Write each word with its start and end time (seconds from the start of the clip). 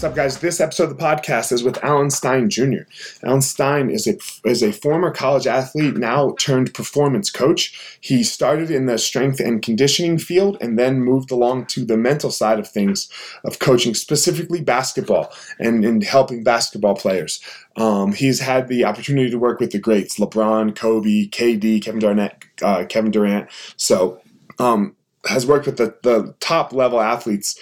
What's 0.00 0.12
up, 0.12 0.16
guys? 0.16 0.38
This 0.38 0.60
episode 0.60 0.84
of 0.84 0.96
the 0.96 1.04
podcast 1.04 1.52
is 1.52 1.62
with 1.62 1.76
Alan 1.84 2.08
Stein 2.08 2.48
Jr. 2.48 2.84
Alan 3.22 3.42
Stein 3.42 3.90
is 3.90 4.06
a 4.06 4.16
is 4.48 4.62
a 4.62 4.72
former 4.72 5.10
college 5.10 5.46
athlete, 5.46 5.98
now 5.98 6.34
turned 6.38 6.72
performance 6.72 7.28
coach. 7.28 7.98
He 8.00 8.24
started 8.24 8.70
in 8.70 8.86
the 8.86 8.96
strength 8.96 9.40
and 9.40 9.60
conditioning 9.60 10.16
field, 10.16 10.56
and 10.62 10.78
then 10.78 11.02
moved 11.02 11.30
along 11.30 11.66
to 11.66 11.84
the 11.84 11.98
mental 11.98 12.30
side 12.30 12.58
of 12.58 12.66
things, 12.66 13.10
of 13.44 13.58
coaching 13.58 13.92
specifically 13.92 14.62
basketball 14.62 15.34
and, 15.58 15.84
and 15.84 16.02
helping 16.02 16.42
basketball 16.42 16.94
players. 16.94 17.38
Um, 17.76 18.14
he's 18.14 18.40
had 18.40 18.68
the 18.68 18.86
opportunity 18.86 19.28
to 19.28 19.38
work 19.38 19.60
with 19.60 19.72
the 19.72 19.78
greats: 19.78 20.18
LeBron, 20.18 20.76
Kobe, 20.76 21.26
KD, 21.28 21.82
Kevin 21.82 22.00
Durant, 22.00 22.32
uh, 22.62 22.86
Kevin 22.88 23.10
Durant. 23.10 23.50
So. 23.76 24.18
Um, 24.58 24.96
has 25.26 25.46
worked 25.46 25.66
with 25.66 25.76
the, 25.76 25.94
the 26.02 26.34
top 26.40 26.72
level 26.72 26.98
athletes 26.98 27.60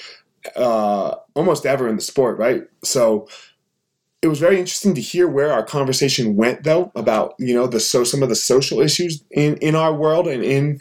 uh, 0.56 1.16
almost 1.34 1.66
ever 1.66 1.88
in 1.88 1.96
the 1.96 2.02
sport, 2.02 2.38
right? 2.38 2.64
So 2.84 3.28
it 4.20 4.28
was 4.28 4.40
very 4.40 4.58
interesting 4.58 4.94
to 4.94 5.00
hear 5.00 5.28
where 5.28 5.52
our 5.52 5.64
conversation 5.64 6.36
went, 6.36 6.64
though, 6.64 6.90
about 6.94 7.34
you 7.38 7.54
know 7.54 7.66
the 7.66 7.80
so 7.80 8.04
some 8.04 8.22
of 8.22 8.28
the 8.28 8.36
social 8.36 8.80
issues 8.80 9.22
in 9.30 9.56
in 9.58 9.74
our 9.74 9.94
world 9.94 10.26
and 10.26 10.42
in 10.44 10.80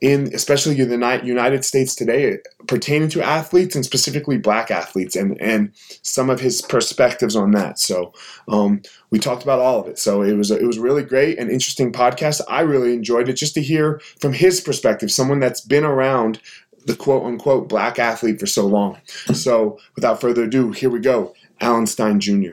in 0.00 0.30
especially 0.34 0.78
in 0.78 0.88
the 0.90 1.20
United 1.24 1.64
States 1.64 1.94
today 1.94 2.36
pertaining 2.66 3.08
to 3.08 3.22
athletes 3.22 3.74
and 3.74 3.86
specifically 3.86 4.36
black 4.36 4.70
athletes 4.70 5.16
and 5.16 5.40
and 5.40 5.72
some 6.02 6.28
of 6.28 6.40
his 6.40 6.60
perspectives 6.60 7.34
on 7.34 7.52
that. 7.52 7.78
So 7.78 8.12
um, 8.48 8.82
we 9.10 9.18
talked 9.18 9.42
about 9.42 9.60
all 9.60 9.80
of 9.80 9.88
it. 9.88 9.98
So 9.98 10.20
it 10.20 10.34
was 10.34 10.50
it 10.50 10.66
was 10.66 10.78
really 10.78 11.04
great 11.04 11.38
and 11.38 11.50
interesting 11.50 11.90
podcast. 11.90 12.42
I 12.48 12.60
really 12.60 12.92
enjoyed 12.92 13.30
it 13.30 13.34
just 13.34 13.54
to 13.54 13.62
hear 13.62 14.00
from 14.20 14.34
his 14.34 14.60
perspective, 14.60 15.10
someone 15.10 15.40
that's 15.40 15.62
been 15.62 15.84
around 15.84 16.38
the 16.84 16.96
quote 16.96 17.24
unquote 17.24 17.68
black 17.68 17.98
athlete 17.98 18.40
for 18.40 18.46
so 18.46 18.66
long. 18.66 19.00
So 19.32 19.78
without 19.94 20.20
further 20.20 20.44
ado, 20.44 20.72
here 20.72 20.90
we 20.90 21.00
go. 21.00 21.34
Alan 21.60 21.86
Stein 21.86 22.20
Jr. 22.20 22.52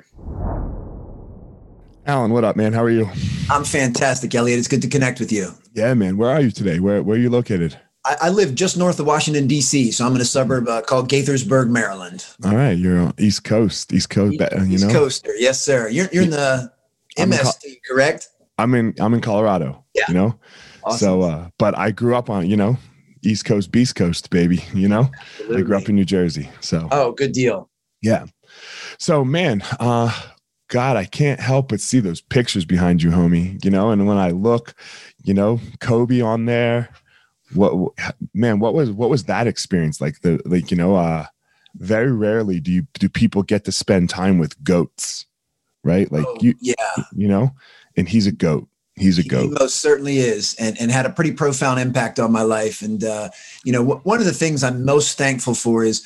Alan, 2.05 2.31
what 2.31 2.43
up, 2.43 2.55
man? 2.55 2.73
How 2.73 2.83
are 2.83 2.89
you? 2.89 3.09
I'm 3.49 3.63
fantastic, 3.63 4.33
Elliot. 4.33 4.59
It's 4.59 4.67
good 4.67 4.81
to 4.81 4.87
connect 4.87 5.19
with 5.19 5.31
you. 5.31 5.51
Yeah, 5.73 5.93
man. 5.93 6.17
Where 6.17 6.29
are 6.29 6.41
you 6.41 6.51
today? 6.51 6.79
Where 6.79 7.03
Where 7.03 7.17
are 7.17 7.19
you 7.19 7.29
located? 7.29 7.79
I, 8.03 8.17
I 8.21 8.29
live 8.29 8.55
just 8.55 8.77
north 8.77 8.99
of 8.99 9.05
Washington 9.05 9.45
D.C., 9.45 9.91
so 9.91 10.07
I'm 10.07 10.15
in 10.15 10.21
a 10.21 10.25
suburb 10.25 10.67
uh, 10.67 10.81
called 10.81 11.07
Gaithersburg, 11.07 11.69
Maryland. 11.69 12.25
All 12.43 12.55
right, 12.55 12.75
you're 12.75 12.99
on 12.99 13.13
East 13.19 13.43
Coast, 13.43 13.93
East 13.93 14.09
Coast. 14.09 14.41
East, 14.41 14.51
you 14.53 14.57
know, 14.57 14.87
East 14.87 14.89
Coaster. 14.89 15.35
Yes, 15.37 15.61
sir. 15.61 15.87
You're 15.87 16.07
you're 16.11 16.23
in 16.23 16.31
the 16.31 16.71
I'm 17.17 17.29
MST, 17.29 17.65
in 17.65 17.75
correct? 17.87 18.29
I'm 18.57 18.73
in 18.73 18.95
I'm 18.99 19.13
in 19.13 19.21
Colorado. 19.21 19.83
Yeah. 19.93 20.05
You 20.07 20.13
know. 20.15 20.39
Awesome. 20.83 20.99
So, 20.99 21.21
uh, 21.21 21.49
but 21.59 21.77
I 21.77 21.91
grew 21.91 22.15
up 22.15 22.29
on 22.29 22.49
you 22.49 22.57
know 22.57 22.77
East 23.23 23.45
Coast, 23.45 23.71
Beast 23.71 23.95
Coast, 23.95 24.29
baby. 24.29 24.63
You 24.73 24.87
know, 24.87 25.09
Absolutely. 25.31 25.57
I 25.57 25.61
grew 25.61 25.77
up 25.77 25.89
in 25.89 25.95
New 25.95 26.05
Jersey. 26.05 26.49
So, 26.59 26.87
oh, 26.91 27.11
good 27.11 27.31
deal. 27.31 27.69
Yeah. 28.01 28.25
So, 28.97 29.23
man, 29.23 29.63
uh, 29.79 30.11
God, 30.67 30.97
I 30.97 31.05
can't 31.05 31.39
help 31.39 31.69
but 31.69 31.81
see 31.81 31.99
those 31.99 32.21
pictures 32.21 32.65
behind 32.65 33.03
you, 33.03 33.11
homie. 33.11 33.63
You 33.63 33.71
know, 33.71 33.91
and 33.91 34.07
when 34.07 34.17
I 34.17 34.31
look, 34.31 34.75
you 35.23 35.33
know, 35.33 35.59
Kobe 35.79 36.21
on 36.21 36.45
there. 36.45 36.89
What, 37.53 37.93
man? 38.33 38.59
What 38.59 38.73
was 38.73 38.91
what 38.91 39.09
was 39.09 39.25
that 39.25 39.45
experience 39.45 39.99
like? 39.99 40.21
The 40.21 40.41
like, 40.45 40.71
you 40.71 40.77
know, 40.77 40.95
uh, 40.95 41.25
very 41.75 42.11
rarely 42.11 42.59
do 42.59 42.71
you 42.71 42.87
do 42.93 43.09
people 43.09 43.43
get 43.43 43.65
to 43.65 43.71
spend 43.71 44.09
time 44.09 44.37
with 44.37 44.61
goats, 44.63 45.25
right? 45.83 46.11
Like 46.11 46.25
oh, 46.27 46.37
you, 46.39 46.55
yeah, 46.59 46.73
you 47.13 47.27
know, 47.27 47.51
and 47.95 48.07
he's 48.07 48.27
a 48.27 48.31
goat 48.31 48.67
he's 49.01 49.17
a 49.17 49.23
goat. 49.23 49.43
He 49.43 49.49
most 49.49 49.75
certainly 49.81 50.19
is, 50.19 50.55
and 50.55 50.79
and 50.79 50.91
had 50.91 51.05
a 51.05 51.09
pretty 51.09 51.31
profound 51.31 51.79
impact 51.79 52.19
on 52.19 52.31
my 52.31 52.41
life. 52.41 52.81
And 52.81 53.03
uh, 53.03 53.29
you 53.63 53.71
know, 53.71 53.83
w- 53.83 54.01
one 54.03 54.19
of 54.19 54.25
the 54.25 54.33
things 54.33 54.63
I'm 54.63 54.85
most 54.85 55.17
thankful 55.17 55.55
for 55.55 55.83
is. 55.83 56.03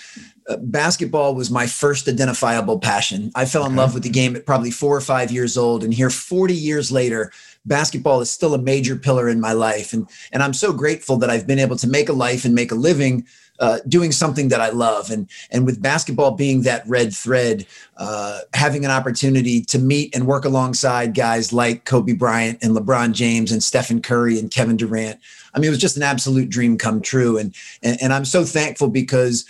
Uh, 0.48 0.58
basketball 0.58 1.34
was 1.34 1.50
my 1.50 1.66
first 1.66 2.08
identifiable 2.08 2.78
passion. 2.78 3.32
I 3.34 3.46
fell 3.46 3.66
in 3.66 3.72
okay. 3.72 3.78
love 3.78 3.96
with 3.96 4.04
the 4.04 4.12
game 4.12 4.36
at 4.36 4.46
probably 4.46 4.70
four 4.70 4.96
or 4.96 5.02
five 5.02 5.32
years 5.32 5.58
old, 5.58 5.84
and 5.84 5.92
here, 5.92 6.12
40 6.12 6.54
years 6.54 6.92
later, 6.92 7.32
basketball 7.66 8.22
is 8.22 8.30
still 8.30 8.54
a 8.54 8.60
major 8.60 8.96
pillar 8.96 9.28
in 9.28 9.42
my 9.42 9.54
life. 9.54 9.92
And 9.92 10.08
and 10.32 10.44
I'm 10.44 10.54
so 10.54 10.72
grateful 10.72 11.18
that 11.18 11.32
I've 11.32 11.48
been 11.48 11.58
able 11.58 11.78
to 11.78 11.88
make 11.88 12.10
a 12.10 12.14
life 12.14 12.46
and 12.46 12.54
make 12.54 12.72
a 12.72 12.76
living 12.76 13.26
uh, 13.60 13.80
doing 13.88 14.12
something 14.12 14.50
that 14.50 14.62
I 14.62 14.70
love. 14.70 15.10
And 15.10 15.30
and 15.52 15.66
with 15.66 15.82
basketball 15.82 16.32
being 16.32 16.64
that 16.64 16.88
red 16.88 17.14
thread, 17.14 17.66
uh, 17.98 18.42
having 18.54 18.86
an 18.86 18.92
opportunity 18.92 19.62
to 19.62 19.80
meet 19.80 20.16
and 20.16 20.28
work 20.28 20.46
alongside 20.46 21.14
guys 21.14 21.54
like 21.54 21.86
Kobe 21.86 22.14
Bryant 22.14 22.64
and 22.64 22.76
LeBron 22.76 23.14
James 23.14 23.52
and 23.52 23.64
Stephen 23.64 24.02
Curry 24.02 24.40
and 24.40 24.52
Kevin 24.52 24.78
Durant. 24.78 25.20
I 25.54 25.60
mean, 25.60 25.68
it 25.68 25.72
was 25.72 25.80
just 25.80 25.98
an 25.98 26.04
absolute 26.04 26.50
dream 26.50 26.78
come 26.78 27.02
true. 27.02 27.38
And 27.38 27.56
and, 27.82 27.98
and 28.02 28.14
I'm 28.14 28.26
so 28.26 28.44
thankful 28.44 28.90
because 28.90 29.46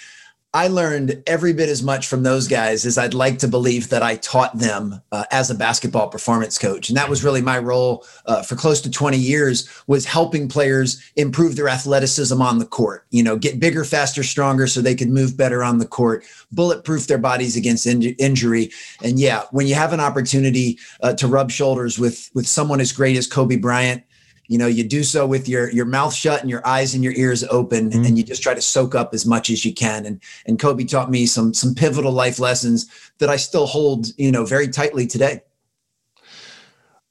I 0.56 0.70
learned 0.70 1.22
every 1.28 1.52
bit 1.52 1.68
as 1.68 1.84
much 1.84 2.08
from 2.08 2.24
those 2.24 2.48
guys 2.48 2.86
as 2.86 2.98
I'd 2.98 3.14
like 3.14 3.40
to 3.40 3.48
believe 3.48 3.90
that 3.90 4.02
I 4.02 4.16
taught 4.16 4.58
them 4.58 5.02
uh, 5.12 5.26
as 5.30 5.52
a 5.52 5.56
basketball 5.56 6.08
performance 6.08 6.58
coach. 6.58 6.88
And 6.88 6.98
that 6.98 7.10
was 7.10 7.26
really 7.26 7.42
my 7.42 7.60
role 7.60 8.06
uh, 8.26 8.42
for 8.42 8.56
close 8.56 8.80
to 8.84 8.90
20 8.90 9.18
years 9.18 9.68
was 9.88 10.06
helping 10.06 10.48
players 10.48 11.04
improve 11.18 11.58
their 11.58 11.68
athleticism 11.68 12.42
on 12.42 12.60
the 12.60 12.66
court, 12.66 13.06
you 13.12 13.22
know, 13.22 13.36
get 13.36 13.60
bigger, 13.60 13.84
faster, 13.84 14.24
stronger 14.24 14.66
so 14.66 14.80
they 14.80 14.96
could 14.96 15.10
move 15.10 15.36
better 15.36 15.62
on 15.62 15.80
the 15.80 15.86
court, 15.86 16.24
bulletproof 16.54 17.08
their 17.08 17.18
bodies 17.18 17.58
against 17.58 17.86
in- 17.86 18.02
injury. 18.02 18.72
And 19.04 19.20
yeah, 19.20 19.44
when 19.52 19.68
you 19.68 19.76
have 19.76 19.92
an 19.92 20.00
opportunity 20.00 20.80
uh, 21.02 21.16
to 21.16 21.28
rub 21.28 21.52
shoulders 21.52 22.00
with 22.00 22.32
with 22.34 22.48
someone 22.48 22.80
as 22.80 22.94
great 22.94 23.18
as 23.18 23.28
Kobe 23.28 23.58
Bryant, 23.58 24.06
you 24.48 24.58
know 24.58 24.68
you 24.68 24.84
do 24.84 25.04
so 25.04 25.26
with 25.26 25.48
your 25.48 25.70
your 25.72 25.86
mouth 25.86 26.14
shut 26.14 26.42
and 26.42 26.50
your 26.50 26.66
eyes 26.66 26.94
and 26.94 27.04
your 27.04 27.14
ears 27.14 27.44
open 27.46 27.90
mm-hmm. 27.90 28.04
and 28.04 28.18
you 28.18 28.24
just 28.24 28.42
try 28.42 28.54
to 28.54 28.62
soak 28.62 28.96
up 28.96 29.14
as 29.14 29.26
much 29.26 29.50
as 29.50 29.66
you 29.66 29.74
can 29.74 30.06
and 30.06 30.22
and 30.46 30.60
kobe 30.60 30.84
taught 30.84 31.10
me 31.10 31.26
some 31.26 31.54
some 31.54 31.74
pivotal 31.74 32.12
life 32.12 32.40
lessons 32.40 32.90
that 33.20 33.30
i 33.30 33.36
still 33.36 33.66
hold 33.66 34.08
you 34.18 34.32
know 34.32 34.46
very 34.46 34.68
tightly 34.68 35.08
today 35.08 35.42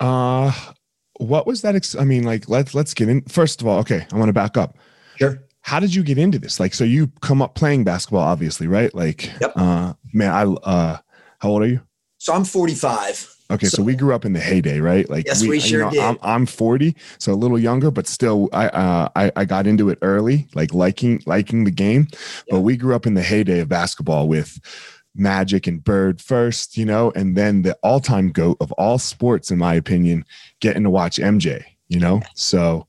uh 0.01 0.53
what 1.19 1.47
was 1.47 1.63
that 1.63 1.75
ex- 1.75 1.97
i 1.97 2.05
mean 2.05 2.25
like 2.25 2.49
let's 2.49 2.75
let's 2.75 2.95
get 2.95 3.09
in 3.09 3.23
first 3.23 3.61
of 3.61 3.67
all 3.67 3.79
okay 3.79 4.07
i 4.13 4.17
want 4.17 4.29
to 4.29 4.33
back 4.33 4.57
up 4.57 4.77
sure 5.17 5.41
how 5.65 5.81
did 5.81 5.95
you 5.95 6.03
get 6.03 6.19
into 6.19 6.39
this? 6.39 6.61
Like, 6.61 6.75
so 6.75 6.85
you 6.85 7.11
come 7.23 7.41
up 7.41 7.55
playing 7.55 7.85
basketball, 7.85 8.21
obviously, 8.21 8.67
right? 8.67 8.95
Like, 8.95 9.33
yep. 9.41 9.55
uh, 9.57 9.95
man, 10.13 10.31
I, 10.31 10.43
uh, 10.43 10.99
how 11.39 11.49
old 11.49 11.63
are 11.63 11.67
you? 11.67 11.81
So 12.19 12.35
I'm 12.35 12.45
45. 12.45 13.34
Okay, 13.55 13.67
so, 13.67 13.77
so, 13.77 13.83
we 13.83 13.95
grew 13.95 14.15
up 14.15 14.25
in 14.25 14.33
the 14.33 14.41
heyday, 14.41 14.81
right? 14.81 15.09
Like 15.09 15.27
yes, 15.27 15.43
we, 15.43 15.51
we 15.51 15.61
sure 15.61 15.81
you 15.81 15.85
know, 15.85 15.91
did. 15.91 16.01
I'm, 16.01 16.19
I'm 16.23 16.47
40, 16.47 16.97
so 17.19 17.33
a 17.33 17.35
little 17.35 17.59
younger, 17.59 17.91
but 17.91 18.07
still, 18.07 18.49
I 18.53 18.67
uh, 18.69 19.09
I, 19.15 19.33
I 19.37 19.45
got 19.45 19.67
into 19.67 19.91
it 19.91 19.99
early, 20.03 20.49
like 20.55 20.75
liking 20.75 21.23
liking 21.27 21.65
the 21.65 21.71
game. 21.71 22.09
But 22.51 22.61
we 22.61 22.77
grew 22.77 22.95
up 22.95 23.07
in 23.07 23.15
the 23.15 23.23
heyday 23.23 23.61
of 23.61 23.69
basketball 23.69 24.27
with 24.27 24.59
Magic 25.15 25.67
and 25.67 25.83
Bird 25.83 26.21
first, 26.21 26.77
you 26.77 26.85
know, 26.85 27.13
and 27.15 27.37
then 27.37 27.63
the 27.63 27.79
all 27.83 28.01
time 28.01 28.31
goat 28.31 28.57
of 28.61 28.73
all 28.73 28.99
sports, 28.99 29.51
in 29.51 29.59
my 29.59 29.75
opinion, 29.75 30.25
getting 30.61 30.83
to 30.83 30.91
watch 30.91 31.19
MJ, 31.19 31.65
you 31.89 32.01
know. 32.01 32.21
So, 32.35 32.89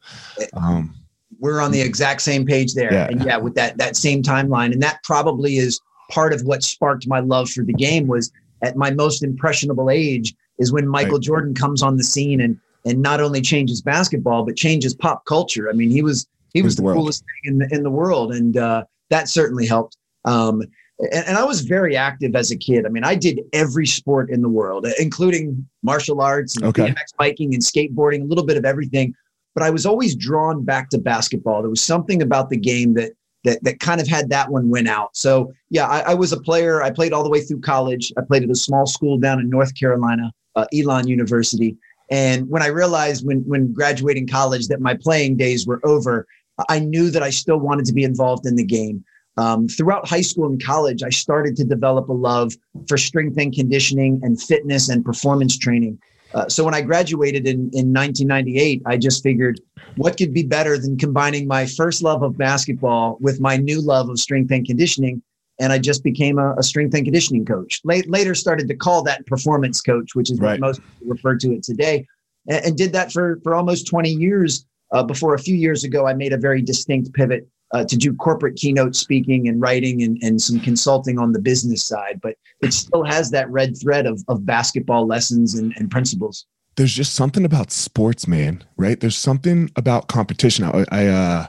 um, 0.54 0.96
we're 1.40 1.62
on 1.62 1.72
the 1.72 1.82
exact 1.82 2.22
same 2.22 2.46
page 2.46 2.74
there, 2.74 2.92
yeah. 2.92 3.08
and 3.08 3.24
yeah, 3.24 3.38
with 3.38 3.54
that 3.56 3.78
that 3.78 3.96
same 3.96 4.24
timeline, 4.24 4.72
and 4.72 4.82
that 4.82 5.04
probably 5.04 5.58
is 5.58 5.80
part 6.10 6.34
of 6.34 6.42
what 6.42 6.64
sparked 6.64 7.08
my 7.08 7.20
love 7.20 7.50
for 7.50 7.64
the 7.64 7.74
game 7.74 8.08
was 8.08 8.32
at 8.62 8.76
my 8.76 8.92
most 8.92 9.24
impressionable 9.24 9.90
age 9.90 10.34
is 10.60 10.72
when 10.72 10.88
Michael 10.88 11.13
right. 11.13 11.22
Jordan 11.22 11.54
comes 11.54 11.81
on 11.81 11.98
the 11.98 12.04
scene 12.04 12.42
and 12.42 12.60
and 12.86 13.02
not 13.02 13.19
only 13.19 13.42
changes 13.42 13.81
basketball 13.81 14.46
but 14.46 14.56
changes 14.56 14.94
pop 14.94 15.25
culture. 15.25 15.69
I 15.69 15.74
mean, 15.74 15.90
he 15.90 16.02
was 16.02 16.28
he 16.54 16.62
was 16.62 16.75
the, 16.75 16.84
the 16.84 16.94
coolest 16.94 17.24
thing 17.24 17.54
in 17.54 17.57
the, 17.60 17.75
in 17.75 17.84
the 17.84 17.90
world, 17.90 18.31
and 18.31 18.56
uh, 18.56 18.86
that 19.10 19.28
certainly 19.28 19.66
helped. 19.66 19.98
Um, 20.24 20.62
and, 21.00 21.28
and, 21.28 21.38
I 21.38 21.44
was 21.44 21.62
very 21.62 21.98
active 21.98 22.36
as 22.36 22.50
a 22.52 22.56
kid. 22.56 22.86
I 22.86 22.90
mean, 22.90 23.04
I 23.04 23.16
did 23.16 23.42
every 23.52 23.86
sport 23.86 24.30
in 24.30 24.42
the 24.42 24.50
world, 24.50 24.88
including 24.98 25.68
martial 25.84 26.22
arts 26.22 26.56
and 26.56 26.66
okay. 26.68 26.88
BMX 26.88 27.16
biking 27.18 27.54
and 27.54 27.62
skateboarding, 27.62 28.22
a 28.22 28.25
little 28.25 28.46
bit 28.46 28.56
of 28.56 28.63
everything. 28.63 29.13
But 29.54 29.63
I 29.63 29.69
was 29.69 29.86
always 29.86 30.16
drawn 30.16 30.63
back 30.63 30.90
to 30.92 30.98
basketball. 30.98 31.62
There 31.62 31.69
was 31.69 31.81
something 31.81 32.22
about 32.22 32.50
the 32.50 32.57
game 32.57 32.94
that 32.94 33.12
that 33.44 33.63
that 33.63 33.80
kind 33.80 34.00
of 34.00 34.07
had 34.07 34.30
that 34.30 34.50
one 34.50 34.69
win 34.69 34.88
out. 34.88 35.16
So 35.16 35.52
yeah, 35.69 35.88
I, 35.88 36.00
I 36.00 36.13
was 36.13 36.31
a 36.31 36.40
player. 36.40 36.81
I 36.81 36.90
played 36.90 37.12
all 37.12 37.24
the 37.24 37.30
way 37.30 37.42
through 37.42 37.62
college. 37.62 38.13
I 38.18 38.22
played 38.22 38.44
at 38.44 38.50
a 38.50 38.56
small 38.56 38.86
school 38.86 39.18
down 39.18 39.40
in 39.42 39.50
North 39.50 39.78
Carolina 39.78 40.31
uh, 40.56 40.66
Elon 40.74 41.07
University. 41.07 41.78
And 42.10 42.48
when 42.50 42.62
I 42.62 42.68
realized 42.68 43.25
when 43.25 43.40
when 43.48 43.74
graduating 43.74 44.28
college 44.28 44.68
that 44.68 44.80
my 44.80 44.96
playing 44.96 45.38
days 45.38 45.66
were 45.66 45.81
over, 45.84 46.28
I 46.69 46.80
knew 46.80 47.10
that 47.10 47.24
I 47.24 47.30
still 47.30 47.57
wanted 47.57 47.86
to 47.86 47.94
be 47.94 48.04
involved 48.04 48.46
in 48.46 48.56
the 48.56 48.63
game. 48.63 49.04
Um, 49.38 49.68
throughout 49.68 50.07
high 50.07 50.22
school 50.22 50.46
and 50.46 50.63
college, 50.63 51.04
I 51.04 51.10
started 51.10 51.56
to 51.57 51.66
develop 51.66 52.07
a 52.07 52.13
love 52.13 52.54
for 52.88 52.98
strength 52.98 53.38
and 53.38 53.54
conditioning 53.54 54.22
and 54.24 54.42
fitness 54.42 54.88
and 54.88 55.04
performance 55.04 55.57
training. 55.57 56.00
Uh, 56.34 56.48
so 56.48 56.63
when 56.63 56.74
I 56.74 56.81
graduated 56.81 57.46
in, 57.48 57.69
in 57.74 57.94
1998, 57.94 58.81
I 58.86 58.98
just 58.98 59.24
figured 59.24 59.60
what 59.96 60.18
could 60.18 60.34
be 60.34 60.44
better 60.44 60.78
than 60.78 60.98
combining 60.98 61.48
my 61.48 61.66
first 61.66 62.02
love 62.02 62.24
of 62.24 62.38
basketball 62.38 63.18
with 63.19 63.40
my 63.40 63.57
new 63.57 63.81
love 63.81 64.10
of 64.10 64.19
strength 64.19 64.52
and 64.52 64.66
conditioning 64.66 65.22
and 65.60 65.72
I 65.72 65.80
just 65.80 66.04
became 66.04 66.38
a, 66.38 66.56
a 66.56 66.63
strength 66.63 66.94
and 66.96 67.06
conditioning 67.06 67.46
coach. 67.46 67.81
Late, 67.84 68.10
later, 68.10 68.36
started 68.36 68.68
to 68.68 68.75
call 68.75 69.04
that 69.04 69.25
performance 69.25 69.81
coach, 69.81 70.16
which 70.16 70.30
is 70.30 70.40
right. 70.40 70.52
what 70.52 70.60
most 70.60 70.81
people 70.81 71.13
refer 71.13 71.38
to 71.38 71.54
it 71.54 71.63
today, 71.63 72.06
and, 72.50 72.66
and, 72.66 72.78
did 72.78 72.94
that 72.94 73.12
for 73.12 73.40
for 73.44 73.56
almost 73.56 73.88
20 73.88 74.10
years. 74.10 74.66
Uh, 74.92 75.04
before 75.04 75.34
a 75.34 75.40
few 75.40 75.56
years 75.56 75.84
ago, 75.84 76.07
I 76.07 76.13
made 76.13 76.31
a 76.31 76.38
very 76.38 76.62
distinct 76.62 77.12
pivot 77.13 77.48
uh, 77.74 77.84
to 77.84 77.98
do 77.98 78.13
corporate 78.13 78.56
keynote 78.56 78.96
speaking 78.96 79.48
and 79.48 79.60
writing 79.60 80.04
and, 80.04 80.18
and 80.22 80.42
some 80.42 80.60
consulting 80.60 81.19
on 81.19 81.31
the 81.31 81.40
business 81.40 81.84
side, 81.84 82.19
but 82.22 82.36
it 82.62 82.74
still 82.74 83.04
has 83.04 83.31
that 83.31 83.50
red 83.50 83.75
thread 83.78 84.06
of, 84.06 84.24
of 84.28 84.46
basketball 84.46 85.07
lessons 85.07 85.56
and, 85.56 85.74
and 85.78 85.90
principles. 85.90 86.46
There's 86.75 86.94
just 86.94 87.16
something 87.16 87.46
about 87.46 87.72
sports, 87.72 88.28
man, 88.28 88.63
right? 88.78 89.00
There's 89.00 89.18
something 89.18 89.72
about 89.75 90.07
competition. 90.07 90.66
I, 90.66 90.86
I 90.92 91.07
uh, 91.07 91.48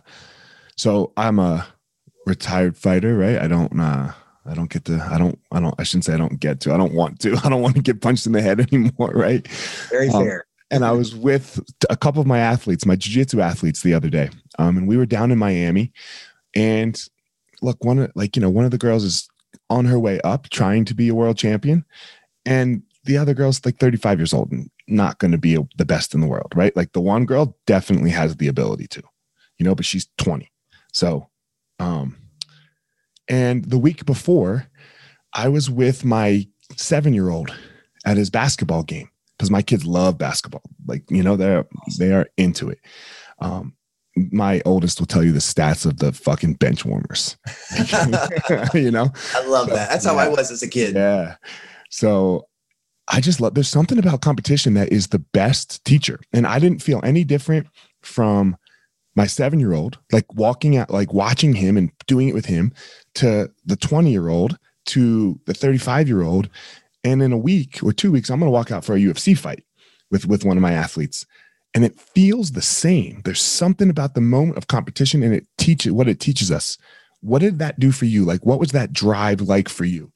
so 0.76 1.12
I'm 1.16 1.38
a 1.38 1.66
retired 2.26 2.76
fighter, 2.76 3.16
right? 3.16 3.38
I 3.38 3.48
don't 3.48 3.78
uh 3.80 4.12
I 4.44 4.54
don't 4.54 4.70
get 4.70 4.84
to 4.86 5.08
I 5.10 5.16
don't 5.16 5.38
I 5.50 5.60
don't 5.60 5.74
I 5.78 5.84
shouldn't 5.84 6.04
say 6.04 6.14
I 6.14 6.18
don't 6.18 6.38
get 6.38 6.60
to. 6.60 6.74
I 6.74 6.76
don't 6.76 6.92
want 6.92 7.20
to. 7.20 7.36
I 7.44 7.48
don't 7.48 7.62
want 7.62 7.76
to 7.76 7.82
get 7.82 8.02
punched 8.02 8.26
in 8.26 8.32
the 8.32 8.42
head 8.42 8.60
anymore, 8.72 9.12
right? 9.14 9.46
Very 9.90 10.08
um, 10.10 10.24
fair. 10.24 10.46
And 10.70 10.84
I 10.84 10.90
was 10.90 11.14
with 11.14 11.60
a 11.88 11.96
couple 11.96 12.20
of 12.20 12.26
my 12.26 12.40
athletes, 12.40 12.84
my 12.84 12.96
jiu-jitsu 12.96 13.40
athletes 13.40 13.82
the 13.82 13.94
other 13.94 14.10
day. 14.10 14.30
Um, 14.58 14.76
and 14.76 14.88
we 14.88 14.96
were 14.96 15.06
down 15.06 15.30
in 15.30 15.38
Miami. 15.38 15.92
And 16.56 17.00
look, 17.62 17.84
one 17.84 18.00
of 18.00 18.12
like, 18.16 18.34
you 18.34 18.42
know, 18.42 18.50
one 18.50 18.64
of 18.64 18.72
the 18.72 18.78
girls 18.78 19.04
is 19.04 19.28
on 19.70 19.84
her 19.84 19.98
way 19.98 20.20
up 20.22 20.48
trying 20.48 20.84
to 20.86 20.94
be 20.94 21.08
a 21.08 21.14
world 21.14 21.38
champion. 21.38 21.84
And 22.44 22.82
the 23.04 23.16
other 23.16 23.32
girl's 23.32 23.64
like 23.64 23.78
35 23.78 24.18
years 24.18 24.34
old 24.34 24.50
and 24.50 24.68
not 24.88 25.18
going 25.18 25.30
to 25.30 25.38
be 25.38 25.56
the 25.76 25.84
best 25.84 26.14
in 26.14 26.20
the 26.20 26.26
world, 26.26 26.52
right? 26.56 26.74
Like 26.76 26.92
the 26.92 27.00
one 27.00 27.26
girl 27.26 27.56
definitely 27.66 28.10
has 28.10 28.36
the 28.36 28.48
ability 28.48 28.88
to, 28.88 29.02
you 29.58 29.64
know, 29.64 29.74
but 29.74 29.84
she's 29.84 30.08
20. 30.18 30.50
So 30.92 31.28
um, 31.78 32.16
and 33.28 33.64
the 33.64 33.78
week 33.78 34.04
before, 34.04 34.68
I 35.32 35.48
was 35.48 35.68
with 35.68 36.04
my 36.04 36.46
seven 36.76 37.12
year 37.12 37.28
old 37.28 37.54
at 38.04 38.16
his 38.16 38.30
basketball 38.30 38.82
game 38.82 39.10
because 39.36 39.50
my 39.50 39.62
kids 39.62 39.84
love 39.84 40.18
basketball. 40.18 40.62
Like, 40.86 41.04
you 41.10 41.22
know, 41.22 41.36
they're 41.36 41.66
they 41.98 42.12
are 42.12 42.26
into 42.36 42.70
it. 42.70 42.78
Um, 43.40 43.74
my 44.16 44.62
oldest 44.64 44.98
will 44.98 45.06
tell 45.06 45.22
you 45.22 45.32
the 45.32 45.40
stats 45.40 45.84
of 45.84 45.98
the 45.98 46.12
fucking 46.12 46.54
bench 46.54 46.84
warmers. 46.84 47.36
you 48.74 48.90
know? 48.90 49.12
I 49.34 49.46
love 49.46 49.68
that. 49.68 49.90
That's 49.90 50.06
how 50.06 50.14
yeah. 50.14 50.22
I 50.22 50.28
was 50.28 50.50
as 50.50 50.62
a 50.62 50.68
kid. 50.68 50.94
Yeah. 50.94 51.36
So 51.90 52.46
I 53.08 53.20
just 53.20 53.40
love 53.40 53.54
there's 53.54 53.68
something 53.68 53.98
about 53.98 54.22
competition 54.22 54.74
that 54.74 54.90
is 54.90 55.08
the 55.08 55.18
best 55.18 55.84
teacher. 55.84 56.20
And 56.32 56.46
I 56.46 56.58
didn't 56.58 56.82
feel 56.82 57.00
any 57.04 57.24
different 57.24 57.66
from 58.00 58.56
my 59.16 59.26
seven 59.26 59.58
year 59.58 59.72
old, 59.72 59.98
like 60.12 60.32
walking 60.34 60.76
out, 60.76 60.90
like 60.90 61.12
watching 61.12 61.54
him 61.54 61.76
and 61.76 61.90
doing 62.06 62.28
it 62.28 62.34
with 62.34 62.46
him, 62.46 62.72
to 63.14 63.50
the 63.64 63.76
20 63.76 64.10
year 64.10 64.28
old, 64.28 64.58
to 64.86 65.40
the 65.46 65.54
35 65.54 66.06
year 66.06 66.22
old. 66.22 66.48
And 67.02 67.22
in 67.22 67.32
a 67.32 67.38
week 67.38 67.80
or 67.82 67.92
two 67.92 68.12
weeks, 68.12 68.30
I'm 68.30 68.38
going 68.38 68.48
to 68.48 68.52
walk 68.52 68.70
out 68.70 68.84
for 68.84 68.94
a 68.94 69.00
UFC 69.00 69.36
fight 69.36 69.64
with, 70.10 70.26
with 70.26 70.44
one 70.44 70.56
of 70.56 70.62
my 70.62 70.72
athletes. 70.72 71.26
And 71.74 71.84
it 71.84 71.98
feels 71.98 72.52
the 72.52 72.62
same. 72.62 73.22
There's 73.24 73.42
something 73.42 73.90
about 73.90 74.14
the 74.14 74.20
moment 74.20 74.58
of 74.58 74.66
competition 74.66 75.22
and 75.22 75.34
it 75.34 75.46
teaches 75.58 75.92
what 75.92 76.08
it 76.08 76.20
teaches 76.20 76.50
us. 76.50 76.78
What 77.20 77.40
did 77.40 77.58
that 77.58 77.80
do 77.80 77.92
for 77.92 78.04
you? 78.04 78.24
Like, 78.24 78.44
what 78.44 78.60
was 78.60 78.70
that 78.72 78.92
drive 78.92 79.40
like 79.40 79.68
for 79.68 79.84
you? 79.84 80.12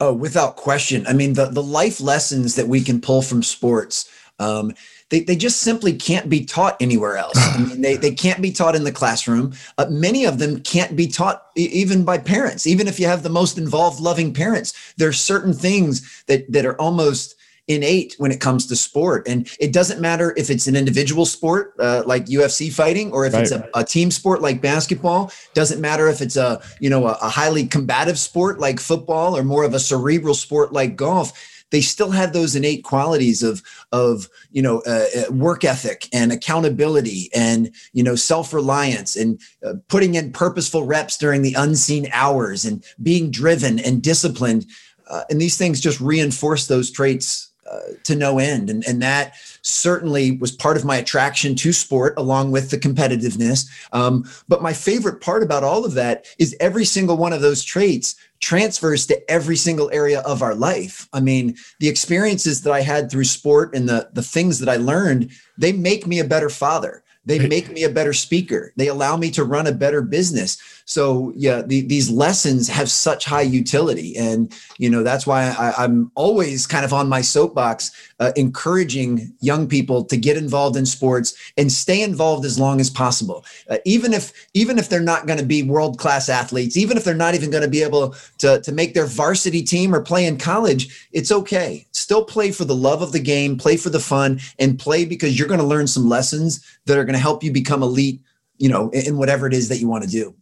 Oh, 0.00 0.12
without 0.12 0.56
question. 0.56 1.06
I 1.06 1.12
mean, 1.12 1.34
the, 1.34 1.46
the 1.46 1.62
life 1.62 2.00
lessons 2.00 2.56
that 2.56 2.68
we 2.68 2.82
can 2.82 3.00
pull 3.00 3.22
from 3.22 3.42
sports 3.42 4.10
um, 4.38 4.72
they, 5.12 5.20
they 5.20 5.36
just 5.36 5.60
simply 5.60 5.92
can't 5.92 6.30
be 6.30 6.42
taught 6.42 6.74
anywhere 6.80 7.18
else. 7.18 7.36
I 7.36 7.58
mean, 7.58 7.82
they, 7.82 7.96
they 7.96 8.14
can't 8.14 8.40
be 8.40 8.50
taught 8.50 8.74
in 8.74 8.84
the 8.84 8.90
classroom. 8.90 9.52
Uh, 9.76 9.84
many 9.90 10.24
of 10.24 10.38
them 10.38 10.62
can't 10.62 10.96
be 10.96 11.06
taught 11.06 11.48
e- 11.54 11.68
even 11.70 12.02
by 12.02 12.16
parents. 12.16 12.66
Even 12.66 12.88
if 12.88 12.98
you 12.98 13.06
have 13.06 13.22
the 13.22 13.28
most 13.28 13.58
involved, 13.58 14.00
loving 14.00 14.32
parents, 14.32 14.94
there 14.96 15.10
are 15.10 15.12
certain 15.12 15.52
things 15.52 16.24
that, 16.28 16.50
that 16.50 16.64
are 16.64 16.80
almost 16.80 17.36
innate 17.68 18.14
when 18.16 18.32
it 18.32 18.40
comes 18.40 18.66
to 18.66 18.74
sport. 18.74 19.28
And 19.28 19.54
it 19.60 19.70
doesn't 19.70 20.00
matter 20.00 20.32
if 20.38 20.48
it's 20.48 20.66
an 20.66 20.76
individual 20.76 21.26
sport 21.26 21.74
uh, 21.78 22.04
like 22.06 22.24
UFC 22.24 22.72
fighting 22.72 23.12
or 23.12 23.26
if 23.26 23.34
right. 23.34 23.42
it's 23.42 23.52
a, 23.52 23.68
a, 23.74 23.84
team 23.84 24.10
sport 24.10 24.40
like 24.40 24.62
basketball. 24.62 25.30
Doesn't 25.52 25.80
matter 25.80 26.08
if 26.08 26.22
it's 26.22 26.36
a 26.36 26.60
you 26.80 26.88
know 26.88 27.06
a, 27.06 27.18
a 27.20 27.28
highly 27.28 27.66
combative 27.66 28.18
sport 28.18 28.58
like 28.58 28.80
football 28.80 29.36
or 29.36 29.44
more 29.44 29.62
of 29.62 29.74
a 29.74 29.78
cerebral 29.78 30.34
sport 30.34 30.72
like 30.72 30.96
golf 30.96 31.51
they 31.72 31.80
still 31.80 32.10
have 32.10 32.32
those 32.32 32.54
innate 32.54 32.84
qualities 32.84 33.42
of 33.42 33.62
of 33.90 34.28
you 34.52 34.62
know 34.62 34.80
uh, 34.86 35.06
uh, 35.16 35.32
work 35.32 35.64
ethic 35.64 36.08
and 36.12 36.30
accountability 36.30 37.30
and 37.34 37.74
you 37.92 38.04
know 38.04 38.14
self-reliance 38.14 39.16
and 39.16 39.40
uh, 39.66 39.74
putting 39.88 40.14
in 40.14 40.30
purposeful 40.30 40.84
reps 40.84 41.16
during 41.16 41.42
the 41.42 41.54
unseen 41.54 42.08
hours 42.12 42.64
and 42.64 42.84
being 43.02 43.30
driven 43.30 43.80
and 43.80 44.02
disciplined. 44.02 44.66
Uh, 45.08 45.24
and 45.28 45.40
these 45.40 45.58
things 45.58 45.80
just 45.80 46.00
reinforce 46.00 46.68
those 46.68 46.90
traits 46.90 47.50
uh, 47.70 47.80
to 48.04 48.14
no 48.14 48.38
end. 48.38 48.70
And 48.70 48.86
and 48.86 49.02
that 49.02 49.34
certainly 49.62 50.32
was 50.38 50.52
part 50.52 50.76
of 50.76 50.84
my 50.84 50.96
attraction 50.96 51.54
to 51.56 51.72
sport 51.72 52.14
along 52.18 52.50
with 52.50 52.70
the 52.70 52.78
competitiveness. 52.78 53.66
Um, 53.92 54.24
but 54.48 54.62
my 54.62 54.72
favorite 54.72 55.20
part 55.20 55.42
about 55.42 55.64
all 55.64 55.84
of 55.84 55.94
that 55.94 56.26
is 56.38 56.56
every 56.60 56.84
single 56.84 57.16
one 57.16 57.32
of 57.32 57.40
those 57.40 57.64
traits 57.64 58.14
transfers 58.42 59.06
to 59.06 59.30
every 59.30 59.56
single 59.56 59.88
area 59.92 60.20
of 60.20 60.42
our 60.42 60.54
life. 60.54 61.08
I 61.12 61.20
mean, 61.20 61.56
the 61.78 61.88
experiences 61.88 62.62
that 62.62 62.72
I 62.72 62.82
had 62.82 63.10
through 63.10 63.24
sport 63.24 63.74
and 63.74 63.88
the 63.88 64.10
the 64.12 64.22
things 64.22 64.58
that 64.58 64.68
I 64.68 64.76
learned, 64.76 65.30
they 65.56 65.72
make 65.72 66.06
me 66.06 66.18
a 66.18 66.24
better 66.24 66.50
father. 66.50 67.02
They 67.24 67.46
make 67.46 67.70
me 67.70 67.84
a 67.84 67.88
better 67.88 68.12
speaker. 68.12 68.72
They 68.76 68.88
allow 68.88 69.16
me 69.16 69.30
to 69.32 69.44
run 69.44 69.66
a 69.66 69.72
better 69.72 70.02
business. 70.02 70.58
So 70.84 71.32
yeah, 71.36 71.62
the, 71.62 71.82
these 71.82 72.10
lessons 72.10 72.68
have 72.68 72.90
such 72.90 73.24
high 73.24 73.42
utility, 73.42 74.16
and 74.16 74.52
you 74.78 74.90
know 74.90 75.02
that's 75.02 75.26
why 75.26 75.44
I, 75.50 75.84
am 75.84 76.10
always 76.16 76.66
kind 76.66 76.84
of 76.84 76.92
on 76.92 77.08
my 77.08 77.20
soapbox, 77.20 77.92
uh, 78.18 78.32
encouraging 78.36 79.32
young 79.40 79.68
people 79.68 80.04
to 80.04 80.16
get 80.16 80.36
involved 80.36 80.76
in 80.76 80.84
sports 80.84 81.34
and 81.56 81.70
stay 81.70 82.02
involved 82.02 82.44
as 82.44 82.58
long 82.58 82.80
as 82.80 82.90
possible. 82.90 83.44
Uh, 83.70 83.78
even 83.84 84.12
if 84.12 84.32
even 84.54 84.78
if 84.78 84.88
they're 84.88 85.00
not 85.00 85.26
going 85.26 85.38
to 85.38 85.46
be 85.46 85.62
world 85.62 85.98
class 85.98 86.28
athletes, 86.28 86.76
even 86.76 86.96
if 86.96 87.04
they're 87.04 87.14
not 87.14 87.34
even 87.34 87.50
going 87.50 87.64
to 87.64 87.70
be 87.70 87.82
able 87.82 88.14
to 88.38 88.60
to 88.60 88.72
make 88.72 88.94
their 88.94 89.06
varsity 89.06 89.62
team 89.62 89.94
or 89.94 90.00
play 90.00 90.26
in 90.26 90.36
college, 90.36 91.08
it's 91.12 91.30
okay. 91.30 91.86
Still 92.12 92.24
play 92.24 92.52
for 92.52 92.66
the 92.66 92.74
love 92.74 93.00
of 93.00 93.12
the 93.12 93.20
game, 93.20 93.56
play 93.56 93.78
for 93.78 93.88
the 93.88 94.00
fun, 94.00 94.40
and 94.58 94.78
play 94.78 95.06
because 95.06 95.38
you're 95.38 95.48
going 95.48 95.60
to 95.60 95.66
learn 95.66 95.86
some 95.86 96.08
lessons 96.08 96.62
that 96.84 96.98
are 96.98 97.04
going 97.04 97.14
to 97.14 97.18
help 97.18 97.42
you 97.42 97.50
become 97.50 97.82
elite 97.82 98.20
you 98.62 98.68
know, 98.68 98.90
in 98.90 99.18
whatever 99.18 99.48
it 99.48 99.52
is 99.52 99.68
that 99.68 99.78
you 99.78 99.88
want 99.88 100.04
to 100.04 100.10
do. 100.10 100.32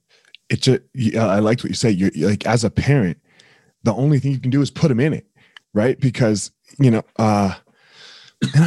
It's 0.50 0.68
I 0.68 1.38
liked 1.38 1.64
what 1.64 1.70
you 1.70 1.74
said. 1.74 1.94
You're, 1.94 2.10
you're 2.14 2.28
like, 2.28 2.46
as 2.46 2.64
a 2.64 2.70
parent, 2.70 3.16
the 3.82 3.94
only 3.94 4.18
thing 4.18 4.32
you 4.32 4.38
can 4.38 4.50
do 4.50 4.60
is 4.60 4.70
put 4.70 4.88
them 4.88 5.00
in 5.00 5.14
it, 5.14 5.26
right? 5.72 5.98
Because, 5.98 6.50
you 6.78 6.90
know, 6.90 7.02
uh, 7.18 7.54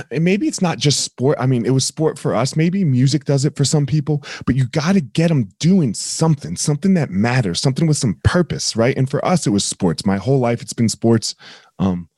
and 0.10 0.24
maybe 0.24 0.48
it's 0.48 0.62
not 0.62 0.80
just 0.80 1.02
sport. 1.02 1.38
I 1.40 1.46
mean, 1.46 1.68
it 1.68 1.70
was 1.72 1.86
sport 1.86 2.18
for 2.18 2.34
us. 2.34 2.56
Maybe 2.56 2.84
music 2.84 3.26
does 3.26 3.46
it 3.46 3.56
for 3.56 3.64
some 3.64 3.86
people, 3.86 4.24
but 4.48 4.56
you 4.56 4.66
got 4.66 4.94
to 4.94 5.02
get 5.02 5.28
them 5.28 5.50
doing 5.60 5.94
something, 5.94 6.56
something 6.56 6.96
that 6.96 7.12
matters, 7.12 7.62
something 7.62 7.86
with 7.86 7.98
some 7.98 8.20
purpose, 8.24 8.76
right? 8.76 8.98
And 8.98 9.08
for 9.08 9.24
us, 9.24 9.46
it 9.46 9.52
was 9.52 9.64
sports. 9.64 10.04
My 10.04 10.18
whole 10.18 10.40
life, 10.40 10.64
it's 10.64 10.74
been 10.74 10.90
sports. 10.90 11.36
Um, 11.78 12.10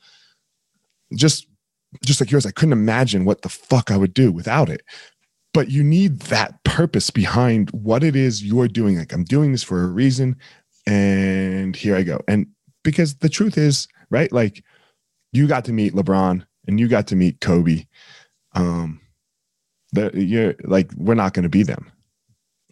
just, 1.16 1.48
just 2.04 2.20
like 2.22 2.32
yours, 2.32 2.46
I 2.46 2.52
couldn't 2.52 2.74
imagine 2.74 3.26
what 3.26 3.42
the 3.42 3.50
fuck 3.50 3.92
I 3.92 3.98
would 3.98 4.14
do 4.14 4.32
without 4.32 4.70
it. 4.70 4.82
But 5.54 5.70
you 5.70 5.84
need 5.84 6.20
that 6.24 6.62
purpose 6.64 7.10
behind 7.10 7.70
what 7.72 8.04
it 8.04 8.16
is 8.16 8.44
you're 8.44 8.68
doing. 8.68 8.98
Like 8.98 9.14
I'm 9.14 9.24
doing 9.24 9.54
this 9.54 9.64
for 9.64 9.84
a 9.84 9.88
reason, 9.88 10.36
and 10.86 11.76
here 11.76 11.96
I 11.96 12.04
go. 12.04 12.22
And 12.28 12.48
because 12.84 13.16
the 13.16 13.30
truth 13.30 13.58
is, 13.58 13.88
right? 14.10 14.32
Like 14.32 14.64
you 15.32 15.48
got 15.48 15.64
to 15.66 15.74
meet 15.74 15.94
LeBron 15.94 16.46
and 16.68 16.80
you 16.80 16.90
got 16.90 17.08
to 17.08 17.16
meet 17.16 17.40
Kobe, 17.40 17.86
um, 18.54 19.00
that 19.94 20.14
you're 20.16 20.56
like 20.66 20.92
we're 20.98 21.16
not 21.16 21.34
going 21.34 21.44
to 21.44 21.50
be 21.50 21.64
them. 21.64 21.90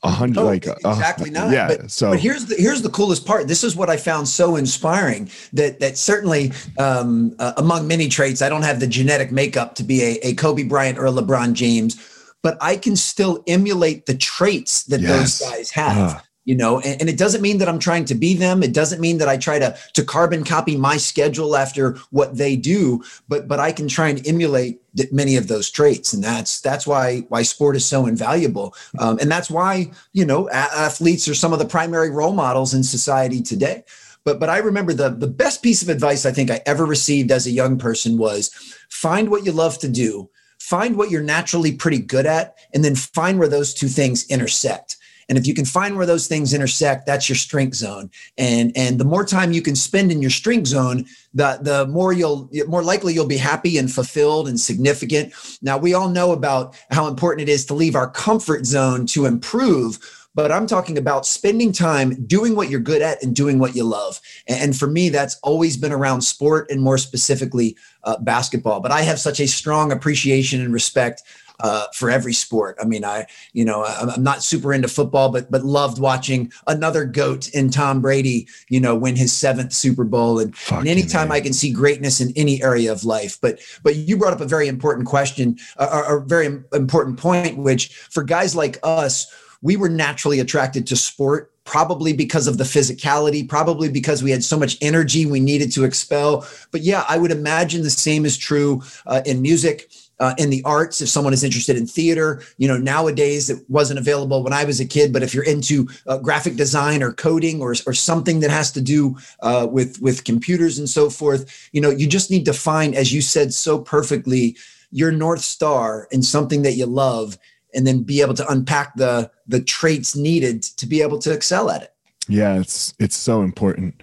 A 0.06 0.10
hundred, 0.10 0.42
oh, 0.42 0.46
like 0.46 0.66
exactly 0.66 1.30
uh, 1.30 1.46
not. 1.46 1.54
Yeah. 1.54 1.68
But, 1.68 1.90
so, 1.90 2.12
but 2.12 2.20
here's 2.20 2.46
the 2.46 2.56
here's 2.56 2.82
the 2.82 2.90
coolest 2.90 3.26
part. 3.26 3.48
This 3.48 3.64
is 3.64 3.76
what 3.76 3.90
I 3.90 3.96
found 3.96 4.28
so 4.28 4.58
inspiring. 4.58 5.30
That 5.54 5.80
that 5.80 5.98
certainly 5.98 6.52
um, 6.78 7.34
uh, 7.40 7.54
among 7.56 7.88
many 7.88 8.10
traits, 8.10 8.42
I 8.42 8.50
don't 8.50 8.64
have 8.64 8.82
the 8.82 8.88
genetic 8.88 9.32
makeup 9.32 9.76
to 9.76 9.84
be 9.84 10.02
a, 10.02 10.20
a 10.24 10.34
Kobe 10.34 10.64
Bryant 10.64 10.98
or 10.98 11.06
a 11.06 11.12
LeBron 11.12 11.54
James, 11.54 11.96
but 12.42 12.58
I 12.60 12.76
can 12.76 12.98
still 12.98 13.44
emulate 13.48 14.06
the 14.06 14.16
traits 14.16 14.84
that 14.84 15.00
yes. 15.00 15.40
those 15.40 15.50
guys 15.50 15.70
have. 15.72 15.98
Uh 15.98 16.20
you 16.46 16.56
know 16.56 16.80
and, 16.80 17.02
and, 17.02 17.10
it 17.10 17.18
doesn't 17.18 17.42
mean 17.42 17.58
that 17.58 17.70
i'm 17.70 17.80
trying 17.80 18.06
to 18.06 18.16
be 18.16 18.34
them. 18.36 18.64
It 18.64 18.74
doesn't 18.74 19.02
mean 19.02 19.18
that 19.20 19.28
i 19.28 19.38
try 19.38 19.60
to 19.60 19.78
to 19.94 20.04
carbon 20.04 20.44
copy 20.44 20.76
my 20.76 20.98
schedule 20.98 21.56
after 21.56 21.96
what 22.12 22.38
they 22.38 22.56
do 22.56 23.04
but 23.28 23.48
but 23.48 23.60
i 23.60 23.72
can 23.72 23.88
try 23.88 24.10
and 24.10 24.26
emulate 24.28 24.84
many 25.12 25.36
of 25.36 25.48
those 25.48 25.70
traits. 25.70 26.14
And 26.14 26.24
that's 26.24 26.62
that's 26.62 26.86
why 26.86 27.20
why 27.30 27.44
sport 27.44 27.76
is 27.76 27.86
so 27.86 28.06
invaluable. 28.06 28.76
Um, 29.00 29.18
and 29.20 29.32
that's 29.32 29.50
why 29.50 29.92
you 30.14 30.26
know 30.26 30.50
athletes 30.50 31.28
are 31.28 31.36
some 31.36 31.54
of 31.54 31.60
the 31.60 31.66
primary 31.66 32.10
role 32.10 32.34
models 32.34 32.74
in 32.74 32.84
society 32.84 33.42
today. 33.42 33.84
But 34.26 34.40
but 34.40 34.50
i 34.50 34.60
remember 34.60 34.94
the 34.94 35.10
the 35.10 35.28
best 35.28 35.62
piece 35.62 35.82
of 35.82 35.90
advice 35.90 36.26
i 36.26 36.32
think 36.32 36.50
i 36.50 36.62
ever 36.66 36.86
received 36.86 37.30
as 37.30 37.46
a 37.46 37.52
young 37.52 37.78
person 37.78 38.18
was 38.18 38.52
find 38.90 39.30
what 39.30 39.46
you 39.46 39.52
love 39.52 39.78
to 39.80 39.90
do 39.90 40.30
find 40.60 40.96
what 40.96 41.12
you're 41.12 41.22
naturally 41.22 41.74
pretty 41.74 42.00
good 42.00 42.26
at 42.26 42.56
and 42.74 42.86
then 42.86 42.96
find 42.96 43.38
where 43.38 43.50
those 43.50 43.74
two 43.74 43.90
things 43.90 44.26
intersect 44.28 44.96
and 45.30 45.38
if 45.38 45.48
you 45.48 45.54
can 45.54 45.66
find 45.66 45.96
where 45.96 46.06
those 46.06 46.28
things 46.28 46.54
intersect, 46.54 47.06
that's 47.06 47.30
your 47.30 47.36
strength 47.36 47.76
zone. 47.76 48.10
And 48.38 48.72
and 48.76 49.00
the 49.00 49.06
more 49.06 49.26
time 49.26 49.54
you 49.54 49.62
can 49.62 49.76
spend 49.76 50.12
in 50.12 50.22
your 50.22 50.32
strength 50.32 50.68
zone, 50.68 51.06
the 51.34 51.60
the 51.62 51.88
more 51.88 52.14
you'll 52.14 52.50
more 52.68 52.84
likely 52.84 53.14
you'll 53.14 53.28
be 53.28 53.38
happy 53.38 53.78
and 53.78 53.92
fulfilled 53.92 54.48
and 54.48 54.60
significant. 54.60 55.34
Now 55.62 55.78
we 55.78 55.94
all 55.94 56.10
know 56.10 56.32
about 56.32 56.76
how 56.92 57.08
important 57.08 57.48
it 57.48 57.52
is 57.52 57.66
to 57.66 57.74
leave 57.74 57.96
our 57.96 58.10
comfort 58.10 58.66
zone 58.66 59.06
to 59.08 59.26
improve 59.26 60.00
but 60.36 60.52
I'm 60.52 60.66
talking 60.66 60.98
about 60.98 61.26
spending 61.26 61.72
time 61.72 62.26
doing 62.26 62.56
what 62.56 62.70
you're 62.70 62.80
good 62.80 63.02
at 63.02 63.22
and 63.24 63.36
doing 63.36 63.60
what 63.60 63.76
you 63.76 63.84
love. 63.84 64.20
And 64.48 64.76
for 64.76 64.88
me, 64.88 65.10
that's 65.10 65.38
always 65.44 65.78
been 65.78 65.92
around 65.92 66.22
sport 66.22 66.70
and 66.72 66.82
more 66.82 66.98
specifically 66.98 67.78
uh, 68.04 68.18
basketball. 68.18 68.80
But 68.80 68.92
I 68.92 69.02
have 69.02 69.20
such 69.20 69.40
a 69.40 69.48
strong 69.48 69.92
appreciation 69.92 70.62
and 70.62 70.74
respect 70.74 71.24
uh, 71.60 71.86
for 71.94 72.10
every 72.10 72.34
sport. 72.34 72.78
I 72.82 72.86
mean, 72.86 73.06
I 73.06 73.26
you 73.54 73.66
know 73.66 73.84
I'm 73.86 74.24
not 74.24 74.44
super 74.44 74.74
into 74.74 74.88
football, 74.88 75.30
but 75.30 75.50
but 75.52 75.64
loved 75.64 76.00
watching 76.00 76.52
another 76.68 77.06
goat 77.06 77.50
in 77.50 77.70
Tom 77.70 78.02
Brady. 78.02 78.48
You 78.70 78.80
know, 78.80 78.96
win 78.96 79.16
his 79.16 79.34
seventh 79.34 79.74
Super 79.74 80.04
Bowl, 80.04 80.40
and, 80.40 80.56
and 80.72 80.88
anytime 80.88 81.30
man. 81.30 81.38
I 81.38 81.42
can 81.42 81.54
see 81.54 81.72
greatness 81.72 82.20
in 82.20 82.34
any 82.36 82.62
area 82.64 82.92
of 82.92 83.04
life. 83.04 83.38
But 83.42 83.60
but 83.84 83.96
you 83.96 84.18
brought 84.18 84.34
up 84.34 84.42
a 84.42 84.46
very 84.46 84.68
important 84.68 85.08
question, 85.08 85.58
a, 85.78 85.86
a 85.86 86.24
very 86.26 86.46
important 86.74 87.20
point, 87.20 87.58
which 87.58 87.94
for 87.94 88.24
guys 88.24 88.56
like 88.56 88.78
us, 88.84 89.32
we 89.62 89.78
were 89.78 89.90
naturally 89.90 90.40
attracted 90.40 90.88
to 90.88 90.96
sport 90.96 91.52
probably 91.66 92.12
because 92.14 92.48
of 92.48 92.58
the 92.58 92.64
physicality, 92.64 93.48
probably 93.48 93.90
because 93.90 94.22
we 94.22 94.32
had 94.32 94.44
so 94.44 94.60
much 94.60 94.78
energy 94.82 95.26
we 95.26 95.40
needed 95.40 95.72
to 95.72 95.86
expel. 95.86 96.46
But 96.72 96.82
yeah, 96.82 97.06
I 97.08 97.18
would 97.18 97.32
imagine 97.32 97.84
the 97.84 97.90
same 97.90 98.26
is 98.26 98.38
true 98.38 98.82
uh, 99.06 99.22
in 99.26 99.42
music 99.42 99.90
uh, 100.20 100.34
in 100.38 100.50
the 100.50 100.64
arts 100.64 101.02
if 101.02 101.10
someone 101.10 101.34
is 101.34 101.44
interested 101.44 101.76
in 101.76 101.86
theater. 101.88 102.42
You 102.58 102.68
know 102.68 102.78
nowadays 102.78 103.50
it 103.50 103.64
wasn't 103.70 104.00
available 104.00 104.44
when 104.44 104.54
i 104.54 104.64
was 104.64 104.80
a 104.80 104.86
kid 104.86 105.12
but 105.14 105.24
if 105.24 105.34
you're 105.34 105.44
into 105.44 105.88
uh, 106.08 106.18
graphic 106.18 106.56
design 106.56 107.02
or 107.02 107.14
coding 107.14 107.62
or, 107.62 107.74
or 107.88 107.94
something 107.94 108.40
that 108.42 108.52
has 108.52 108.72
to 108.74 108.82
do 108.82 109.18
uh, 109.42 109.68
with 109.70 110.02
with 110.02 110.24
computers 110.24 110.78
and 110.78 110.90
so 110.90 111.10
forth 111.10 111.70
you 111.72 111.82
know 111.82 111.90
you 111.90 112.08
just 112.08 112.30
need 112.30 112.46
to 112.46 112.54
find 112.54 112.96
as 112.96 113.14
you 113.14 113.22
said 113.22 113.54
so 113.54 113.80
perfectly 113.80 114.56
your 114.92 115.12
north 115.12 115.42
star 115.42 116.08
and 116.12 116.24
something 116.24 116.62
that 116.62 116.74
you 116.74 116.86
love 116.86 117.38
and 117.74 117.88
then 117.88 118.04
be 118.04 118.22
able 118.22 118.36
to 118.36 118.48
unpack 118.50 118.96
the 118.96 119.32
the 119.48 119.62
traits 119.62 120.16
needed 120.16 120.62
to 120.62 120.86
be 120.86 121.02
able 121.02 121.20
to 121.20 121.32
excel 121.32 121.70
at 121.70 121.82
it. 121.82 121.94
Yeah 122.28 122.60
it's 122.60 122.94
it's 123.00 123.16
so 123.16 123.42
important. 123.42 124.02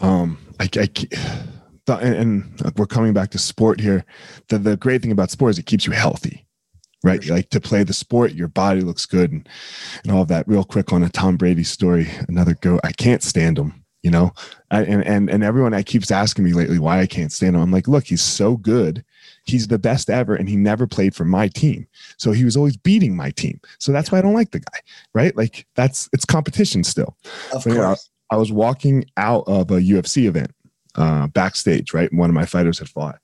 Um 0.00 0.38
i, 0.60 0.68
I 0.76 0.88
and, 1.88 2.14
and, 2.14 2.76
we're 2.76 2.86
coming 2.86 3.12
back 3.12 3.30
to 3.30 3.38
sport 3.38 3.80
here. 3.80 4.04
The 4.48 4.58
the 4.58 4.76
great 4.76 5.02
thing 5.02 5.12
about 5.12 5.30
sport 5.30 5.50
is 5.50 5.58
it 5.58 5.66
keeps 5.66 5.86
you 5.86 5.92
healthy, 5.92 6.46
right? 7.02 7.22
Sure. 7.22 7.36
Like 7.36 7.50
to 7.50 7.60
play 7.60 7.82
the 7.84 7.92
sport, 7.92 8.32
your 8.32 8.48
body 8.48 8.80
looks 8.80 9.06
good 9.06 9.32
and 9.32 9.48
and 10.02 10.12
all 10.12 10.22
of 10.22 10.28
that. 10.28 10.48
Real 10.48 10.64
quick 10.64 10.92
on 10.92 11.02
a 11.02 11.08
Tom 11.08 11.36
Brady 11.36 11.64
story, 11.64 12.08
another 12.28 12.54
go. 12.54 12.80
I 12.84 12.92
can't 12.92 13.22
stand 13.22 13.58
him. 13.58 13.84
You 14.02 14.12
know, 14.12 14.32
I, 14.70 14.84
and 14.84 15.04
and 15.04 15.28
and 15.28 15.42
everyone 15.42 15.74
I 15.74 15.82
keeps 15.82 16.10
asking 16.10 16.44
me 16.44 16.52
lately 16.52 16.78
why 16.78 17.00
I 17.00 17.06
can't 17.06 17.32
stand 17.32 17.56
him. 17.56 17.62
I'm 17.62 17.72
like, 17.72 17.88
look, 17.88 18.04
he's 18.04 18.22
so 18.22 18.56
good. 18.56 19.04
He's 19.44 19.66
the 19.66 19.78
best 19.78 20.08
ever, 20.08 20.34
and 20.36 20.48
he 20.48 20.56
never 20.56 20.86
played 20.86 21.16
for 21.16 21.24
my 21.24 21.48
team, 21.48 21.86
so 22.16 22.32
he 22.32 22.44
was 22.44 22.56
always 22.56 22.76
beating 22.76 23.16
my 23.16 23.30
team. 23.30 23.60
So 23.78 23.90
that's 23.90 24.12
why 24.12 24.18
I 24.18 24.22
don't 24.22 24.34
like 24.34 24.52
the 24.52 24.60
guy, 24.60 24.78
right? 25.14 25.36
Like 25.36 25.66
that's 25.74 26.08
it's 26.12 26.24
competition 26.24 26.84
still. 26.84 27.16
Of 27.52 27.64
course. 27.64 27.66
You 27.66 27.74
know, 27.74 27.96
I 28.30 28.36
was 28.36 28.52
walking 28.52 29.04
out 29.16 29.44
of 29.46 29.70
a 29.70 29.80
UFC 29.80 30.26
event 30.26 30.52
uh, 30.98 31.28
backstage, 31.28 31.94
right? 31.94 32.12
One 32.12 32.28
of 32.28 32.34
my 32.34 32.44
fighters 32.44 32.78
had 32.78 32.88
fought. 32.90 33.18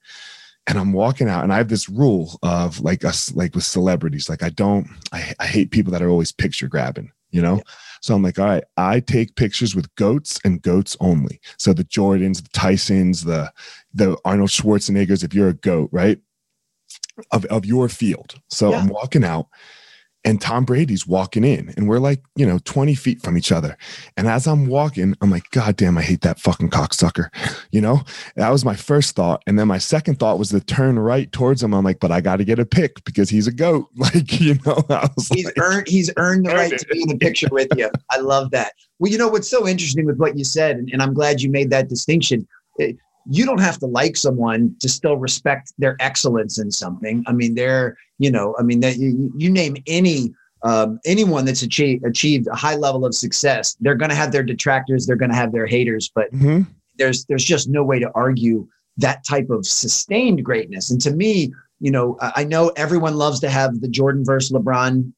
And 0.67 0.79
I'm 0.79 0.95
walking 0.95 1.29
out, 1.29 1.45
and 1.45 1.53
I 1.53 1.59
have 1.59 1.69
this 1.69 1.91
rule 1.91 2.39
of 2.43 2.81
like 2.81 3.05
us, 3.05 3.35
like 3.35 3.55
with 3.55 3.65
celebrities, 3.65 4.31
like 4.31 4.43
I 4.43 4.49
don't, 4.49 4.89
I, 5.13 5.35
I 5.39 5.47
hate 5.47 5.71
people 5.71 5.93
that 5.93 6.01
are 6.01 6.09
always 6.09 6.33
picture 6.33 6.69
grabbing, 6.69 7.13
you 7.31 7.43
know? 7.43 7.57
Yeah. 7.57 7.63
So 8.01 8.15
I'm 8.15 8.23
like, 8.23 8.39
all 8.39 8.47
right, 8.47 8.65
I 8.77 9.01
take 9.01 9.35
pictures 9.35 9.75
with 9.75 9.95
goats 9.95 10.39
and 10.45 10.61
goats 10.61 10.95
only. 11.01 11.41
So 11.57 11.73
the 11.73 11.85
Jordans, 11.85 12.43
the 12.43 12.51
Tysons, 12.51 13.25
the 13.25 13.51
the 13.95 14.19
Arnold 14.27 14.51
Schwarzeneggers, 14.51 15.25
if 15.25 15.33
you're 15.33 15.49
a 15.49 15.55
goat, 15.55 15.89
right? 15.91 16.19
Of 17.31 17.47
of 17.47 17.65
your 17.65 17.89
field. 17.89 18.35
So 18.51 18.71
yeah. 18.71 18.77
I'm 18.77 18.89
walking 18.89 19.25
out 19.25 19.49
and 20.25 20.41
Tom 20.41 20.65
Brady's 20.65 21.07
walking 21.07 21.45
in, 21.45 21.73
and 21.77 21.89
we're 21.89 21.99
like, 21.99 22.23
you 22.35 22.47
know, 22.47 22.59
20 22.65 22.95
feet 22.95 23.23
from 23.23 23.37
each 23.37 23.53
other. 23.53 23.77
And 24.17 24.27
as 24.27 24.47
I'm 24.47 24.67
walking, 24.67 25.15
I'm 25.21 25.31
like, 25.31 25.51
God 25.51 25.77
damn, 25.77 25.99
I 25.99 26.03
hate 26.03 26.23
that 26.23 26.41
fucking 26.41 26.71
cocksucker. 26.71 27.29
You 27.71 27.81
know, 27.81 28.03
that 28.37 28.51
was 28.51 28.65
my 28.65 28.77
first 28.77 29.17
thought. 29.17 29.43
And 29.49 29.59
then 29.59 29.67
my 29.67 29.79
second 29.79 30.21
thought 30.21 30.39
was 30.39 30.51
to 30.51 30.61
turn 30.61 30.97
right 30.97 31.31
towards 31.33 31.61
him. 31.61 31.75
I'm 31.75 31.83
like, 31.85 31.99
but 31.99 32.13
I 32.13 32.21
got 32.21 32.37
to 32.37 32.45
get 32.45 32.61
a 32.61 32.65
pic 32.65 33.03
because 33.05 33.29
he's 33.29 33.49
a 33.49 33.53
goat. 33.53 33.89
Like, 33.97 34.39
you 34.39 34.57
know, 34.65 34.81
he's 35.33 35.47
like, 35.47 35.59
earned 35.59 35.89
he's 35.89 36.11
earned 36.17 36.47
the 36.47 36.55
right 36.55 36.77
to 36.77 36.87
be 36.87 37.03
in 37.03 37.09
the 37.09 37.17
picture 37.17 37.49
with 37.51 37.69
you. 37.77 37.91
I 38.11 38.19
love 38.19 38.51
that. 38.53 38.75
Well, 38.99 39.11
you 39.11 39.19
know 39.19 39.29
what's 39.29 39.49
so 39.49 39.67
interesting 39.67 40.05
with 40.05 40.19
what 40.19 40.37
you 40.39 40.45
said, 40.45 40.77
and, 40.77 40.89
and 40.93 41.03
I'm 41.03 41.15
glad 41.15 41.41
you 41.41 41.51
made 41.51 41.71
that 41.71 41.89
distinction. 41.89 42.47
It, 42.79 42.97
you 43.27 43.45
don't 43.47 43.61
have 43.61 43.79
to 43.79 43.87
like 43.87 44.17
someone 44.17 44.75
to 44.81 44.89
still 44.89 45.17
respect 45.17 45.73
their 45.79 45.97
excellence 46.01 46.59
in 46.59 46.71
something. 46.71 47.25
I 47.27 47.33
mean, 47.33 47.55
they're, 47.55 47.97
you 48.19 48.31
know, 48.31 48.55
I 48.59 48.63
mean, 48.63 48.81
that 48.81 48.97
you, 48.97 49.33
you 49.37 49.51
name 49.51 49.77
any 49.87 50.35
um, 50.63 50.99
anyone 51.05 51.45
that's 51.45 51.63
achieved 51.63 52.07
achieved 52.07 52.47
a 52.49 52.57
high 52.57 52.77
level 52.77 53.05
of 53.05 53.15
success, 53.15 53.77
they're 53.81 53.95
going 53.95 54.09
to 54.09 54.17
have 54.17 54.33
their 54.33 54.43
detractors, 54.43 55.07
they're 55.07 55.17
going 55.17 55.31
to 55.31 55.37
have 55.37 55.53
their 55.53 55.67
haters, 55.67 56.11
but 56.15 56.33
mm-hmm. 56.33 56.63
there's 56.97 57.27
there's 57.27 57.45
just 57.45 57.69
no 57.69 57.85
way 57.85 57.99
to 57.99 58.11
argue 58.15 58.67
that 58.97 59.25
type 59.25 59.51
of 59.51 59.67
sustained 59.67 60.45
greatness. 60.45 60.91
And 60.91 61.01
to 61.03 61.11
me, 61.11 61.53
you 61.81 61.91
know, 61.91 62.17
I 62.21 62.45
know 62.45 62.69
everyone 62.77 63.17
loves 63.17 63.41
to 63.41 63.51
have 63.51 63.81
the 63.81 63.89
Jordan 63.89 64.25
versus 64.25 64.53
LeBron 64.53 65.13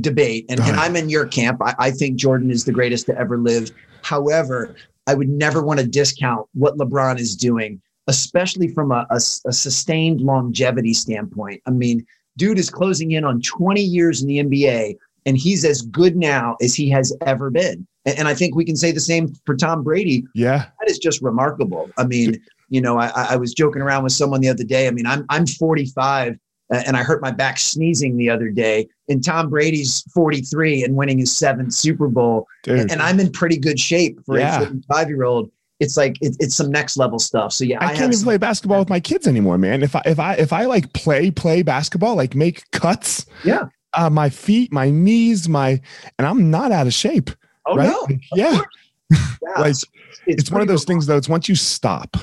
debate, 0.00 0.44
and, 0.50 0.60
and 0.60 0.76
I'm 0.76 0.94
in 0.94 1.08
your 1.08 1.26
camp. 1.26 1.62
I, 1.62 1.74
I 1.78 1.90
think 1.90 2.16
Jordan 2.16 2.50
is 2.50 2.64
the 2.64 2.72
greatest 2.72 3.06
to 3.06 3.18
ever 3.18 3.38
live. 3.38 3.72
However, 4.02 4.76
I 5.06 5.14
would 5.14 5.28
never 5.28 5.62
want 5.62 5.80
to 5.80 5.86
discount 5.86 6.48
what 6.54 6.76
LeBron 6.76 7.18
is 7.18 7.36
doing, 7.36 7.80
especially 8.06 8.68
from 8.68 8.92
a, 8.92 9.06
a, 9.10 9.16
a, 9.16 9.52
sustained 9.52 10.20
longevity 10.20 10.94
standpoint. 10.94 11.62
I 11.66 11.70
mean, 11.70 12.04
dude 12.36 12.58
is 12.58 12.70
closing 12.70 13.12
in 13.12 13.24
on 13.24 13.40
20 13.40 13.80
years 13.80 14.22
in 14.22 14.28
the 14.28 14.38
NBA, 14.38 14.96
and 15.24 15.36
he's 15.36 15.64
as 15.64 15.82
good 15.82 16.16
now 16.16 16.56
as 16.60 16.74
he 16.74 16.88
has 16.90 17.16
ever 17.24 17.50
been. 17.50 17.86
And, 18.04 18.18
and 18.20 18.28
I 18.28 18.34
think 18.34 18.54
we 18.54 18.64
can 18.64 18.76
say 18.76 18.92
the 18.92 19.00
same 19.00 19.32
for 19.44 19.54
Tom 19.54 19.82
Brady. 19.82 20.24
Yeah. 20.34 20.66
That 20.80 20.90
is 20.90 20.98
just 20.98 21.22
remarkable. 21.22 21.90
I 21.98 22.04
mean, 22.04 22.40
you 22.68 22.80
know, 22.80 22.98
I, 22.98 23.10
I 23.14 23.36
was 23.36 23.54
joking 23.54 23.82
around 23.82 24.02
with 24.02 24.12
someone 24.12 24.40
the 24.40 24.48
other 24.48 24.64
day. 24.64 24.88
I 24.88 24.90
mean, 24.90 25.06
I'm 25.06 25.24
I'm 25.28 25.46
45 25.46 26.36
and 26.70 26.96
I 26.96 27.02
hurt 27.02 27.22
my 27.22 27.30
back 27.30 27.58
sneezing 27.58 28.16
the 28.16 28.28
other 28.28 28.50
day. 28.50 28.88
And 29.08 29.24
Tom 29.24 29.50
Brady's 29.50 30.02
43 30.12 30.84
and 30.84 30.96
winning 30.96 31.18
his 31.18 31.36
seventh 31.36 31.72
Super 31.72 32.08
Bowl, 32.08 32.46
Dude. 32.64 32.90
and 32.90 33.00
I'm 33.00 33.20
in 33.20 33.30
pretty 33.30 33.56
good 33.56 33.78
shape 33.78 34.18
for 34.26 34.38
yeah. 34.38 34.62
a 34.62 34.66
45 34.66 35.08
year 35.08 35.24
old. 35.24 35.50
It's 35.78 35.96
like 35.96 36.16
it, 36.22 36.36
it's 36.40 36.56
some 36.56 36.70
next 36.70 36.96
level 36.96 37.18
stuff. 37.18 37.52
So 37.52 37.64
yeah, 37.64 37.78
I, 37.80 37.88
I 37.88 37.94
can't 37.94 38.12
even 38.12 38.24
play 38.24 38.38
basketball 38.38 38.78
with 38.78 38.88
my 38.88 38.98
kids 38.98 39.26
anymore, 39.26 39.58
man. 39.58 39.82
If 39.82 39.94
I 39.94 40.02
if 40.06 40.18
I 40.18 40.34
if 40.34 40.52
I 40.52 40.64
like 40.64 40.92
play 40.94 41.30
play 41.30 41.62
basketball, 41.62 42.16
like 42.16 42.34
make 42.34 42.68
cuts, 42.70 43.26
yeah, 43.44 43.66
uh, 43.92 44.08
my 44.08 44.30
feet, 44.30 44.72
my 44.72 44.88
knees, 44.88 45.50
my 45.50 45.80
and 46.18 46.26
I'm 46.26 46.50
not 46.50 46.72
out 46.72 46.86
of 46.86 46.94
shape. 46.94 47.30
Oh 47.66 47.76
right? 47.76 47.88
no, 47.88 48.06
yeah. 48.34 48.60
yeah. 49.10 49.60
like 49.60 49.70
it's, 49.70 49.84
it's 50.26 50.50
one 50.50 50.62
of 50.62 50.68
those 50.68 50.84
things 50.84 51.06
though. 51.06 51.18
It's 51.18 51.28
once 51.28 51.46
you 51.48 51.54
stop. 51.54 52.16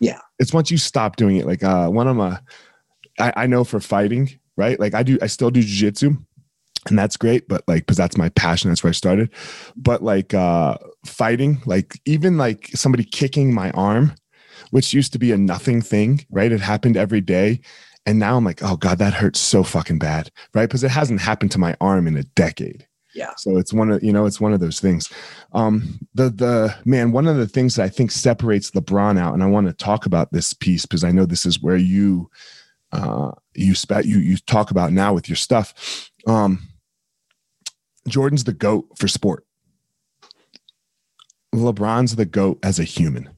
Yeah. 0.00 0.20
It's 0.38 0.52
once 0.52 0.70
you 0.70 0.78
stop 0.78 1.16
doing 1.16 1.36
it. 1.36 1.46
Like 1.46 1.62
uh, 1.62 1.88
one 1.88 2.08
of 2.08 2.16
my 2.16 2.38
I, 3.18 3.32
I 3.36 3.46
know 3.46 3.64
for 3.64 3.80
fighting, 3.80 4.30
right? 4.56 4.78
Like 4.78 4.94
I 4.94 5.02
do, 5.02 5.18
I 5.22 5.26
still 5.26 5.50
do 5.50 5.60
jujitsu 5.60 6.18
and 6.88 6.98
that's 6.98 7.16
great 7.16 7.48
but 7.48 7.62
like 7.66 7.82
because 7.82 7.96
that's 7.96 8.16
my 8.16 8.28
passion 8.30 8.70
that's 8.70 8.82
where 8.82 8.90
i 8.90 8.92
started. 8.92 9.30
But 9.76 10.02
like 10.02 10.34
uh 10.34 10.76
fighting 11.06 11.60
like 11.66 12.00
even 12.04 12.36
like 12.36 12.68
somebody 12.74 13.04
kicking 13.04 13.52
my 13.52 13.70
arm 13.72 14.14
which 14.70 14.92
used 14.92 15.12
to 15.12 15.18
be 15.18 15.32
a 15.32 15.38
nothing 15.38 15.80
thing 15.80 16.24
right? 16.30 16.52
It 16.52 16.60
happened 16.60 16.96
every 16.96 17.20
day 17.20 17.60
and 18.06 18.18
now 18.18 18.36
i'm 18.36 18.44
like 18.44 18.62
oh 18.62 18.76
god 18.76 18.98
that 18.98 19.14
hurts 19.14 19.40
so 19.40 19.62
fucking 19.62 19.98
bad 19.98 20.30
right? 20.54 20.68
Because 20.68 20.84
it 20.84 20.90
hasn't 20.90 21.20
happened 21.20 21.50
to 21.52 21.58
my 21.58 21.76
arm 21.80 22.06
in 22.06 22.16
a 22.16 22.22
decade. 22.22 22.86
Yeah. 23.14 23.30
So 23.36 23.58
it's 23.58 23.72
one 23.72 23.90
of 23.90 24.02
you 24.02 24.12
know 24.12 24.26
it's 24.26 24.40
one 24.40 24.52
of 24.52 24.60
those 24.60 24.80
things. 24.80 25.10
Um 25.52 26.00
the 26.14 26.30
the 26.30 26.76
man 26.84 27.12
one 27.12 27.26
of 27.26 27.36
the 27.36 27.48
things 27.48 27.76
that 27.76 27.84
i 27.84 27.88
think 27.88 28.10
separates 28.10 28.72
lebron 28.72 29.18
out 29.18 29.34
and 29.34 29.42
i 29.42 29.46
want 29.46 29.68
to 29.68 29.72
talk 29.72 30.04
about 30.06 30.32
this 30.32 30.52
piece 30.52 30.84
because 30.84 31.04
i 31.04 31.12
know 31.12 31.24
this 31.24 31.46
is 31.46 31.62
where 31.62 31.76
you 31.76 32.30
uh, 32.94 33.32
you 33.54 33.74
spat 33.74 34.06
you 34.06 34.18
you 34.18 34.36
talk 34.36 34.70
about 34.70 34.92
now 34.92 35.12
with 35.12 35.28
your 35.28 35.36
stuff. 35.36 36.10
Um, 36.26 36.68
Jordan's 38.08 38.44
the 38.44 38.52
goat 38.52 38.86
for 38.96 39.08
sport. 39.08 39.44
LeBron's 41.54 42.16
the 42.16 42.24
goat 42.24 42.58
as 42.62 42.78
a 42.78 42.84
human. 42.84 43.30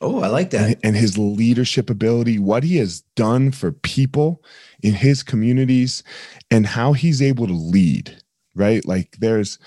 Oh, 0.00 0.20
I 0.20 0.28
like 0.28 0.50
that. 0.50 0.66
And, 0.66 0.76
and 0.82 0.96
his 0.96 1.16
leadership 1.16 1.88
ability, 1.88 2.38
what 2.38 2.64
he 2.64 2.76
has 2.76 3.00
done 3.14 3.50
for 3.50 3.72
people 3.72 4.42
in 4.82 4.92
his 4.92 5.22
communities, 5.22 6.02
and 6.50 6.66
how 6.66 6.92
he's 6.92 7.22
able 7.22 7.46
to 7.46 7.52
lead. 7.52 8.22
Right, 8.54 8.84
like 8.86 9.16
there's 9.18 9.58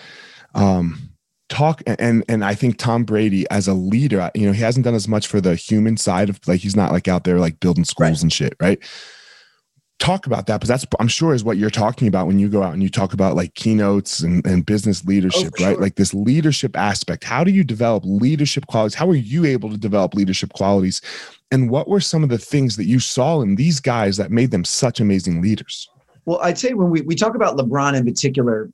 um 0.56 1.09
talk 1.50 1.82
and 1.86 2.24
and 2.30 2.46
I 2.46 2.56
think 2.56 2.78
Tom 2.78 3.04
Brady 3.04 3.50
as 3.50 3.68
a 3.68 3.74
leader, 3.74 4.32
you 4.34 4.46
know, 4.46 4.54
he 4.54 4.62
hasn't 4.62 4.86
done 4.86 4.96
as 4.96 5.08
much 5.08 5.28
for 5.28 5.42
the 5.42 5.56
human 5.56 5.98
side 5.98 6.30
of 6.30 6.40
like 6.48 6.62
he's 6.62 6.76
not 6.76 6.92
like 6.92 7.08
out 7.08 7.24
there 7.24 7.40
like 7.40 7.60
building 7.60 7.84
schools 7.84 8.10
right. 8.10 8.22
and 8.22 8.32
shit, 8.32 8.54
right? 8.62 8.80
Talk 9.98 10.26
about 10.26 10.48
that, 10.48 10.62
but 10.62 10.68
that's 10.70 10.86
I'm 11.00 11.10
sure 11.10 11.34
is 11.34 11.44
what 11.44 11.58
you're 11.58 11.70
talking 11.70 12.08
about 12.08 12.28
when 12.28 12.40
you 12.40 12.48
go 12.48 12.64
out 12.64 12.74
and 12.74 12.82
you 12.82 12.90
talk 12.90 13.12
about 13.14 13.36
like 13.36 13.56
keynotes 13.56 14.22
and, 14.22 14.46
and 14.46 14.66
business 14.66 15.04
oh, 15.06 15.10
leadership, 15.10 15.54
oh, 15.60 15.66
right? 15.66 15.74
Sure. 15.74 15.82
Like 15.82 15.96
this 15.96 16.14
leadership 16.14 16.78
aspect. 16.78 17.26
How 17.26 17.44
do 17.44 17.52
you 17.52 17.66
develop 17.66 18.04
leadership 18.06 18.68
qualities? 18.68 18.96
How 18.96 19.10
are 19.10 19.16
you 19.16 19.44
able 19.44 19.70
to 19.70 19.78
develop 19.78 20.14
leadership 20.14 20.54
qualities? 20.54 21.02
And 21.52 21.70
what 21.70 21.90
were 21.90 22.00
some 22.00 22.24
of 22.24 22.30
the 22.30 22.38
things 22.38 22.78
that 22.78 22.86
you 22.86 23.00
saw 23.00 23.42
in 23.42 23.56
these 23.56 23.80
guys 23.80 24.18
that 24.18 24.32
made 24.32 24.52
them 24.52 24.64
such 24.64 25.00
amazing 25.00 25.42
leaders? 25.42 25.90
Well, 26.26 26.40
I'd 26.44 26.60
say 26.60 26.74
when 26.76 26.92
we, 26.92 27.02
we 27.02 27.16
talk 27.16 27.36
about 27.36 27.58
LeBron 27.58 27.96
in 27.96 28.06
particular, 28.06 28.70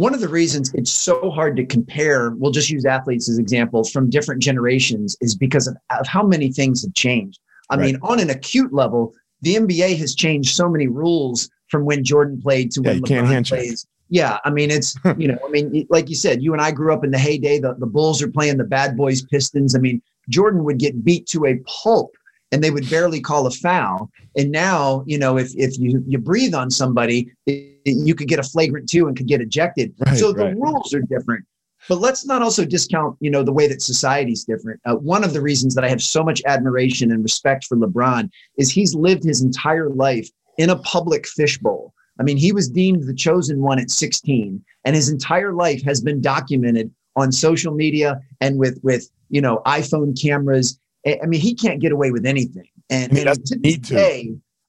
one 0.00 0.14
of 0.14 0.20
the 0.20 0.28
reasons 0.28 0.72
it's 0.72 0.90
so 0.90 1.30
hard 1.30 1.56
to 1.56 1.66
compare, 1.66 2.30
we'll 2.30 2.52
just 2.52 2.70
use 2.70 2.86
athletes 2.86 3.28
as 3.28 3.36
examples 3.36 3.90
from 3.90 4.08
different 4.08 4.42
generations, 4.42 5.14
is 5.20 5.34
because 5.34 5.66
of, 5.66 5.76
of 5.90 6.06
how 6.06 6.22
many 6.22 6.50
things 6.50 6.82
have 6.82 6.94
changed. 6.94 7.38
I 7.68 7.76
right. 7.76 7.84
mean, 7.84 7.98
on 8.00 8.18
an 8.18 8.30
acute 8.30 8.72
level, 8.72 9.12
the 9.42 9.56
NBA 9.56 9.98
has 9.98 10.14
changed 10.14 10.56
so 10.56 10.70
many 10.70 10.86
rules 10.86 11.50
from 11.68 11.84
when 11.84 12.02
Jordan 12.02 12.40
played 12.40 12.70
to 12.72 12.80
when 12.80 13.04
yeah, 13.04 13.20
LeBron 13.20 13.46
plays. 13.46 13.86
Yeah, 14.08 14.38
I 14.46 14.48
mean, 14.48 14.70
it's 14.70 14.96
you 15.18 15.28
know, 15.28 15.38
I 15.46 15.50
mean, 15.50 15.86
like 15.90 16.08
you 16.08 16.16
said, 16.16 16.42
you 16.42 16.54
and 16.54 16.62
I 16.62 16.70
grew 16.70 16.94
up 16.94 17.04
in 17.04 17.10
the 17.10 17.18
heyday. 17.18 17.58
The, 17.58 17.74
the 17.74 17.86
Bulls 17.86 18.22
are 18.22 18.30
playing 18.30 18.56
the 18.56 18.64
Bad 18.64 18.96
Boys 18.96 19.20
Pistons. 19.20 19.74
I 19.74 19.80
mean, 19.80 20.00
Jordan 20.30 20.64
would 20.64 20.78
get 20.78 21.04
beat 21.04 21.26
to 21.26 21.44
a 21.44 21.56
pulp 21.66 22.14
and 22.52 22.62
they 22.62 22.70
would 22.70 22.88
barely 22.90 23.20
call 23.20 23.46
a 23.46 23.50
foul. 23.50 24.10
And 24.36 24.50
now, 24.50 25.04
you 25.06 25.18
know, 25.18 25.38
if 25.38 25.54
if 25.56 25.78
you 25.78 26.02
you 26.06 26.18
breathe 26.18 26.54
on 26.54 26.70
somebody, 26.70 27.32
it, 27.46 27.78
you 27.84 28.14
could 28.14 28.28
get 28.28 28.38
a 28.38 28.42
flagrant 28.42 28.88
two 28.88 29.06
and 29.06 29.16
could 29.16 29.28
get 29.28 29.40
ejected. 29.40 29.94
Right, 30.04 30.16
so 30.16 30.32
the 30.32 30.46
right. 30.46 30.56
rules 30.56 30.94
are 30.94 31.02
different. 31.02 31.44
But 31.88 31.98
let's 31.98 32.26
not 32.26 32.42
also 32.42 32.64
discount, 32.66 33.16
you 33.20 33.30
know, 33.30 33.42
the 33.42 33.52
way 33.52 33.66
that 33.66 33.80
society's 33.80 34.44
different. 34.44 34.80
Uh, 34.84 34.96
one 34.96 35.24
of 35.24 35.32
the 35.32 35.40
reasons 35.40 35.74
that 35.74 35.84
I 35.84 35.88
have 35.88 36.02
so 36.02 36.22
much 36.22 36.42
admiration 36.44 37.10
and 37.10 37.22
respect 37.22 37.64
for 37.64 37.76
LeBron 37.76 38.28
is 38.58 38.70
he's 38.70 38.94
lived 38.94 39.24
his 39.24 39.42
entire 39.42 39.88
life 39.88 40.28
in 40.58 40.70
a 40.70 40.78
public 40.80 41.26
fishbowl. 41.26 41.94
I 42.18 42.22
mean, 42.22 42.36
he 42.36 42.52
was 42.52 42.68
deemed 42.68 43.04
the 43.04 43.14
chosen 43.14 43.62
one 43.62 43.78
at 43.78 43.90
16, 43.90 44.62
and 44.84 44.94
his 44.94 45.08
entire 45.08 45.54
life 45.54 45.82
has 45.84 46.02
been 46.02 46.20
documented 46.20 46.90
on 47.16 47.32
social 47.32 47.74
media 47.74 48.20
and 48.40 48.58
with 48.58 48.78
with 48.82 49.10
you 49.30 49.40
know 49.40 49.62
iPhone 49.66 50.20
cameras 50.20 50.78
I 51.06 51.26
mean, 51.26 51.40
he 51.40 51.54
can't 51.54 51.80
get 51.80 51.92
away 51.92 52.10
with 52.10 52.26
anything. 52.26 52.68
And, 52.90 53.12
he 53.12 53.22
and 53.22 53.46
to 53.46 53.58
need 53.58 53.84
to. 53.84 53.96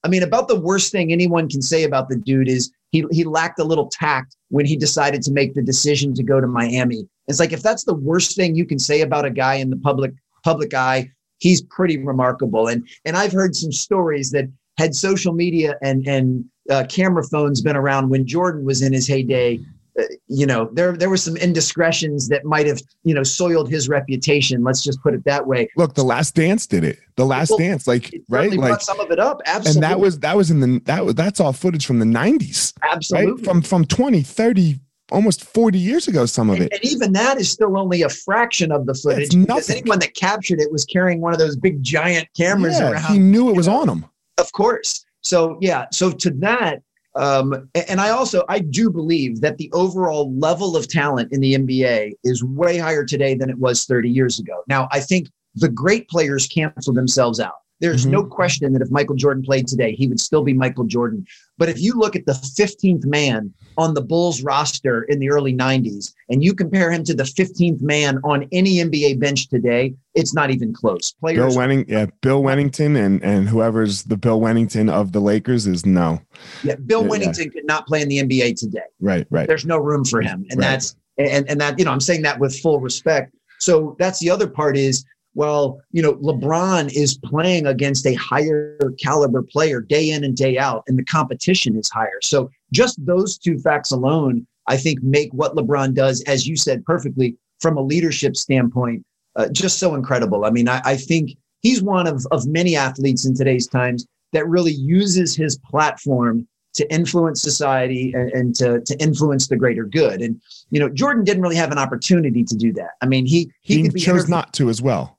I 0.04 0.08
mean, 0.08 0.24
about 0.24 0.48
the 0.48 0.60
worst 0.60 0.92
thing 0.92 1.12
anyone 1.12 1.48
can 1.48 1.62
say 1.62 1.84
about 1.84 2.10
the 2.10 2.16
dude 2.16 2.48
is 2.48 2.72
he 2.92 3.06
he 3.12 3.24
lacked 3.24 3.60
a 3.60 3.64
little 3.64 3.88
tact 3.88 4.36
when 4.50 4.66
he 4.66 4.76
decided 4.76 5.22
to 5.24 5.32
make 5.32 5.54
the 5.54 5.62
decision 5.62 6.14
to 6.16 6.24
go 6.24 6.42
to 6.42 6.48
Miami. 6.48 7.08
It's 7.28 7.40
like 7.40 7.54
if 7.54 7.62
that's 7.62 7.84
the 7.84 7.94
worst 7.94 8.36
thing 8.36 8.56
you 8.56 8.66
can 8.66 8.80
say 8.80 9.02
about 9.02 9.26
a 9.26 9.30
guy 9.30 9.56
in 9.56 9.70
the 9.70 9.78
public 9.78 10.14
public 10.44 10.74
eye, 10.74 11.12
he's 11.38 11.62
pretty 11.62 11.98
remarkable. 11.98 12.68
And 12.68 12.88
and 13.06 13.16
I've 13.16 13.32
heard 13.32 13.56
some 13.56 13.72
stories 13.72 14.32
that 14.32 14.46
had 14.78 14.96
social 14.96 15.34
media 15.34 15.76
and 15.82 16.08
and 16.08 16.46
uh, 16.70 16.86
camera 16.90 17.24
phones 17.24 17.62
been 17.62 17.76
around 17.76 18.10
when 18.10 18.26
Jordan 18.26 18.66
was 18.66 18.82
in 18.82 18.94
his 18.94 19.08
heyday, 19.08 19.60
Uh, 20.00 20.04
you 20.28 20.46
know, 20.46 20.70
there 20.74 20.96
there 20.96 21.10
were 21.10 21.18
some 21.18 21.36
indiscretions 21.38 22.30
that 22.30 22.46
might 22.46 22.66
have, 22.66 22.82
you 23.04 23.14
know, 23.14 23.24
soiled 23.24 23.70
his 23.70 23.90
reputation. 23.90 24.64
Let's 24.64 24.82
just 24.82 25.02
put 25.02 25.14
it 25.14 25.24
that 25.26 25.46
way. 25.46 25.70
Look, 25.76 25.96
the 25.96 26.04
Last 26.04 26.36
Dance 26.36 26.66
did 26.66 26.84
it. 26.84 27.00
The 27.16 27.26
Last 27.26 27.50
well, 27.50 27.60
Dance, 27.60 27.88
like 27.88 28.14
right, 28.30 28.54
like 28.54 28.82
some 28.82 29.00
of 29.00 29.12
it 29.12 29.20
up. 29.20 29.42
Absolutely, 29.46 29.78
and 29.78 29.84
that 29.84 30.00
was 30.00 30.20
that 30.20 30.38
was 30.38 30.52
in 30.52 30.60
the 30.60 30.80
that 30.86 31.06
was 31.06 31.16
that's 31.16 31.40
all 31.40 31.54
footage 31.54 31.86
from 31.86 32.00
the 32.00 32.06
'90s. 32.06 32.74
Absolutely, 32.84 33.34
right? 33.34 33.44
from 33.44 33.62
from 33.62 33.86
20, 33.86 34.22
30 34.22 34.80
almost 35.12 35.44
40 35.44 35.78
years 35.78 36.08
ago 36.08 36.26
some 36.26 36.50
of 36.50 36.56
and, 36.56 36.66
it 36.66 36.74
and 36.74 36.86
even 36.86 37.12
that 37.12 37.38
is 37.38 37.52
still 37.52 37.78
only 37.78 38.02
a 38.04 38.10
fraction 38.10 38.72
of 38.72 38.86
the 38.86 38.94
footage 38.94 39.38
because 39.38 39.70
anyone 39.70 40.00
that 40.00 40.16
captured 40.16 40.62
it 40.62 40.72
was 40.72 40.86
carrying 40.86 41.20
one 41.20 41.34
of 41.34 41.40
those 41.40 41.58
big 41.58 41.84
giant 41.84 42.28
cameras 42.36 42.80
yeah, 42.80 42.92
around 42.92 43.12
he 43.12 43.20
knew 43.20 43.50
it 43.50 43.56
was 43.58 43.68
know? 43.68 43.82
on 43.82 43.90
him 43.90 44.06
of 44.38 44.50
course 44.54 45.06
so 45.22 45.58
yeah 45.60 45.86
so 45.92 46.12
to 46.12 46.30
that 46.30 46.82
um, 47.16 47.70
and 47.76 48.00
I 48.00 48.10
also 48.10 48.44
I 48.48 48.60
do 48.60 48.90
believe 48.90 49.42
that 49.42 49.58
the 49.58 49.70
overall 49.74 50.34
level 50.38 50.78
of 50.78 50.88
talent 50.88 51.32
in 51.32 51.42
the 51.42 51.56
NBA 51.56 52.14
is 52.24 52.44
way 52.44 52.78
higher 52.78 53.04
today 53.04 53.36
than 53.36 53.50
it 53.50 53.58
was 53.58 53.86
30 53.86 54.10
years 54.10 54.40
ago. 54.40 54.64
Now 54.68 54.88
I 54.92 55.00
think 55.02 55.30
the 55.56 55.70
great 55.70 56.08
players 56.08 56.48
cancel 56.48 56.94
themselves 56.94 57.40
out. 57.40 57.56
There's 57.82 58.04
mm-hmm. 58.04 58.12
no 58.12 58.24
question 58.24 58.72
that 58.74 58.82
if 58.82 58.92
Michael 58.92 59.16
Jordan 59.16 59.44
played 59.44 59.68
today, 59.68 59.94
he 59.94 60.08
would 60.08 60.20
still 60.20 60.44
be 60.44 60.54
Michael 60.54 60.84
Jordan. 60.84 61.26
But 61.58 61.68
if 61.68 61.82
you 61.82 61.94
look 61.96 62.16
at 62.16 62.28
the 62.28 62.34
15th 62.34 63.06
man 63.06 63.52
on 63.78 63.96
the 63.96 64.02
Bulls 64.02 64.44
roster 64.44 65.04
in 65.04 65.20
the 65.20 65.32
early 65.32 65.54
90s 65.54 66.14
and 66.30 66.44
you 66.44 66.54
compare 66.54 66.92
him 66.92 67.04
to 67.06 67.16
the 67.16 67.24
15th 67.24 67.82
man 67.82 68.20
on 68.24 68.48
any 68.52 68.76
NBA 68.76 69.20
bench 69.20 69.50
today, 69.50 69.96
it's 70.14 70.34
not 70.34 70.52
even 70.52 70.74
close. 70.74 71.14
Players 71.14 71.56
Bill 71.56 71.64
Wenning, 71.64 71.86
yeah, 71.88 72.06
Bill 72.22 72.44
Wennington 72.44 72.96
and 73.04 73.24
and 73.24 73.50
whoever's 73.50 74.04
the 74.04 74.18
Bill 74.18 74.40
Wennington 74.40 74.90
of 74.92 75.12
the 75.12 75.20
Lakers 75.20 75.66
is 75.66 75.86
no. 75.86 76.22
Yeah, 76.64 76.76
Bill 76.76 77.02
yeah, 77.02 77.10
Wennington 77.10 77.46
yeah. 77.46 77.52
could 77.52 77.66
not 77.66 77.88
play 77.88 78.02
in 78.02 78.10
the 78.10 78.20
NBA 78.20 78.58
today. 78.58 78.80
Right, 79.00 79.26
right. 79.32 79.48
There's 79.48 79.66
no 79.66 79.78
room 79.78 80.06
for 80.06 80.22
him. 80.22 80.46
And 80.50 80.60
right. 80.60 80.70
that's 80.70 80.96
and 81.18 81.50
and 81.50 81.60
that, 81.62 81.80
you 81.80 81.86
know, 81.86 81.92
I'm 81.92 82.00
saying 82.00 82.22
that 82.24 82.40
with 82.40 82.58
full 82.60 82.80
respect. 82.80 83.34
So 83.60 83.96
that's 84.00 84.20
the 84.20 84.30
other 84.30 84.48
part 84.48 84.78
is 84.78 85.06
well, 85.34 85.82
you 85.92 86.02
know, 86.02 86.16
LeBron 86.16 86.92
is 86.94 87.18
playing 87.18 87.66
against 87.66 88.06
a 88.06 88.14
higher 88.16 88.78
caliber 89.02 89.42
player 89.42 89.82
day 89.82 90.12
in 90.12 90.24
and 90.24 90.36
day 90.36 90.58
out, 90.58 90.84
and 90.88 91.00
the 91.00 91.06
competition 91.06 91.78
is 91.78 91.90
higher. 91.90 92.20
So 92.22 92.50
just 92.74 93.04
those 93.06 93.38
two 93.38 93.58
facts 93.60 93.92
alone, 93.92 94.46
I 94.68 94.78
think, 94.78 95.02
make 95.02 95.32
what 95.34 95.56
LeBron 95.56 95.94
does, 95.94 96.22
as 96.24 96.48
you 96.48 96.56
said 96.56 96.86
perfectly, 96.86 97.38
from 97.60 97.78
a 97.78 97.82
leadership 97.82 98.36
standpoint, 98.36 99.06
uh, 99.36 99.48
just 99.50 99.80
so 99.80 99.96
incredible. 99.96 100.46
I 100.46 100.50
mean, 100.50 100.68
I, 100.68 100.82
I 100.84 100.98
think 100.98 101.32
he's 101.62 101.82
one 101.82 102.08
of, 102.08 102.26
of 102.32 102.46
many 102.48 102.76
athletes 102.76 103.26
in 103.26 103.36
today's 103.36 103.68
times 103.68 104.06
that 104.34 104.48
really 104.48 104.74
uses 104.74 105.36
his 105.36 105.58
platform 105.58 106.48
to 106.74 106.90
influence 106.94 107.42
society 107.42 108.14
and, 108.14 108.32
and, 108.32 108.56
to, 108.56 108.80
to 108.82 108.98
influence 109.02 109.48
the 109.48 109.58
greater 109.58 109.84
good. 109.84 110.22
And, 110.22 110.42
you 110.70 110.80
know, 110.80 110.88
Jordan 110.90 111.24
didn't 111.24 111.42
really 111.42 111.58
have 111.58 111.72
an 111.72 111.78
opportunity 111.78 112.44
to 112.46 112.56
do 112.56 112.72
that. 112.74 112.92
I 113.02 113.08
mean, 113.08 113.26
he, 113.26 113.52
he, 113.62 113.84
he 113.84 113.90
chose 114.00 114.30
not 114.30 114.54
to 114.54 114.70
as 114.70 114.82
well. 114.82 115.18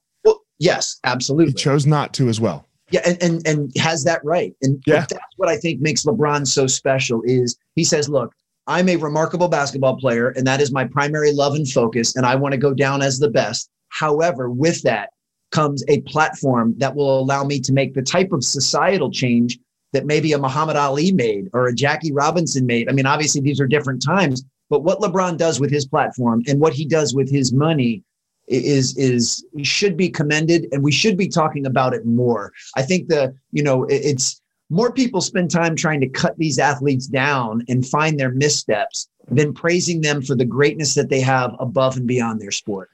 Yes, 0.63 1.01
absolutely. 1.03 1.51
He 1.51 1.55
chose 1.55 1.87
not 1.87 2.15
to 2.15 2.29
as 2.29 2.41
well. 2.41 2.69
Yeah, 2.93 3.01
and 3.05 3.21
and, 3.21 3.47
and 3.49 3.77
has 3.79 4.05
that 4.05 4.25
right. 4.25 4.55
And 4.63 4.81
yeah. 4.87 5.07
that's 5.09 5.15
what 5.37 5.49
I 5.49 5.57
think 5.57 5.81
makes 5.81 6.05
LeBron 6.05 6.47
so 6.47 6.69
special 6.69 7.21
is 7.25 7.57
he 7.75 7.83
says, 7.83 8.09
look, 8.09 8.33
I'm 8.69 8.89
a 8.89 8.95
remarkable 8.95 9.49
basketball 9.49 9.97
player, 9.97 10.29
and 10.29 10.47
that 10.47 10.61
is 10.61 10.71
my 10.71 10.85
primary 10.85 11.33
love 11.33 11.57
and 11.57 11.69
focus, 11.69 12.15
and 12.15 12.25
I 12.25 12.37
want 12.37 12.53
to 12.53 12.59
go 12.59 12.73
down 12.73 13.03
as 13.03 13.19
the 13.19 13.29
best. 13.29 13.71
However, 13.89 14.51
with 14.51 14.81
that 14.83 15.11
comes 15.51 15.83
a 15.89 16.01
platform 16.03 16.75
that 16.79 16.95
will 16.95 17.19
allow 17.19 17.43
me 17.43 17.59
to 17.61 17.73
make 17.73 17.95
the 17.95 18.03
type 18.03 18.31
of 18.31 18.45
societal 18.45 19.11
change 19.11 19.59
that 19.93 20.07
maybe 20.07 20.33
a 20.33 20.39
Muhammad 20.39 20.77
Ali 20.77 21.11
made 21.11 21.49
or 21.53 21.67
a 21.67 21.75
Jackie 21.75 22.13
Robinson 22.13 22.65
made. 22.67 22.89
I 22.89 22.93
mean, 22.93 23.05
obviously 23.05 23.41
these 23.41 23.61
are 23.61 23.67
different 23.67 24.03
times, 24.03 24.45
but 24.71 24.85
what 24.85 25.01
LeBron 25.01 25.37
does 25.37 25.59
with 25.59 25.71
his 25.71 25.87
platform 25.87 26.43
and 26.47 26.61
what 26.61 26.73
he 26.73 26.87
does 26.87 27.15
with 27.15 27.31
his 27.31 27.53
money 27.53 28.05
is 28.53 28.97
is 28.97 29.45
should 29.63 29.97
be 29.97 30.09
commended 30.09 30.67
and 30.73 30.83
we 30.83 30.93
should 30.93 31.17
be 31.17 31.29
talking 31.29 31.67
about 31.67 31.95
it 31.95 32.05
more. 32.05 32.53
I 32.77 32.83
think 32.83 33.09
the, 33.09 33.35
you 33.53 33.63
know, 33.63 33.85
it's 33.89 34.41
more 34.71 34.93
people 34.93 35.21
spend 35.21 35.51
time 35.51 35.77
trying 35.77 36.01
to 36.01 36.09
cut 36.09 36.37
these 36.39 36.59
athletes 36.59 37.07
down 37.07 37.63
and 37.69 37.87
find 37.87 38.19
their 38.19 38.31
missteps 38.31 39.09
than 39.29 39.53
praising 39.53 40.01
them 40.01 40.23
for 40.23 40.35
the 40.35 40.45
greatness 40.45 40.95
that 40.95 41.11
they 41.11 41.21
have 41.21 41.55
above 41.61 41.97
and 41.97 42.07
beyond 42.07 42.41
their 42.41 42.51
sport. 42.51 42.89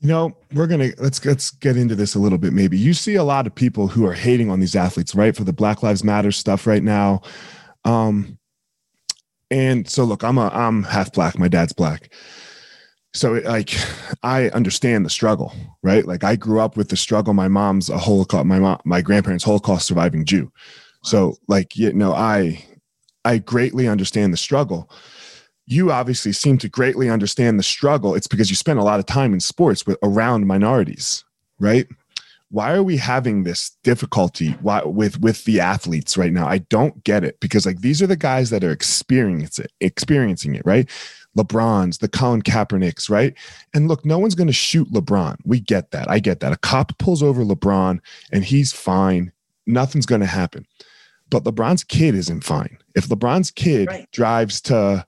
You 0.00 0.08
know, 0.08 0.36
we're 0.52 0.66
gonna 0.66 0.90
let's 0.98 1.24
let's 1.24 1.52
get 1.52 1.76
into 1.76 1.94
this 1.94 2.16
a 2.16 2.18
little 2.18 2.38
bit. 2.38 2.52
Maybe 2.52 2.76
you 2.76 2.92
see 2.92 3.14
a 3.14 3.24
lot 3.24 3.46
of 3.46 3.54
people 3.54 3.86
who 3.86 4.04
are 4.04 4.12
hating 4.12 4.50
on 4.50 4.58
these 4.58 4.74
athletes, 4.74 5.14
right, 5.14 5.34
for 5.34 5.44
the 5.44 5.52
Black 5.52 5.82
Lives 5.82 6.02
Matter 6.02 6.32
stuff 6.32 6.66
right 6.66 6.82
now. 6.82 7.22
Um, 7.84 8.36
and 9.50 9.88
so 9.88 10.04
look, 10.04 10.24
I'm 10.24 10.38
a 10.38 10.48
I'm 10.48 10.82
half 10.82 11.12
black. 11.12 11.38
My 11.38 11.46
dad's 11.46 11.72
black, 11.72 12.12
so 13.14 13.32
like 13.44 13.74
I 14.22 14.48
understand 14.50 15.04
the 15.04 15.10
struggle, 15.10 15.52
right? 15.82 16.06
Like 16.06 16.24
I 16.24 16.36
grew 16.36 16.60
up 16.60 16.76
with 16.76 16.88
the 16.88 16.96
struggle. 16.96 17.34
My 17.34 17.48
mom's 17.48 17.90
a 17.90 17.98
Holocaust. 17.98 18.46
My 18.46 18.58
mom, 18.58 18.80
my 18.84 19.02
grandparents, 19.02 19.44
Holocaust 19.44 19.86
surviving 19.86 20.24
Jew. 20.24 20.50
So 21.02 21.36
like 21.48 21.76
you 21.76 21.92
know, 21.92 22.12
I 22.12 22.64
I 23.24 23.38
greatly 23.38 23.88
understand 23.88 24.32
the 24.32 24.38
struggle 24.38 24.90
you 25.66 25.92
obviously 25.92 26.32
seem 26.32 26.58
to 26.58 26.68
greatly 26.68 27.08
understand 27.08 27.58
the 27.58 27.62
struggle. 27.62 28.14
It's 28.14 28.26
because 28.26 28.50
you 28.50 28.56
spend 28.56 28.78
a 28.78 28.84
lot 28.84 28.98
of 28.98 29.06
time 29.06 29.32
in 29.32 29.40
sports 29.40 29.86
with 29.86 29.98
around 30.02 30.46
minorities, 30.46 31.24
right? 31.58 31.86
Why 32.50 32.74
are 32.74 32.82
we 32.82 32.98
having 32.98 33.44
this 33.44 33.70
difficulty 33.82 34.50
why, 34.60 34.82
with 34.84 35.20
with 35.20 35.44
the 35.44 35.60
athletes 35.60 36.18
right 36.18 36.32
now? 36.32 36.46
I 36.46 36.58
don't 36.58 37.02
get 37.04 37.24
it 37.24 37.40
because 37.40 37.64
like 37.64 37.80
these 37.80 38.02
are 38.02 38.06
the 38.06 38.16
guys 38.16 38.50
that 38.50 38.62
are 38.62 38.72
experiencing 38.72 39.64
it, 39.64 39.72
experiencing 39.80 40.54
it, 40.54 40.62
right? 40.66 40.90
LeBron's, 41.36 41.98
the 41.98 42.08
Colin 42.08 42.42
Kaepernicks, 42.42 43.08
right? 43.08 43.34
And 43.74 43.88
look, 43.88 44.04
no 44.04 44.18
one's 44.18 44.34
going 44.34 44.48
to 44.48 44.52
shoot 44.52 44.90
LeBron. 44.92 45.36
We 45.44 45.60
get 45.60 45.90
that. 45.92 46.10
I 46.10 46.18
get 46.18 46.40
that. 46.40 46.52
A 46.52 46.58
cop 46.58 46.96
pulls 46.98 47.22
over 47.22 47.42
LeBron 47.42 48.00
and 48.32 48.44
he's 48.44 48.72
fine. 48.72 49.32
Nothing's 49.66 50.06
going 50.06 50.20
to 50.20 50.26
happen. 50.26 50.66
But 51.30 51.44
LeBron's 51.44 51.84
kid 51.84 52.14
isn't 52.14 52.44
fine. 52.44 52.76
If 52.94 53.08
LeBron's 53.08 53.50
kid 53.50 53.88
right. 53.88 54.10
drives 54.12 54.60
to 54.62 55.06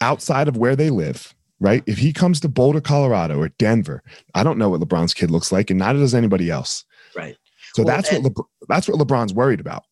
outside 0.00 0.46
of 0.46 0.56
where 0.56 0.76
they 0.76 0.90
live, 0.90 1.34
right? 1.58 1.82
If 1.86 1.98
he 1.98 2.12
comes 2.12 2.38
to 2.40 2.48
Boulder, 2.48 2.80
Colorado 2.80 3.38
or 3.38 3.48
Denver, 3.48 4.02
I 4.34 4.44
don't 4.44 4.58
know 4.58 4.70
what 4.70 4.80
LeBron's 4.80 5.14
kid 5.14 5.30
looks 5.30 5.50
like, 5.50 5.70
and 5.70 5.80
neither 5.80 5.98
does 5.98 6.14
anybody 6.14 6.50
else. 6.50 6.84
Right. 7.16 7.36
So 7.74 7.82
well, 7.82 7.96
that's 7.96 8.12
what 8.12 8.22
LeBron, 8.22 8.44
that's 8.68 8.88
what 8.88 8.98
LeBron's 8.98 9.34
worried 9.34 9.60
about. 9.60 9.84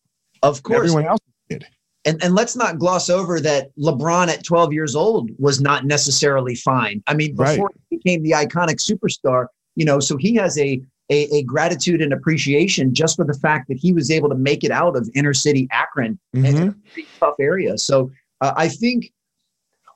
Of 0.43 0.63
course, 0.63 0.77
everyone 0.77 1.05
else 1.05 1.19
did. 1.49 1.65
And 2.05 2.23
and 2.23 2.33
let's 2.33 2.55
not 2.55 2.79
gloss 2.79 3.09
over 3.09 3.39
that 3.41 3.69
LeBron 3.77 4.27
at 4.27 4.43
12 4.43 4.73
years 4.73 4.95
old 4.95 5.29
was 5.37 5.61
not 5.61 5.85
necessarily 5.85 6.55
fine. 6.55 7.03
I 7.07 7.13
mean, 7.13 7.35
before 7.35 7.67
right. 7.67 7.75
he 7.89 7.97
became 7.97 8.23
the 8.23 8.31
iconic 8.31 8.77
superstar, 8.77 9.47
you 9.75 9.85
know, 9.85 9.99
so 9.99 10.17
he 10.17 10.33
has 10.35 10.57
a, 10.57 10.81
a, 11.11 11.35
a 11.35 11.43
gratitude 11.43 12.01
and 12.01 12.11
appreciation 12.11 12.93
just 12.93 13.15
for 13.17 13.25
the 13.25 13.35
fact 13.35 13.67
that 13.67 13.77
he 13.77 13.93
was 13.93 14.09
able 14.09 14.29
to 14.29 14.35
make 14.35 14.63
it 14.63 14.71
out 14.71 14.95
of 14.95 15.09
inner 15.13 15.33
city 15.33 15.67
Akron 15.71 16.17
mm-hmm. 16.35 16.45
and 16.45 16.75
a 16.97 17.01
tough 17.19 17.35
area. 17.39 17.77
So 17.77 18.11
uh, 18.41 18.53
I 18.55 18.67
think 18.67 19.11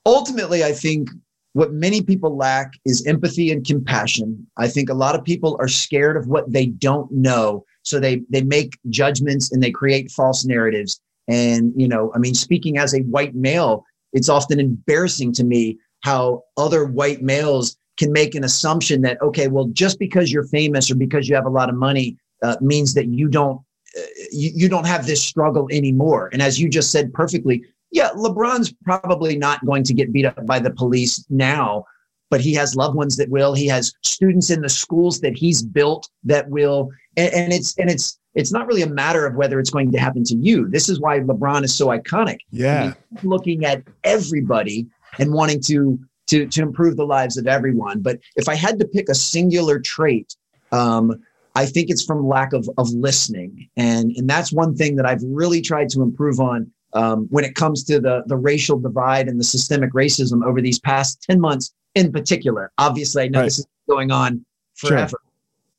ultimately, 0.06 0.63
I 0.63 0.74
think 0.74 1.10
what 1.54 1.72
many 1.72 2.02
people 2.02 2.36
lack 2.36 2.74
is 2.86 3.06
empathy 3.08 3.52
and 3.52 3.65
compassion. 3.65 4.46
I 4.58 4.68
think 4.68 4.89
a 4.89 4.94
lot 4.94 5.15
of 5.15 5.24
people 5.24 5.56
are 5.60 5.70
scared 5.70 6.18
of 6.18 6.28
what 6.28 6.52
they 6.52 6.65
don't 6.65 7.10
know. 7.12 7.65
So 7.84 8.00
they 8.00 8.24
they 8.30 8.41
make 8.41 8.78
judgments 8.89 9.52
and 9.52 9.63
they 9.63 9.72
create 9.72 10.12
false 10.12 10.44
narratives. 10.44 11.00
And, 11.28 11.74
you 11.76 11.88
know, 11.88 12.12
I 12.14 12.20
mean, 12.20 12.36
speaking 12.36 12.78
as 12.78 12.94
a 12.94 13.02
white 13.02 13.36
male, 13.36 13.86
it's 14.14 14.30
often 14.30 14.60
embarrassing 14.60 15.34
to 15.34 15.44
me 15.44 15.78
how 16.02 16.44
other 16.58 16.86
white 16.86 17.22
males 17.22 17.78
can 17.98 18.12
make 18.12 18.36
an 18.36 18.44
assumption 18.44 19.02
that, 19.02 19.22
okay, 19.22 19.48
well, 19.48 19.66
just 19.68 20.00
because 20.00 20.32
you're 20.32 20.44
famous 20.46 20.92
or 20.92 20.96
because 20.96 21.28
you 21.28 21.36
have 21.36 21.46
a 21.46 21.50
lot 21.50 21.70
of 21.70 21.76
money 21.76 22.18
uh, 22.44 22.58
means 22.62 22.94
that 22.94 23.08
you 23.08 23.28
don't 23.28 23.62
uh, 23.98 24.02
you, 24.32 24.68
don't 24.68 24.86
have 24.86 25.08
this 25.08 25.24
struggle 25.24 25.68
anymore. 25.72 26.30
And 26.34 26.42
as 26.42 26.60
you 26.60 26.70
just 26.70 26.92
said 26.92 27.14
perfectly, 27.14 27.64
yeah, 27.92 28.10
LeBron's 28.10 28.74
probably 28.84 29.38
not 29.38 29.66
going 29.66 29.84
to 29.86 29.94
get 29.94 30.12
beat 30.12 30.26
up 30.26 30.46
by 30.46 30.60
the 30.60 30.72
police 30.72 31.26
now, 31.30 31.86
but 32.30 32.42
he 32.42 32.54
has 32.56 32.76
loved 32.76 32.96
ones 32.96 33.16
that 33.16 33.30
will. 33.30 33.54
He 33.54 33.68
has 33.68 33.94
students 34.02 34.50
in 34.50 34.62
the 34.62 34.70
schools 34.70 35.22
that 35.22 35.38
he's 35.38 35.62
built 35.62 36.10
that 36.26 36.50
will, 36.50 36.90
and 37.16 37.54
it's 37.54 37.78
and 37.78 37.90
it's 37.90 38.20
it's 38.36 38.52
not 38.52 38.67
really 38.67 38.82
a 38.82 38.89
matter 38.89 39.26
of 39.26 39.36
whether 39.36 39.60
it's 39.60 39.69
going 39.69 39.91
to 39.91 39.98
happen 39.98 40.24
to 40.26 40.36
you. 40.36 40.67
This 40.69 40.89
is 40.89 41.00
why 41.00 41.19
LeBron 41.19 41.63
is 41.63 41.74
so 41.74 41.88
iconic. 41.88 42.38
Yeah, 42.52 42.93
looking 43.24 43.65
at 43.65 43.84
everybody 44.04 44.88
and 45.19 45.34
wanting 45.34 45.62
to 45.67 46.00
to 46.28 46.48
to 46.48 46.62
improve 46.62 46.98
the 46.98 47.06
lives 47.06 47.38
of 47.38 47.48
everyone. 47.48 48.02
But 48.02 48.19
if 48.36 48.50
I 48.50 48.56
had 48.56 48.80
to 48.80 48.86
pick 48.86 49.10
a 49.10 49.15
singular 49.15 49.80
trait, 49.80 50.36
um, 50.71 51.24
I 51.56 51.65
think 51.65 51.89
it's 51.89 52.04
from 52.04 52.28
lack 52.28 52.54
of 52.54 52.69
of 52.78 52.89
listening, 52.91 53.69
and 53.78 54.12
and 54.17 54.30
that's 54.30 54.52
one 54.52 54.76
thing 54.76 54.95
that 54.98 55.06
I've 55.06 55.24
really 55.24 55.62
tried 55.62 55.89
to 55.89 56.02
improve 56.02 56.39
on 56.39 56.71
um, 56.95 57.28
when 57.30 57.43
it 57.43 57.56
comes 57.56 57.84
to 57.84 58.00
the, 58.00 58.24
the 58.26 58.38
racial 58.38 58.80
divide 58.80 59.28
and 59.28 59.39
the 59.39 59.43
systemic 59.43 59.91
racism 59.91 60.43
over 60.45 60.62
these 60.62 60.80
past 60.80 61.21
10 61.30 61.39
months 61.39 61.74
in 61.93 62.12
particular. 62.12 62.71
Obviously, 62.78 63.24
I 63.24 63.28
know 63.28 63.39
right. 63.39 63.45
this 63.45 63.60
is 63.60 63.67
going 63.89 64.12
on 64.12 64.45
forever. 64.76 65.10
Sure. 65.10 65.25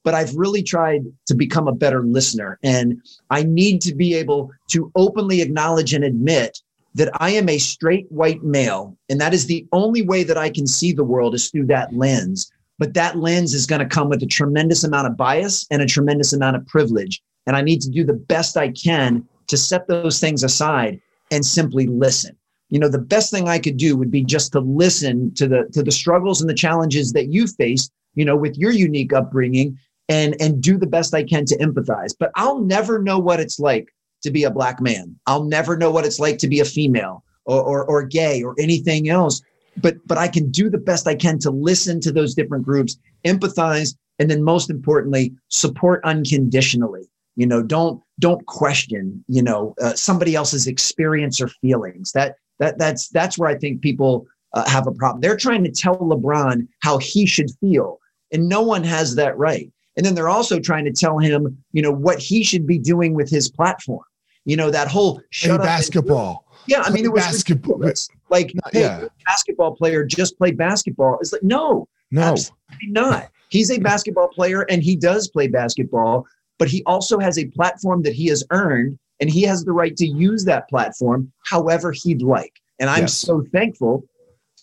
But 0.06 0.14
I've 0.14 0.36
really 0.36 0.62
tried 0.62 1.04
to 1.26 1.34
become 1.34 1.66
a 1.66 1.72
better 1.72 2.04
listener. 2.04 2.60
And 2.62 3.02
I 3.30 3.42
need 3.42 3.82
to 3.82 3.92
be 3.92 4.14
able 4.14 4.52
to 4.68 4.92
openly 4.94 5.42
acknowledge 5.42 5.92
and 5.94 6.04
admit 6.04 6.60
that 6.94 7.10
I 7.20 7.30
am 7.30 7.48
a 7.48 7.58
straight 7.58 8.06
white 8.12 8.44
male. 8.44 8.96
And 9.10 9.20
that 9.20 9.34
is 9.34 9.46
the 9.46 9.66
only 9.72 10.02
way 10.02 10.22
that 10.22 10.38
I 10.38 10.48
can 10.48 10.68
see 10.68 10.92
the 10.92 11.02
world 11.02 11.34
is 11.34 11.50
through 11.50 11.66
that 11.66 11.92
lens. 11.92 12.52
But 12.78 12.94
that 12.94 13.18
lens 13.18 13.52
is 13.52 13.66
going 13.66 13.80
to 13.80 13.94
come 13.96 14.08
with 14.08 14.22
a 14.22 14.26
tremendous 14.26 14.84
amount 14.84 15.08
of 15.08 15.16
bias 15.16 15.66
and 15.72 15.82
a 15.82 15.86
tremendous 15.86 16.32
amount 16.32 16.54
of 16.54 16.64
privilege. 16.68 17.20
And 17.48 17.56
I 17.56 17.62
need 17.62 17.82
to 17.82 17.90
do 17.90 18.04
the 18.04 18.12
best 18.12 18.56
I 18.56 18.70
can 18.70 19.26
to 19.48 19.56
set 19.56 19.88
those 19.88 20.20
things 20.20 20.44
aside 20.44 21.00
and 21.32 21.44
simply 21.44 21.88
listen. 21.88 22.36
You 22.70 22.78
know, 22.78 22.88
the 22.88 22.98
best 22.98 23.32
thing 23.32 23.48
I 23.48 23.58
could 23.58 23.76
do 23.76 23.96
would 23.96 24.12
be 24.12 24.22
just 24.22 24.52
to 24.52 24.60
listen 24.60 25.34
to 25.34 25.48
the 25.48 25.68
to 25.72 25.82
the 25.82 25.90
struggles 25.90 26.40
and 26.40 26.48
the 26.48 26.54
challenges 26.54 27.12
that 27.12 27.32
you 27.32 27.48
faced, 27.48 27.90
you 28.14 28.24
know, 28.24 28.36
with 28.36 28.56
your 28.56 28.70
unique 28.70 29.12
upbringing 29.12 29.76
and 30.08 30.36
and 30.40 30.62
do 30.62 30.78
the 30.78 30.86
best 30.86 31.14
I 31.14 31.24
can 31.24 31.44
to 31.46 31.58
empathize. 31.58 32.14
But 32.18 32.30
I'll 32.34 32.60
never 32.60 33.02
know 33.02 33.18
what 33.18 33.40
it's 33.40 33.58
like 33.58 33.88
to 34.22 34.30
be 34.30 34.44
a 34.44 34.50
black 34.50 34.80
man. 34.80 35.16
I'll 35.26 35.44
never 35.44 35.76
know 35.76 35.90
what 35.90 36.06
it's 36.06 36.20
like 36.20 36.38
to 36.38 36.48
be 36.48 36.60
a 36.60 36.64
female 36.64 37.24
or 37.44 37.62
or, 37.62 37.84
or 37.84 38.02
gay 38.02 38.42
or 38.42 38.54
anything 38.58 39.08
else. 39.08 39.42
But 39.76 39.96
but 40.06 40.18
I 40.18 40.28
can 40.28 40.50
do 40.50 40.70
the 40.70 40.78
best 40.78 41.06
I 41.06 41.14
can 41.14 41.38
to 41.40 41.50
listen 41.50 42.00
to 42.00 42.12
those 42.12 42.34
different 42.34 42.64
groups, 42.64 42.98
empathize, 43.24 43.96
and 44.18 44.30
then 44.30 44.42
most 44.42 44.70
importantly, 44.70 45.34
support 45.48 46.02
unconditionally 46.04 47.08
you 47.36 47.46
know 47.46 47.62
don't 47.62 48.02
don't 48.18 48.44
question 48.46 49.24
you 49.28 49.42
know 49.42 49.74
uh, 49.80 49.94
somebody 49.94 50.34
else's 50.34 50.66
experience 50.66 51.40
or 51.40 51.48
feelings 51.48 52.10
that 52.12 52.36
that 52.58 52.78
that's 52.78 53.08
that's 53.10 53.38
where 53.38 53.48
i 53.48 53.54
think 53.54 53.80
people 53.80 54.26
uh, 54.54 54.68
have 54.68 54.86
a 54.86 54.92
problem 54.92 55.20
they're 55.20 55.36
trying 55.36 55.62
to 55.62 55.70
tell 55.70 55.96
lebron 55.98 56.66
how 56.80 56.98
he 56.98 57.26
should 57.26 57.50
feel 57.60 57.98
and 58.32 58.48
no 58.48 58.62
one 58.62 58.82
has 58.82 59.14
that 59.14 59.36
right 59.38 59.70
and 59.96 60.04
then 60.04 60.14
they're 60.14 60.28
also 60.28 60.58
trying 60.60 60.84
to 60.84 60.92
tell 60.92 61.18
him 61.18 61.56
you 61.72 61.82
know 61.82 61.92
what 61.92 62.18
he 62.18 62.42
should 62.42 62.66
be 62.66 62.78
doing 62.78 63.14
with 63.14 63.30
his 63.30 63.50
platform 63.50 64.04
you 64.44 64.56
know 64.56 64.70
that 64.70 64.88
whole 64.88 65.20
shut 65.30 65.60
basketball 65.60 66.44
yeah 66.66 66.82
i 66.82 66.90
mean 66.90 67.04
it 67.04 67.12
was 67.12 67.24
basketball 67.24 67.74
ridiculous. 67.74 68.08
like 68.30 68.52
hey, 68.72 68.80
yeah. 68.80 69.04
basketball 69.24 69.74
player 69.74 70.04
just 70.04 70.36
played 70.38 70.56
basketball 70.56 71.18
it's 71.20 71.32
like 71.32 71.42
no 71.42 71.86
no 72.10 72.22
absolutely 72.22 72.88
not 72.88 73.30
he's 73.48 73.70
a 73.70 73.78
basketball 73.78 74.28
player 74.28 74.62
and 74.70 74.82
he 74.82 74.96
does 74.96 75.28
play 75.28 75.48
basketball 75.48 76.26
but 76.58 76.68
he 76.68 76.82
also 76.84 77.18
has 77.18 77.38
a 77.38 77.46
platform 77.46 78.02
that 78.02 78.14
he 78.14 78.26
has 78.26 78.44
earned 78.50 78.98
and 79.20 79.30
he 79.30 79.42
has 79.42 79.64
the 79.64 79.72
right 79.72 79.96
to 79.96 80.06
use 80.06 80.44
that 80.44 80.68
platform 80.68 81.32
however 81.44 81.92
he'd 81.92 82.22
like. 82.22 82.52
And 82.78 82.90
I'm 82.90 83.02
yes. 83.02 83.14
so 83.14 83.44
thankful 83.52 84.04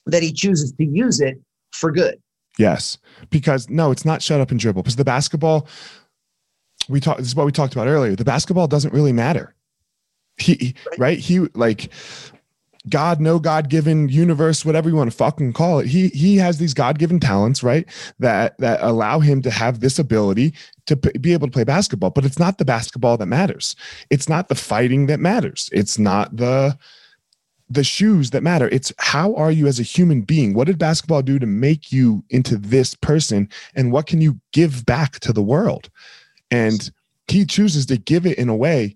that 0.05 0.21
he 0.21 0.31
chooses 0.31 0.71
to 0.73 0.85
use 0.85 1.19
it 1.19 1.39
for 1.71 1.91
good. 1.91 2.21
Yes, 2.57 2.97
because 3.29 3.69
no, 3.69 3.91
it's 3.91 4.05
not 4.05 4.21
shut 4.21 4.41
up 4.41 4.51
and 4.51 4.59
dribble. 4.59 4.83
Because 4.83 4.95
the 4.95 5.03
basketball, 5.03 5.67
we 6.87 6.99
talked. 6.99 7.19
This 7.19 7.27
is 7.27 7.35
what 7.35 7.45
we 7.45 7.51
talked 7.51 7.73
about 7.73 7.87
earlier. 7.87 8.15
The 8.15 8.25
basketball 8.25 8.67
doesn't 8.67 8.93
really 8.93 9.13
matter. 9.13 9.55
He 10.37 10.75
right, 10.91 10.99
right? 10.99 11.19
he 11.19 11.39
like 11.53 11.91
God, 12.89 13.21
no 13.21 13.39
God 13.39 13.69
given 13.69 14.09
universe, 14.09 14.65
whatever 14.65 14.89
you 14.89 14.95
want 14.95 15.09
to 15.09 15.15
fucking 15.15 15.53
call 15.53 15.79
it. 15.79 15.87
He 15.87 16.09
he 16.09 16.37
has 16.37 16.57
these 16.57 16.73
God 16.73 16.99
given 16.99 17.19
talents, 17.19 17.63
right? 17.63 17.87
That 18.19 18.57
that 18.57 18.81
allow 18.81 19.19
him 19.19 19.41
to 19.43 19.51
have 19.51 19.79
this 19.79 19.99
ability 19.99 20.53
to 20.87 20.95
be 20.97 21.33
able 21.33 21.47
to 21.47 21.51
play 21.51 21.63
basketball. 21.63 22.09
But 22.09 22.25
it's 22.25 22.39
not 22.39 22.57
the 22.57 22.65
basketball 22.65 23.17
that 23.17 23.25
matters. 23.27 23.75
It's 24.09 24.27
not 24.27 24.49
the 24.49 24.55
fighting 24.55 25.05
that 25.05 25.19
matters. 25.19 25.69
It's 25.71 25.97
not 25.97 26.35
the 26.35 26.77
the 27.69 27.83
shoes 27.83 28.29
that 28.31 28.43
matter. 28.43 28.69
It's 28.69 28.93
how 28.99 29.33
are 29.35 29.51
you 29.51 29.67
as 29.67 29.79
a 29.79 29.83
human 29.83 30.21
being? 30.21 30.53
What 30.53 30.67
did 30.67 30.77
basketball 30.77 31.21
do 31.21 31.39
to 31.39 31.45
make 31.45 31.91
you 31.91 32.23
into 32.29 32.57
this 32.57 32.95
person? 32.95 33.49
And 33.75 33.91
what 33.91 34.07
can 34.07 34.21
you 34.21 34.39
give 34.51 34.85
back 34.85 35.19
to 35.21 35.33
the 35.33 35.41
world? 35.41 35.89
And 36.51 36.91
he 37.27 37.45
chooses 37.45 37.85
to 37.87 37.97
give 37.97 38.25
it 38.25 38.37
in 38.37 38.49
a 38.49 38.55
way 38.55 38.95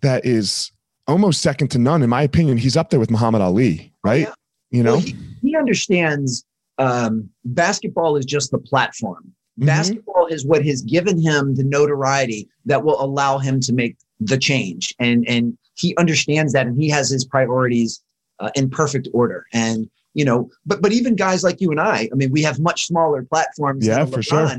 that 0.00 0.24
is 0.24 0.72
almost 1.06 1.42
second 1.42 1.68
to 1.68 1.78
none. 1.78 2.02
In 2.02 2.10
my 2.10 2.22
opinion, 2.22 2.58
he's 2.58 2.76
up 2.76 2.90
there 2.90 3.00
with 3.00 3.10
Muhammad 3.10 3.42
Ali, 3.42 3.92
right? 4.02 4.26
Yeah. 4.28 4.34
You 4.70 4.82
know, 4.82 4.92
well, 4.94 5.00
he, 5.00 5.16
he, 5.42 5.56
understands 5.56 6.44
um, 6.78 7.28
basketball 7.44 8.16
is 8.16 8.24
just 8.24 8.52
the 8.52 8.58
platform. 8.58 9.24
Mm-hmm. 9.58 9.66
Basketball 9.66 10.26
is 10.26 10.46
what 10.46 10.64
has 10.64 10.82
given 10.82 11.20
him 11.20 11.56
the 11.56 11.64
notoriety 11.64 12.48
that 12.66 12.84
will 12.84 13.02
allow 13.02 13.38
him 13.38 13.60
to 13.60 13.72
make 13.72 13.96
the 14.20 14.38
change, 14.38 14.94
and 14.98 15.26
and 15.28 15.56
he 15.74 15.96
understands 15.96 16.52
that, 16.52 16.66
and 16.66 16.80
he 16.80 16.88
has 16.90 17.10
his 17.10 17.24
priorities 17.24 18.02
uh, 18.38 18.50
in 18.54 18.70
perfect 18.70 19.08
order. 19.12 19.46
And 19.52 19.90
you 20.14 20.24
know, 20.24 20.50
but 20.66 20.82
but 20.82 20.92
even 20.92 21.16
guys 21.16 21.42
like 21.42 21.60
you 21.60 21.70
and 21.70 21.80
I, 21.80 22.08
I 22.12 22.14
mean, 22.14 22.30
we 22.30 22.42
have 22.42 22.58
much 22.58 22.86
smaller 22.86 23.22
platforms. 23.22 23.86
Yeah, 23.86 24.04
for 24.04 24.22
sure. 24.22 24.50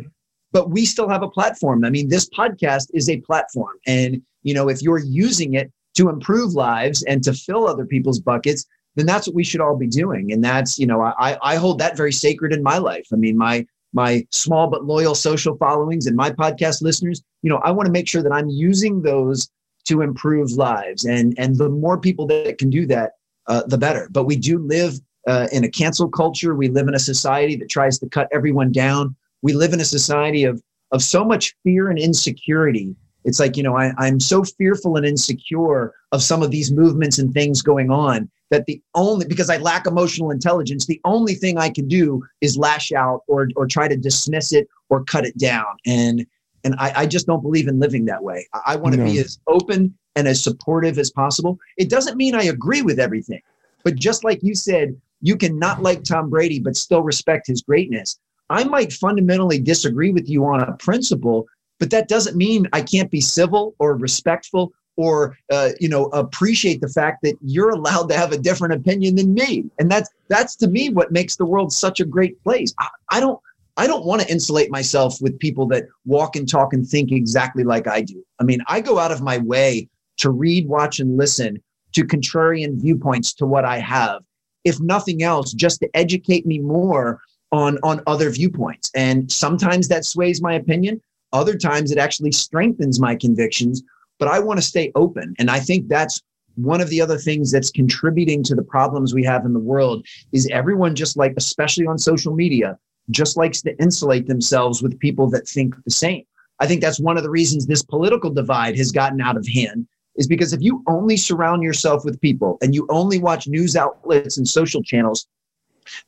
But 0.54 0.70
we 0.70 0.86
still 0.86 1.08
have 1.08 1.24
a 1.24 1.30
platform. 1.30 1.86
I 1.86 1.90
mean, 1.90 2.10
this 2.10 2.28
podcast 2.30 2.88
is 2.94 3.10
a 3.10 3.22
platform, 3.22 3.78
and 3.88 4.22
you 4.44 4.54
know, 4.54 4.70
if 4.70 4.82
you're 4.82 5.00
using 5.00 5.54
it 5.54 5.72
to 5.96 6.10
improve 6.10 6.54
lives 6.54 7.04
and 7.04 7.24
to 7.24 7.34
fill 7.34 7.68
other 7.68 7.86
people's 7.86 8.20
buckets, 8.20 8.66
then 8.96 9.06
that's 9.06 9.28
what 9.28 9.36
we 9.36 9.44
should 9.44 9.62
all 9.62 9.76
be 9.76 9.88
doing. 9.88 10.32
And 10.32 10.44
that's, 10.44 10.80
you 10.80 10.88
know, 10.88 11.02
I, 11.02 11.38
I 11.42 11.56
hold 11.56 11.80
that 11.80 11.98
very 11.98 12.12
sacred 12.12 12.54
in 12.54 12.64
my 12.64 12.78
life. 12.78 13.08
I 13.14 13.16
mean, 13.16 13.38
my 13.38 13.66
my 13.94 14.26
small 14.32 14.68
but 14.68 14.86
loyal 14.86 15.16
social 15.16 15.58
followings 15.58 16.08
and 16.08 16.16
my 16.16 16.32
podcast 16.32 16.82
listeners, 16.82 17.22
you 17.42 17.50
know, 17.50 17.58
I 17.58 17.72
want 17.72 17.88
to 17.88 17.92
make 17.92 18.08
sure 18.08 18.24
that 18.24 18.32
I'm 18.32 18.50
using 18.50 19.02
those 19.02 19.50
to 19.86 20.02
improve 20.02 20.52
lives. 20.52 21.06
And 21.06 21.34
and 21.38 21.58
the 21.58 21.70
more 21.70 21.98
people 21.98 22.28
that 22.28 22.58
can 22.58 22.70
do 22.70 22.86
that, 22.88 23.14
uh, 23.48 23.64
the 23.68 23.78
better. 23.78 24.08
But 24.12 24.26
we 24.26 24.36
do 24.36 24.60
live 24.60 25.00
uh, 25.28 25.48
in 25.52 25.64
a 25.64 25.70
cancel 25.70 26.10
culture. 26.10 26.56
We 26.56 26.70
live 26.70 26.88
in 26.88 26.96
a 26.96 27.00
society 27.00 27.56
that 27.58 27.70
tries 27.70 28.00
to 28.00 28.10
cut 28.10 28.28
everyone 28.32 28.72
down. 28.72 29.16
We 29.42 29.54
live 29.54 29.74
in 29.74 29.82
a 29.82 29.86
society 29.86 30.44
of 30.44 30.62
of 30.92 31.02
so 31.02 31.24
much 31.24 31.56
fear 31.64 31.90
and 31.90 31.98
insecurity 31.98 32.96
it's 33.24 33.40
like, 33.40 33.58
you 33.58 33.64
know, 33.64 33.78
I, 33.78 33.94
I'm 33.98 34.20
so 34.20 34.44
fearful 34.44 34.98
and 34.98 35.06
insecure 35.06 35.94
of 36.12 36.24
some 36.24 36.42
of 36.42 36.52
these 36.52 36.72
movements 36.72 37.20
and 37.20 37.34
things 37.34 37.62
going 37.62 37.92
on 37.92 38.30
that 38.52 38.66
the 38.66 38.82
only, 38.94 39.26
because 39.26 39.50
I 39.50 39.58
lack 39.58 39.88
emotional 39.88 40.30
intelligence, 40.30 40.86
the 40.86 41.02
only 41.06 41.34
thing 41.34 41.58
I 41.58 41.70
can 41.70 41.88
do 41.88 42.24
is 42.42 42.58
lash 42.58 42.92
out 42.92 43.24
or, 43.28 43.50
or 43.56 43.66
try 43.66 43.88
to 43.88 43.98
dismiss 43.98 44.54
it 44.54 44.68
or 44.90 45.04
cut 45.06 45.26
it 45.26 45.38
down. 45.38 45.66
And, 45.88 46.28
and 46.64 46.76
I, 46.78 46.92
I 46.98 47.06
just 47.08 47.26
don't 47.26 47.42
believe 47.42 47.68
in 47.68 47.80
living 47.80 48.06
that 48.06 48.22
way. 48.22 48.48
I, 48.54 48.74
I 48.74 48.76
want 48.76 48.94
to 48.94 49.02
no. 49.02 49.06
be 49.06 49.20
as 49.20 49.40
open 49.48 49.98
and 50.16 50.28
as 50.28 50.44
supportive 50.44 51.00
as 51.00 51.10
possible. 51.10 51.58
It 51.78 51.90
doesn't 51.90 52.18
mean 52.18 52.36
I 52.36 52.44
agree 52.44 52.82
with 52.82 53.00
everything, 53.00 53.42
but 53.84 53.96
just 53.96 54.24
like 54.24 54.44
you 54.44 54.54
said, 54.54 55.00
you 55.22 55.38
can 55.38 55.58
not 55.58 55.82
like 55.82 56.04
Tom 56.04 56.30
Brady, 56.30 56.60
but 56.60 56.76
still 56.76 57.04
respect 57.04 57.48
his 57.48 57.62
greatness. 57.62 58.20
I 58.50 58.66
might 58.66 58.92
fundamentally 58.92 59.60
disagree 59.60 60.12
with 60.12 60.30
you 60.30 60.46
on 60.46 60.62
a 60.62 60.74
principle, 60.74 61.48
but 61.80 61.90
that 61.92 62.10
doesn't 62.10 62.36
mean 62.36 62.68
I 62.74 62.82
can't 62.82 63.10
be 63.10 63.22
civil 63.22 63.76
or 63.80 63.96
respectful 63.96 64.74
or 65.02 65.38
uh, 65.52 65.70
you 65.80 65.90
know 65.90 66.06
appreciate 66.08 66.82
the 66.82 66.88
fact 66.88 67.20
that 67.24 67.36
you're 67.42 67.72
allowed 67.72 68.08
to 68.10 68.18
have 68.18 68.32
a 68.32 68.38
different 68.38 68.74
opinion 68.74 69.16
than 69.16 69.34
me. 69.34 69.66
And 69.80 69.90
that's 69.90 70.10
that's 70.28 70.56
to 70.58 70.68
me 70.68 70.90
what 70.90 71.12
makes 71.12 71.36
the 71.36 71.46
world 71.46 71.74
such 71.74 72.00
a 72.00 72.06
great 72.06 72.42
place. 72.44 72.74
I, 72.80 72.90
I 73.10 73.20
don't 73.20 73.40
i 73.78 73.88
don't 73.88 74.06
want 74.06 74.22
to 74.22 74.30
insulate 74.30 74.70
myself 74.70 75.22
with 75.22 75.40
people 75.40 75.66
that 75.66 75.86
walk 76.06 76.36
and 76.36 76.48
talk 76.48 76.74
and 76.74 76.86
think 76.86 77.12
exactly 77.12 77.64
like 77.64 77.88
i 77.88 78.02
do. 78.02 78.22
I 78.40 78.44
mean 78.44 78.60
i 78.68 78.82
go 78.82 79.00
out 79.00 79.14
of 79.14 79.22
my 79.22 79.38
way 79.38 79.88
to 80.18 80.30
read 80.30 80.68
watch 80.68 81.00
and 81.00 81.18
listen 81.18 81.62
to 81.94 82.04
contrarian 82.04 82.82
viewpoints 82.82 83.34
to 83.36 83.46
what 83.46 83.64
i 83.64 83.78
have 83.80 84.24
if 84.64 84.80
nothing 84.82 85.24
else 85.24 85.54
just 85.54 85.80
to 85.80 85.90
educate 85.94 86.46
me 86.46 86.60
more 86.60 87.22
on 87.52 87.78
on 87.84 88.02
other 88.08 88.30
viewpoints. 88.30 88.92
And 88.96 89.32
sometimes 89.32 89.88
that 89.88 90.06
sways 90.06 90.42
my 90.42 90.54
opinion. 90.54 91.02
Other 91.34 91.58
times 91.58 91.92
it 91.92 91.98
actually 91.98 92.32
strengthens 92.32 93.00
my 93.00 93.16
convictions, 93.16 93.84
but 94.22 94.30
I 94.30 94.38
want 94.38 94.60
to 94.60 94.66
stay 94.66 94.92
open. 94.94 95.34
And 95.40 95.50
I 95.50 95.60
think 95.60 95.88
that's 95.88 96.22
one 96.54 96.80
of 96.80 96.90
the 96.90 97.02
other 97.02 97.18
things 97.18 97.50
that's 97.50 97.72
contributing 97.72 98.44
to 98.44 98.54
the 98.54 98.62
problems 98.62 99.16
we 99.16 99.24
have 99.24 99.46
in 99.46 99.54
the 99.54 99.60
world 99.60 100.06
is 100.32 100.48
everyone 100.52 100.94
just 100.94 101.18
like, 101.18 101.34
especially 101.38 101.88
on 101.88 101.98
social 101.98 102.32
media, 102.32 102.78
just 103.10 103.36
likes 103.36 103.64
to 103.64 103.76
insulate 103.82 104.28
themselves 104.28 104.84
with 104.84 105.00
people 105.00 105.28
that 105.32 105.48
think 105.48 105.74
the 105.86 105.90
same. 105.90 106.24
I 106.60 106.68
think 106.68 106.82
that's 106.82 107.00
one 107.00 107.18
of 107.18 107.24
the 107.24 107.32
reasons 107.32 107.66
this 107.66 107.82
political 107.82 108.30
divide 108.30 108.78
has 108.78 108.92
gotten 108.92 109.22
out 109.22 109.38
of 109.38 109.48
hand 109.48 109.88
is 110.18 110.28
because 110.28 110.54
if 110.54 110.62
you 110.62 110.84
only 110.88 111.18
surround 111.18 111.64
yourself 111.64 112.06
with 112.06 112.22
people 112.22 112.60
and 112.62 112.76
you 112.76 112.86
only 112.92 113.18
watch 113.18 113.48
news 113.48 113.76
outlets 113.76 114.38
and 114.38 114.48
social 114.48 114.84
channels 114.84 115.26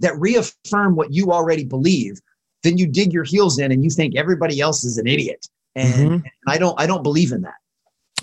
that 0.01 0.19
reaffirm 0.19 0.95
what 0.95 1.11
you 1.11 1.31
already 1.31 1.65
believe, 1.65 2.21
then 2.61 2.77
you 2.77 2.85
dig 2.85 3.11
your 3.11 3.23
heels 3.23 3.57
in 3.57 3.71
and 3.71 3.83
you 3.83 3.89
think 3.89 4.15
everybody 4.15 4.59
else 4.59 4.83
is 4.83 4.99
an 4.99 5.07
idiot. 5.07 5.47
And, 5.75 5.93
mm-hmm. 5.95 6.13
and 6.13 6.31
I 6.45 6.59
don't 6.59 6.79
I 6.79 6.85
don't 6.85 7.01
believe 7.01 7.31
in 7.31 7.41
that. 7.41 7.55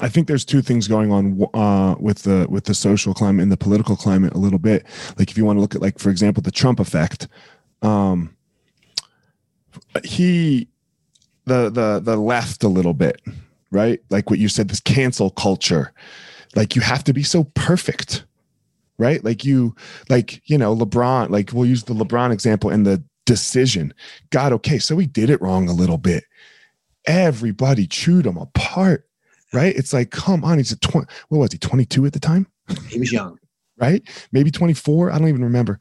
I 0.02 0.08
think 0.08 0.28
there's 0.28 0.44
two 0.44 0.62
things 0.62 0.88
going 0.88 1.12
on 1.12 1.46
uh, 1.54 1.94
with 1.98 2.22
the 2.22 2.46
with 2.48 2.64
the 2.64 2.74
social 2.74 3.14
climate 3.14 3.42
and 3.42 3.52
the 3.52 3.56
political 3.56 3.96
climate 3.96 4.34
a 4.34 4.38
little 4.38 4.58
bit. 4.58 4.86
Like 5.18 5.30
if 5.30 5.36
you 5.36 5.44
want 5.44 5.56
to 5.58 5.60
look 5.60 5.74
at 5.74 5.82
like 5.82 5.98
for 5.98 6.10
example 6.10 6.42
the 6.42 6.50
Trump 6.50 6.80
effect, 6.80 7.28
um, 7.82 8.34
he 10.04 10.68
the 11.44 11.70
the 11.70 12.00
the 12.00 12.16
left 12.16 12.64
a 12.64 12.68
little 12.68 12.94
bit, 12.94 13.20
right? 13.70 14.00
Like 14.10 14.30
what 14.30 14.38
you 14.38 14.48
said, 14.48 14.68
this 14.68 14.80
cancel 14.80 15.30
culture. 15.30 15.92
Like 16.56 16.74
you 16.74 16.82
have 16.82 17.04
to 17.04 17.12
be 17.12 17.22
so 17.22 17.44
perfect, 17.54 18.24
right? 18.98 19.22
Like 19.24 19.44
you 19.44 19.74
like 20.08 20.42
you 20.48 20.58
know 20.58 20.74
LeBron. 20.74 21.30
Like 21.30 21.52
we'll 21.52 21.66
use 21.66 21.84
the 21.84 21.94
LeBron 21.94 22.32
example 22.32 22.70
and 22.70 22.86
the 22.86 23.02
decision. 23.26 23.94
God, 24.30 24.52
okay, 24.54 24.78
so 24.78 24.96
he 24.98 25.06
did 25.06 25.30
it 25.30 25.40
wrong 25.40 25.68
a 25.68 25.72
little 25.72 25.98
bit. 25.98 26.24
Everybody 27.06 27.86
chewed 27.86 28.26
him 28.26 28.36
apart, 28.36 29.08
right? 29.52 29.74
It's 29.74 29.92
like, 29.92 30.10
come 30.10 30.44
on, 30.44 30.58
he's 30.58 30.72
a 30.72 30.78
20, 30.78 31.06
what 31.28 31.38
was 31.38 31.52
he, 31.52 31.58
22 31.58 32.06
at 32.06 32.12
the 32.12 32.20
time? 32.20 32.46
He 32.88 32.98
was 32.98 33.12
young. 33.12 33.38
right? 33.78 34.02
Maybe 34.32 34.50
24. 34.50 35.10
I 35.10 35.18
don't 35.18 35.28
even 35.28 35.44
remember, 35.44 35.80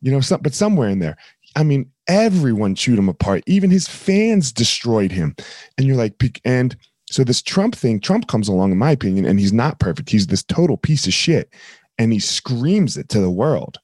you 0.00 0.10
know, 0.10 0.20
some, 0.20 0.40
but 0.40 0.54
somewhere 0.54 0.88
in 0.88 1.00
there. 1.00 1.16
I 1.54 1.64
mean, 1.64 1.90
everyone 2.08 2.74
chewed 2.74 2.98
him 2.98 3.08
apart. 3.08 3.42
Even 3.46 3.70
his 3.70 3.88
fans 3.88 4.52
destroyed 4.52 5.12
him. 5.12 5.34
And 5.76 5.86
you're 5.86 5.96
like, 5.96 6.14
and 6.44 6.74
so 7.10 7.24
this 7.24 7.42
Trump 7.42 7.74
thing, 7.74 8.00
Trump 8.00 8.26
comes 8.28 8.48
along, 8.48 8.72
in 8.72 8.78
my 8.78 8.92
opinion, 8.92 9.26
and 9.26 9.38
he's 9.38 9.52
not 9.52 9.78
perfect. 9.78 10.08
He's 10.08 10.28
this 10.28 10.42
total 10.44 10.78
piece 10.78 11.06
of 11.06 11.12
shit. 11.12 11.52
And 11.98 12.12
he 12.12 12.20
screams 12.20 12.96
it 12.96 13.10
to 13.10 13.20
the 13.20 13.30
world. 13.30 13.78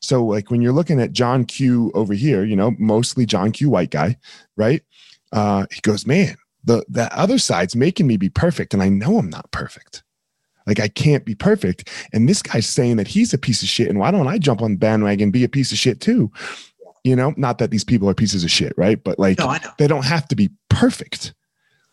So 0.00 0.24
like 0.24 0.50
when 0.50 0.60
you're 0.60 0.72
looking 0.72 1.00
at 1.00 1.12
John 1.12 1.44
Q 1.44 1.90
over 1.94 2.14
here, 2.14 2.44
you 2.44 2.56
know, 2.56 2.74
mostly 2.78 3.26
John 3.26 3.52
Q 3.52 3.70
white 3.70 3.90
guy, 3.90 4.16
right? 4.56 4.82
Uh, 5.32 5.66
he 5.72 5.80
goes, 5.80 6.06
man, 6.06 6.36
the 6.64 6.84
the 6.88 7.16
other 7.16 7.38
side's 7.38 7.76
making 7.76 8.06
me 8.06 8.16
be 8.16 8.28
perfect, 8.30 8.74
and 8.74 8.82
I 8.82 8.88
know 8.88 9.18
I'm 9.18 9.30
not 9.30 9.50
perfect. 9.50 10.02
Like 10.66 10.80
I 10.80 10.88
can't 10.88 11.24
be 11.24 11.34
perfect. 11.34 11.90
And 12.12 12.28
this 12.28 12.42
guy's 12.42 12.66
saying 12.66 12.96
that 12.96 13.08
he's 13.08 13.34
a 13.34 13.38
piece 13.38 13.62
of 13.62 13.68
shit. 13.68 13.88
And 13.88 13.98
why 13.98 14.10
don't 14.10 14.28
I 14.28 14.38
jump 14.38 14.62
on 14.62 14.72
the 14.72 14.78
bandwagon 14.78 15.24
and 15.24 15.32
be 15.32 15.44
a 15.44 15.48
piece 15.48 15.72
of 15.72 15.78
shit 15.78 16.00
too? 16.00 16.32
You 17.02 17.14
know, 17.14 17.34
not 17.36 17.58
that 17.58 17.70
these 17.70 17.84
people 17.84 18.08
are 18.08 18.14
pieces 18.14 18.44
of 18.44 18.50
shit, 18.50 18.72
right? 18.78 19.02
But 19.02 19.18
like 19.18 19.38
no, 19.38 19.56
they 19.78 19.86
don't 19.86 20.06
have 20.06 20.26
to 20.28 20.36
be 20.36 20.50
perfect. 20.70 21.34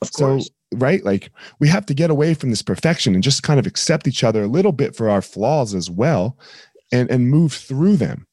Of 0.02 0.14
course. 0.14 0.46
So 0.46 0.54
right 0.76 1.04
like 1.04 1.30
we 1.60 1.68
have 1.68 1.86
to 1.86 1.94
get 1.94 2.10
away 2.10 2.34
from 2.34 2.50
this 2.50 2.62
perfection 2.62 3.14
and 3.14 3.22
just 3.22 3.44
kind 3.44 3.60
of 3.60 3.68
accept 3.68 4.08
each 4.08 4.24
other 4.24 4.44
a 4.44 4.48
little 4.48 4.72
bit 4.72 4.96
for 4.96 5.10
our 5.10 5.22
flaws 5.22 5.74
as 5.74 5.90
well 5.90 6.38
and 6.94 7.12
and 7.12 7.30
move 7.30 7.54
through 7.54 7.98
them. 7.98 8.26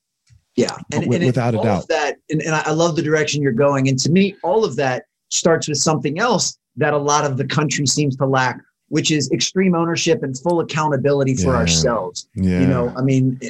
Yeah, 0.56 0.76
and, 0.92 1.04
and 1.04 1.24
without 1.24 1.54
a 1.54 1.58
doubt. 1.58 1.86
that, 1.88 2.16
and, 2.30 2.42
and 2.42 2.52
I 2.52 2.72
love 2.72 2.96
the 2.96 3.02
direction 3.02 3.42
you're 3.42 3.52
going. 3.52 3.88
And 3.88 3.96
to 4.00 4.10
me, 4.10 4.34
all 4.42 4.64
of 4.64 4.74
that 4.74 5.04
starts 5.30 5.68
with 5.68 5.78
something 5.78 6.18
else 6.18 6.58
that 6.76 6.92
a 6.92 6.98
lot 6.98 7.24
of 7.24 7.36
the 7.36 7.46
country 7.46 7.86
seems 7.86 8.16
to 8.16 8.26
lack, 8.26 8.60
which 8.88 9.10
is 9.10 9.30
extreme 9.32 9.74
ownership 9.74 10.22
and 10.22 10.38
full 10.38 10.60
accountability 10.60 11.34
for 11.34 11.52
yeah. 11.52 11.58
ourselves. 11.58 12.28
Yeah. 12.34 12.60
You 12.60 12.66
know, 12.66 12.92
I 12.96 13.02
mean, 13.02 13.40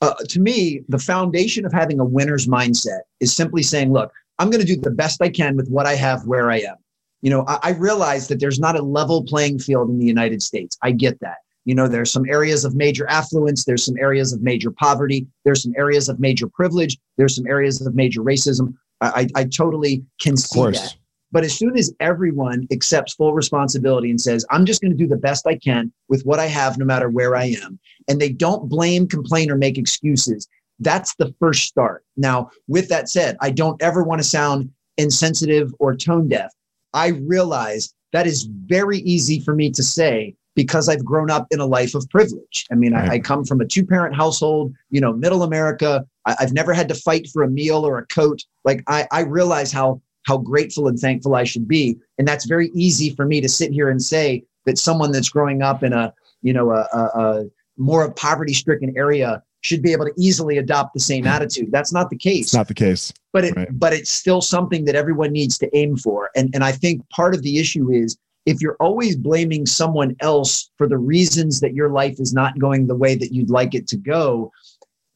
uh, 0.00 0.14
to 0.28 0.40
me, 0.40 0.82
the 0.88 0.98
foundation 0.98 1.64
of 1.64 1.72
having 1.72 2.00
a 2.00 2.04
winner's 2.04 2.46
mindset 2.46 3.00
is 3.20 3.34
simply 3.34 3.62
saying, 3.62 3.92
look, 3.92 4.12
I'm 4.38 4.50
going 4.50 4.64
to 4.64 4.66
do 4.66 4.80
the 4.80 4.90
best 4.90 5.22
I 5.22 5.28
can 5.28 5.56
with 5.56 5.68
what 5.68 5.86
I 5.86 5.94
have 5.94 6.26
where 6.26 6.50
I 6.50 6.58
am. 6.58 6.76
You 7.22 7.30
know, 7.30 7.44
I, 7.48 7.58
I 7.62 7.70
realize 7.70 8.28
that 8.28 8.38
there's 8.38 8.60
not 8.60 8.78
a 8.78 8.82
level 8.82 9.24
playing 9.24 9.58
field 9.58 9.88
in 9.88 9.98
the 9.98 10.06
United 10.06 10.42
States. 10.42 10.76
I 10.82 10.92
get 10.92 11.18
that. 11.20 11.38
You 11.64 11.74
know, 11.74 11.88
there's 11.88 12.12
some 12.12 12.24
areas 12.28 12.64
of 12.64 12.76
major 12.76 13.08
affluence, 13.08 13.64
there's 13.64 13.84
some 13.84 13.96
areas 13.98 14.32
of 14.32 14.40
major 14.40 14.70
poverty, 14.70 15.26
there's 15.44 15.64
some 15.64 15.74
areas 15.76 16.08
of 16.08 16.20
major 16.20 16.46
privilege, 16.46 16.96
there's 17.16 17.34
some 17.34 17.46
areas 17.46 17.84
of 17.84 17.92
major 17.94 18.20
racism. 18.22 18.74
I, 19.00 19.28
I, 19.34 19.44
totally 19.44 20.04
can 20.20 20.36
see 20.36 20.60
that. 20.60 20.94
But 21.32 21.44
as 21.44 21.56
soon 21.56 21.76
as 21.76 21.92
everyone 22.00 22.66
accepts 22.70 23.14
full 23.14 23.34
responsibility 23.34 24.10
and 24.10 24.20
says, 24.20 24.46
I'm 24.50 24.64
just 24.64 24.80
going 24.80 24.92
to 24.92 24.96
do 24.96 25.06
the 25.06 25.16
best 25.16 25.46
I 25.46 25.56
can 25.56 25.92
with 26.08 26.22
what 26.24 26.38
I 26.38 26.46
have, 26.46 26.78
no 26.78 26.84
matter 26.84 27.10
where 27.10 27.36
I 27.36 27.54
am, 27.62 27.78
and 28.08 28.20
they 28.20 28.30
don't 28.30 28.68
blame, 28.68 29.06
complain, 29.06 29.50
or 29.50 29.56
make 29.56 29.76
excuses, 29.76 30.48
that's 30.78 31.14
the 31.16 31.34
first 31.40 31.64
start. 31.64 32.04
Now, 32.16 32.50
with 32.68 32.88
that 32.88 33.08
said, 33.08 33.36
I 33.40 33.50
don't 33.50 33.80
ever 33.82 34.02
want 34.02 34.20
to 34.20 34.28
sound 34.28 34.70
insensitive 34.96 35.74
or 35.78 35.94
tone 35.96 36.28
deaf. 36.28 36.52
I 36.94 37.08
realize 37.08 37.92
that 38.12 38.26
is 38.26 38.48
very 38.66 38.98
easy 39.00 39.40
for 39.40 39.54
me 39.54 39.70
to 39.72 39.82
say 39.82 40.34
because 40.56 40.88
I've 40.88 41.04
grown 41.04 41.30
up 41.30 41.46
in 41.52 41.60
a 41.60 41.66
life 41.66 41.94
of 41.94 42.08
privilege. 42.10 42.66
I 42.72 42.74
mean, 42.74 42.92
right. 42.92 43.08
I, 43.08 43.14
I, 43.14 43.18
come 43.20 43.44
from 43.44 43.60
a 43.60 43.64
two 43.64 43.86
parent 43.86 44.16
household, 44.16 44.74
you 44.90 45.00
know, 45.00 45.12
middle 45.12 45.44
America. 45.44 46.04
I, 46.24 46.34
have 46.40 46.52
never 46.52 46.72
had 46.72 46.88
to 46.88 46.94
fight 46.94 47.28
for 47.32 47.44
a 47.44 47.48
meal 47.48 47.86
or 47.86 47.98
a 47.98 48.06
coat. 48.06 48.42
Like 48.64 48.82
I, 48.88 49.06
I 49.12 49.20
realize 49.20 49.70
how 49.70 50.00
how 50.24 50.38
grateful 50.38 50.88
and 50.88 50.98
thankful 50.98 51.36
I 51.36 51.44
should 51.44 51.68
be. 51.68 51.96
And 52.18 52.26
that's 52.26 52.46
very 52.46 52.70
easy 52.74 53.14
for 53.14 53.24
me 53.24 53.40
to 53.40 53.48
sit 53.48 53.70
here 53.70 53.90
and 53.90 54.02
say, 54.02 54.42
that 54.66 54.76
someone 54.76 55.12
that's 55.12 55.30
growing 55.30 55.62
up 55.62 55.82
in 55.82 55.94
a 55.94 56.12
you 56.42 56.52
know 56.52 56.70
a, 56.70 56.86
a, 56.92 57.20
a 57.20 57.44
more 57.78 58.10
poverty 58.12 58.52
stricken 58.52 58.92
area 58.96 59.42
should 59.62 59.82
be 59.82 59.92
able 59.92 60.04
to 60.04 60.12
easily 60.18 60.58
adopt 60.58 60.92
the 60.92 61.00
same 61.00 61.26
attitude. 61.36 61.72
That's 61.72 61.92
not 61.92 62.10
the 62.10 62.18
case. 62.18 62.46
It's 62.46 62.54
not 62.54 62.68
the 62.68 62.74
case. 62.74 63.12
But 63.32 63.44
it 63.44 63.56
right. 63.56 63.68
but 63.72 63.94
it's 63.94 64.10
still 64.10 64.42
something 64.42 64.84
that 64.84 64.94
everyone 64.94 65.32
needs 65.32 65.56
to 65.58 65.74
aim 65.74 65.96
for. 65.96 66.30
And 66.36 66.50
and 66.54 66.62
I 66.62 66.72
think 66.72 67.08
part 67.08 67.34
of 67.34 67.42
the 67.42 67.58
issue 67.58 67.90
is 67.90 68.18
if 68.46 68.62
you're 68.62 68.76
always 68.78 69.16
blaming 69.16 69.66
someone 69.66 70.16
else 70.20 70.70
for 70.78 70.88
the 70.88 70.96
reasons 70.96 71.60
that 71.60 71.74
your 71.74 71.90
life 71.90 72.20
is 72.20 72.32
not 72.32 72.58
going 72.58 72.86
the 72.86 72.94
way 72.94 73.16
that 73.16 73.34
you'd 73.34 73.50
like 73.50 73.74
it 73.74 73.88
to 73.88 73.96
go, 73.96 74.52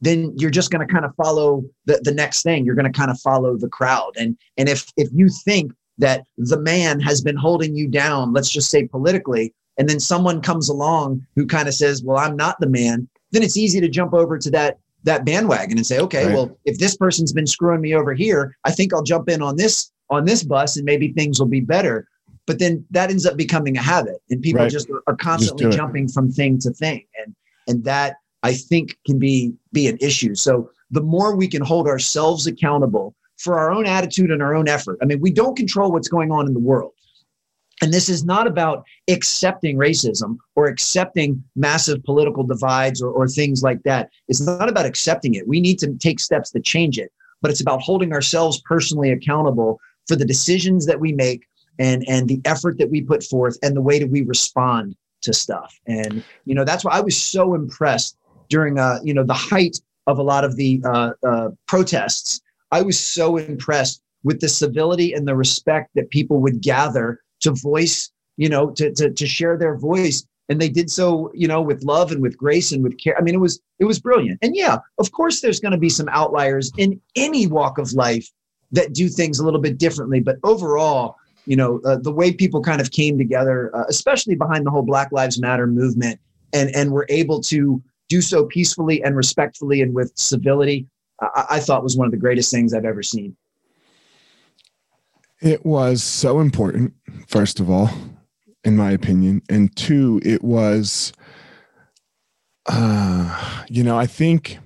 then 0.01 0.33
you're 0.37 0.51
just 0.51 0.69
going 0.69 0.85
to 0.85 0.93
kind 0.93 1.05
of 1.05 1.15
follow 1.15 1.63
the, 1.85 2.01
the 2.03 2.13
next 2.13 2.43
thing. 2.43 2.65
You're 2.65 2.75
going 2.75 2.91
to 2.91 2.97
kind 2.97 3.09
of 3.09 3.19
follow 3.21 3.55
the 3.55 3.69
crowd. 3.69 4.11
And 4.17 4.37
and 4.57 4.67
if 4.67 4.91
if 4.97 5.09
you 5.13 5.29
think 5.45 5.71
that 5.97 6.25
the 6.37 6.59
man 6.59 6.99
has 6.99 7.21
been 7.21 7.37
holding 7.37 7.75
you 7.75 7.87
down, 7.87 8.33
let's 8.33 8.49
just 8.49 8.69
say 8.69 8.87
politically, 8.87 9.53
and 9.77 9.87
then 9.87 9.99
someone 9.99 10.41
comes 10.41 10.69
along 10.69 11.25
who 11.35 11.45
kind 11.45 11.67
of 11.67 11.73
says, 11.73 12.03
"Well, 12.03 12.17
I'm 12.17 12.35
not 12.35 12.59
the 12.59 12.67
man," 12.67 13.07
then 13.31 13.43
it's 13.43 13.57
easy 13.57 13.79
to 13.79 13.87
jump 13.87 14.13
over 14.13 14.37
to 14.37 14.51
that 14.51 14.79
that 15.03 15.23
bandwagon 15.23 15.77
and 15.77 15.87
say, 15.87 15.99
"Okay, 15.99 16.25
right. 16.25 16.35
well, 16.35 16.57
if 16.65 16.79
this 16.79 16.97
person's 16.97 17.31
been 17.31 17.47
screwing 17.47 17.81
me 17.81 17.95
over 17.95 18.13
here, 18.13 18.57
I 18.65 18.71
think 18.71 18.93
I'll 18.93 19.03
jump 19.03 19.29
in 19.29 19.41
on 19.41 19.55
this 19.55 19.91
on 20.09 20.25
this 20.25 20.43
bus, 20.43 20.75
and 20.75 20.85
maybe 20.85 21.13
things 21.13 21.39
will 21.39 21.47
be 21.47 21.61
better." 21.61 22.07
But 22.47 22.59
then 22.59 22.85
that 22.91 23.09
ends 23.09 23.25
up 23.25 23.37
becoming 23.37 23.77
a 23.77 23.81
habit, 23.81 24.21
and 24.29 24.41
people 24.41 24.61
right. 24.61 24.71
just 24.71 24.89
are 25.07 25.15
constantly 25.15 25.65
just 25.65 25.77
jumping 25.77 26.07
from 26.07 26.31
thing 26.31 26.57
to 26.59 26.71
thing, 26.71 27.05
and 27.23 27.35
and 27.67 27.83
that 27.83 28.15
I 28.43 28.53
think 28.53 28.97
can 29.05 29.19
be 29.19 29.53
be 29.71 29.87
an 29.87 29.97
issue. 30.01 30.35
So 30.35 30.69
the 30.89 31.01
more 31.01 31.35
we 31.35 31.47
can 31.47 31.61
hold 31.61 31.87
ourselves 31.87 32.47
accountable 32.47 33.15
for 33.41 33.59
our 33.59 33.71
own 33.71 33.85
attitude 33.85 34.29
and 34.31 34.41
our 34.41 34.55
own 34.55 34.67
effort. 34.67 34.99
I 35.01 35.05
mean, 35.05 35.19
we 35.19 35.31
don't 35.31 35.57
control 35.57 35.91
what's 35.91 36.07
going 36.07 36.31
on 36.31 36.47
in 36.47 36.53
the 36.53 36.59
world. 36.59 36.93
And 37.81 37.91
this 37.91 38.09
is 38.09 38.23
not 38.23 38.45
about 38.45 38.83
accepting 39.09 39.77
racism 39.77 40.37
or 40.55 40.67
accepting 40.67 41.43
massive 41.55 42.03
political 42.03 42.43
divides 42.43 43.01
or, 43.01 43.09
or 43.09 43.27
things 43.27 43.63
like 43.63 43.81
that. 43.83 44.09
It's 44.27 44.41
not 44.41 44.69
about 44.69 44.85
accepting 44.85 45.33
it. 45.33 45.47
We 45.47 45.59
need 45.59 45.79
to 45.79 45.95
take 45.95 46.19
steps 46.19 46.51
to 46.51 46.59
change 46.59 46.99
it, 46.99 47.11
but 47.41 47.49
it's 47.49 47.61
about 47.61 47.81
holding 47.81 48.13
ourselves 48.13 48.61
personally 48.65 49.09
accountable 49.09 49.79
for 50.07 50.15
the 50.15 50.25
decisions 50.25 50.85
that 50.85 50.99
we 50.99 51.11
make 51.11 51.47
and, 51.81 52.07
and 52.07 52.29
the 52.29 52.39
effort 52.45 52.77
that 52.77 52.91
we 52.91 53.01
put 53.01 53.23
forth 53.23 53.57
and 53.63 53.75
the 53.75 53.81
way 53.81 53.97
that 53.97 54.09
we 54.09 54.21
respond 54.21 54.95
to 55.23 55.33
stuff. 55.33 55.79
And, 55.87 56.23
you 56.45 56.53
know, 56.53 56.63
that's 56.63 56.85
why 56.85 56.91
I 56.91 57.01
was 57.01 57.17
so 57.17 57.55
impressed 57.55 58.17
during, 58.49 58.77
uh, 58.77 58.99
you 59.03 59.13
know, 59.15 59.23
the 59.23 59.33
height 59.33 59.77
of 60.05 60.19
a 60.19 60.23
lot 60.23 60.43
of 60.43 60.55
the 60.55 60.81
uh, 60.85 61.11
uh, 61.27 61.49
protests. 61.67 62.39
I 62.71 62.81
was 62.83 62.99
so 62.99 63.37
impressed 63.37 64.01
with 64.23 64.39
the 64.41 64.47
civility 64.49 65.13
and 65.13 65.27
the 65.27 65.35
respect 65.35 65.89
that 65.95 66.11
people 66.11 66.39
would 66.41 66.61
gather 66.61 67.19
to 67.41 67.51
voice, 67.51 68.11
you 68.37 68.49
know, 68.49 68.69
to, 68.77 68.93
to, 68.93 69.09
to 69.09 69.25
share 69.25 69.57
their 69.57 69.75
voice. 69.75 70.23
And 70.49 70.61
they 70.61 70.69
did 70.69 70.91
so, 70.91 71.31
you 71.33 71.47
know, 71.47 71.61
with 71.61 71.83
love 71.83 72.11
and 72.11 72.21
with 72.21 72.37
grace 72.37 72.71
and 72.73 72.83
with 72.83 72.97
care. 72.99 73.17
I 73.17 73.21
mean, 73.21 73.33
it 73.33 73.39
was 73.39 73.59
it 73.79 73.85
was 73.85 73.99
brilliant. 73.99 74.37
And 74.43 74.55
yeah, 74.55 74.77
of 74.99 75.11
course, 75.11 75.39
there's 75.39 75.61
going 75.61 75.71
to 75.71 75.77
be 75.77 75.89
some 75.89 76.09
outliers 76.09 76.71
in 76.77 76.99
any 77.15 77.47
walk 77.47 77.77
of 77.77 77.93
life 77.93 78.29
that 78.73 78.93
do 78.93 79.07
things 79.07 79.39
a 79.39 79.45
little 79.45 79.61
bit 79.61 79.77
differently. 79.77 80.19
But 80.19 80.37
overall, 80.43 81.15
you 81.45 81.55
know, 81.55 81.81
uh, 81.85 81.97
the 81.97 82.11
way 82.11 82.31
people 82.31 82.61
kind 82.61 82.81
of 82.81 82.91
came 82.91 83.17
together, 83.17 83.75
uh, 83.75 83.85
especially 83.89 84.35
behind 84.35 84.65
the 84.65 84.71
whole 84.71 84.83
Black 84.83 85.11
Lives 85.11 85.39
Matter 85.39 85.67
movement, 85.67 86.19
and 86.53 86.73
and 86.75 86.91
were 86.91 87.05
able 87.09 87.41
to 87.41 87.81
do 88.09 88.21
so 88.21 88.45
peacefully 88.45 89.01
and 89.03 89.15
respectfully 89.15 89.81
and 89.81 89.95
with 89.95 90.11
civility, 90.15 90.85
I, 91.21 91.45
I 91.51 91.59
thought 91.59 91.83
was 91.83 91.95
one 91.95 92.05
of 92.05 92.11
the 92.11 92.17
greatest 92.17 92.51
things 92.51 92.73
I've 92.73 92.85
ever 92.85 93.03
seen. 93.03 93.35
It 95.41 95.65
was 95.65 96.03
so 96.03 96.39
important, 96.39 96.93
first 97.27 97.59
of 97.59 97.69
all, 97.69 97.89
in 98.63 98.75
my 98.75 98.91
opinion. 98.91 99.41
And 99.49 99.75
two, 99.75 100.21
it 100.23 100.43
was, 100.43 101.13
uh, 102.67 103.63
you 103.67 103.83
know, 103.83 103.97
I 103.97 104.05
think, 104.05 104.59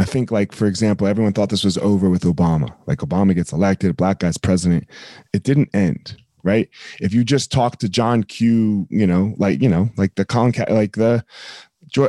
I 0.00 0.04
think, 0.04 0.30
like, 0.30 0.52
for 0.52 0.66
example, 0.66 1.06
everyone 1.06 1.34
thought 1.34 1.50
this 1.50 1.62
was 1.62 1.76
over 1.76 2.08
with 2.08 2.22
Obama. 2.22 2.74
Like, 2.86 3.00
Obama 3.00 3.34
gets 3.34 3.52
elected, 3.52 3.98
black 3.98 4.20
guy's 4.20 4.38
president. 4.38 4.88
It 5.34 5.42
didn't 5.42 5.68
end, 5.74 6.16
right? 6.42 6.70
If 7.00 7.12
you 7.12 7.22
just 7.22 7.52
talk 7.52 7.76
to 7.80 7.88
John 7.88 8.24
Q, 8.24 8.86
you 8.88 9.06
know, 9.06 9.34
like, 9.36 9.60
you 9.60 9.68
know, 9.68 9.90
like 9.98 10.14
the 10.14 10.24
Concat, 10.24 10.70
like 10.70 10.96
the, 10.96 11.22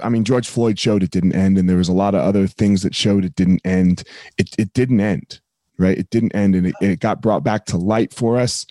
I 0.02 0.08
mean, 0.08 0.24
George 0.24 0.48
Floyd 0.48 0.80
showed 0.80 1.04
it 1.04 1.12
didn't 1.12 1.36
end, 1.36 1.58
and 1.58 1.70
there 1.70 1.76
was 1.76 1.90
a 1.90 1.94
lot 1.94 2.16
of 2.16 2.22
other 2.22 2.48
things 2.48 2.82
that 2.84 2.96
showed 2.96 3.26
it 3.26 3.36
didn't 3.36 3.62
end. 3.66 4.04
It, 4.38 4.56
it 4.58 4.72
didn't 4.72 5.02
end 5.02 5.42
right? 5.78 5.98
It 5.98 6.12
didn't 6.12 6.36
end 6.36 6.54
and 6.54 6.68
it, 6.68 6.76
it 6.80 7.00
got 7.00 7.22
brought 7.22 7.44
back 7.44 7.66
to 7.66 7.78
light 7.78 8.14
for 8.14 8.38
us. 8.38 8.68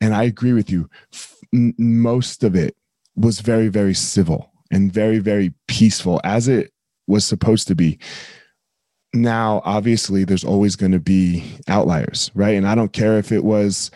And 0.00 0.14
I 0.14 0.22
agree 0.22 0.54
with 0.54 0.70
you. 0.70 0.88
Most 1.52 2.42
of 2.42 2.56
it 2.56 2.74
was 3.16 3.40
very, 3.40 3.68
very 3.68 3.92
civil 3.92 4.50
and 4.70 4.90
very, 4.90 5.18
very 5.18 5.52
peaceful 5.68 6.22
as 6.24 6.48
it 6.48 6.72
was 7.06 7.24
supposed 7.24 7.68
to 7.68 7.74
be. 7.74 7.98
Now, 9.14 9.62
obviously, 9.64 10.24
there's 10.24 10.44
always 10.44 10.76
going 10.76 10.92
to 10.92 10.98
be 10.98 11.44
outliers, 11.68 12.30
right? 12.34 12.56
And 12.56 12.66
I 12.66 12.74
don't 12.74 12.92
care 12.92 13.18
if 13.18 13.30
it 13.32 13.44
was 13.44 13.90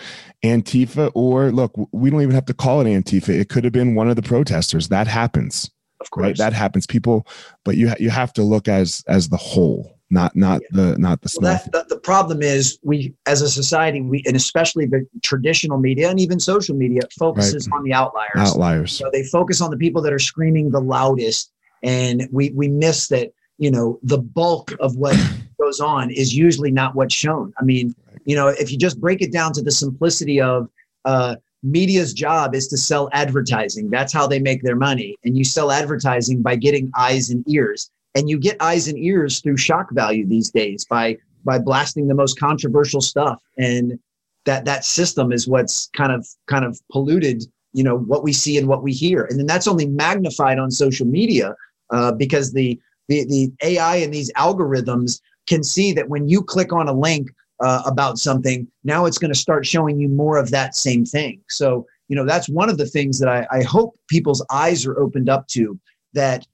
Antifa 0.44 1.10
or 1.14 1.50
look, 1.50 1.72
we 1.92 2.10
don't 2.10 2.22
even 2.22 2.34
have 2.34 2.46
to 2.46 2.54
call 2.54 2.80
it 2.80 2.84
Antifa. 2.84 3.30
It 3.30 3.48
could 3.48 3.64
have 3.64 3.72
been 3.72 3.94
one 3.94 4.08
of 4.08 4.16
the 4.16 4.22
protesters. 4.22 4.88
That 4.88 5.06
happens. 5.06 5.70
Of 6.00 6.10
course. 6.10 6.24
Right? 6.24 6.36
That 6.36 6.52
happens. 6.52 6.86
People, 6.86 7.26
but 7.64 7.76
you 7.76 7.92
you 7.98 8.10
have 8.10 8.32
to 8.34 8.42
look 8.42 8.68
as 8.68 9.02
as 9.08 9.28
the 9.28 9.36
whole 9.36 9.98
not 10.10 10.34
not 10.34 10.60
yeah. 10.62 10.68
the 10.72 10.98
not 10.98 11.20
the 11.20 11.28
small. 11.28 11.50
Well, 11.50 11.60
that, 11.72 11.88
the, 11.88 11.96
the 11.96 12.00
problem 12.00 12.42
is 12.42 12.78
we 12.82 13.14
as 13.26 13.42
a 13.42 13.48
society 13.48 14.00
we 14.00 14.22
and 14.26 14.36
especially 14.36 14.86
the 14.86 15.06
traditional 15.22 15.78
media 15.78 16.08
and 16.08 16.20
even 16.20 16.40
social 16.40 16.74
media 16.74 17.02
focuses 17.18 17.68
right. 17.68 17.78
on 17.78 17.84
the 17.84 17.92
outliers. 17.92 18.30
Outliers. 18.36 18.92
So 18.92 19.10
they 19.12 19.24
focus 19.24 19.60
on 19.60 19.70
the 19.70 19.76
people 19.76 20.00
that 20.02 20.12
are 20.12 20.18
screaming 20.18 20.70
the 20.70 20.80
loudest, 20.80 21.52
and 21.82 22.28
we 22.32 22.50
we 22.50 22.68
miss 22.68 23.08
that 23.08 23.32
you 23.58 23.70
know 23.70 23.98
the 24.02 24.18
bulk 24.18 24.72
of 24.80 24.96
what 24.96 25.16
goes 25.60 25.80
on 25.80 26.10
is 26.10 26.34
usually 26.34 26.70
not 26.70 26.94
what's 26.94 27.14
shown. 27.14 27.52
I 27.58 27.64
mean, 27.64 27.94
you 28.24 28.36
know, 28.36 28.48
if 28.48 28.70
you 28.70 28.78
just 28.78 29.00
break 29.00 29.20
it 29.20 29.32
down 29.32 29.52
to 29.54 29.62
the 29.62 29.70
simplicity 29.70 30.40
of 30.40 30.68
uh, 31.04 31.36
media's 31.62 32.12
job 32.12 32.54
is 32.54 32.68
to 32.68 32.76
sell 32.76 33.08
advertising. 33.12 33.90
That's 33.90 34.12
how 34.12 34.26
they 34.26 34.38
make 34.38 34.62
their 34.62 34.76
money, 34.76 35.16
and 35.24 35.36
you 35.36 35.44
sell 35.44 35.70
advertising 35.70 36.42
by 36.42 36.56
getting 36.56 36.90
eyes 36.96 37.30
and 37.30 37.44
ears. 37.48 37.90
And 38.14 38.28
you 38.28 38.38
get 38.38 38.56
eyes 38.60 38.88
and 38.88 38.98
ears 38.98 39.40
through 39.40 39.58
shock 39.58 39.90
value 39.92 40.26
these 40.26 40.50
days 40.50 40.84
by 40.84 41.18
by 41.44 41.58
blasting 41.58 42.08
the 42.08 42.14
most 42.14 42.38
controversial 42.38 43.00
stuff. 43.00 43.40
And 43.58 43.98
that 44.44 44.64
that 44.64 44.84
system 44.84 45.30
is 45.32 45.46
what's 45.46 45.88
kind 45.96 46.12
of 46.12 46.26
kind 46.46 46.64
of 46.64 46.80
polluted 46.90 47.44
you 47.72 47.84
know 47.84 47.98
what 47.98 48.24
we 48.24 48.32
see 48.32 48.56
and 48.58 48.66
what 48.66 48.82
we 48.82 48.92
hear. 48.92 49.24
And 49.24 49.38
then 49.38 49.46
that's 49.46 49.68
only 49.68 49.86
magnified 49.86 50.58
on 50.58 50.70
social 50.70 51.06
media 51.06 51.54
uh, 51.90 52.12
because 52.12 52.52
the, 52.52 52.78
the 53.08 53.24
the 53.24 53.52
ai 53.62 53.96
and 53.96 54.12
these 54.12 54.32
algorithms 54.34 55.20
can 55.48 55.62
see 55.62 55.92
that 55.92 56.08
when 56.08 56.28
you 56.28 56.42
click 56.42 56.72
on 56.72 56.88
a 56.88 56.92
link 56.92 57.28
uh, 57.60 57.82
about 57.86 58.18
something 58.18 58.66
now 58.84 59.04
it's 59.04 59.18
going 59.18 59.32
to 59.32 59.38
start 59.38 59.66
showing 59.66 59.98
you 59.98 60.08
more 60.08 60.36
of 60.36 60.50
that 60.50 60.76
same 60.76 61.04
thing 61.04 61.40
so 61.48 61.84
you 62.08 62.16
know 62.16 62.24
that's 62.24 62.48
one 62.48 62.70
of 62.70 62.78
the 62.78 62.86
things 62.86 63.18
that 63.18 63.28
i, 63.28 63.46
I 63.50 63.62
hope 63.62 63.98
people's 64.08 64.44
eyes 64.50 64.86
are 64.86 64.98
opened 64.98 65.28
up 65.28 65.48
to 65.48 65.78
that 66.14 66.46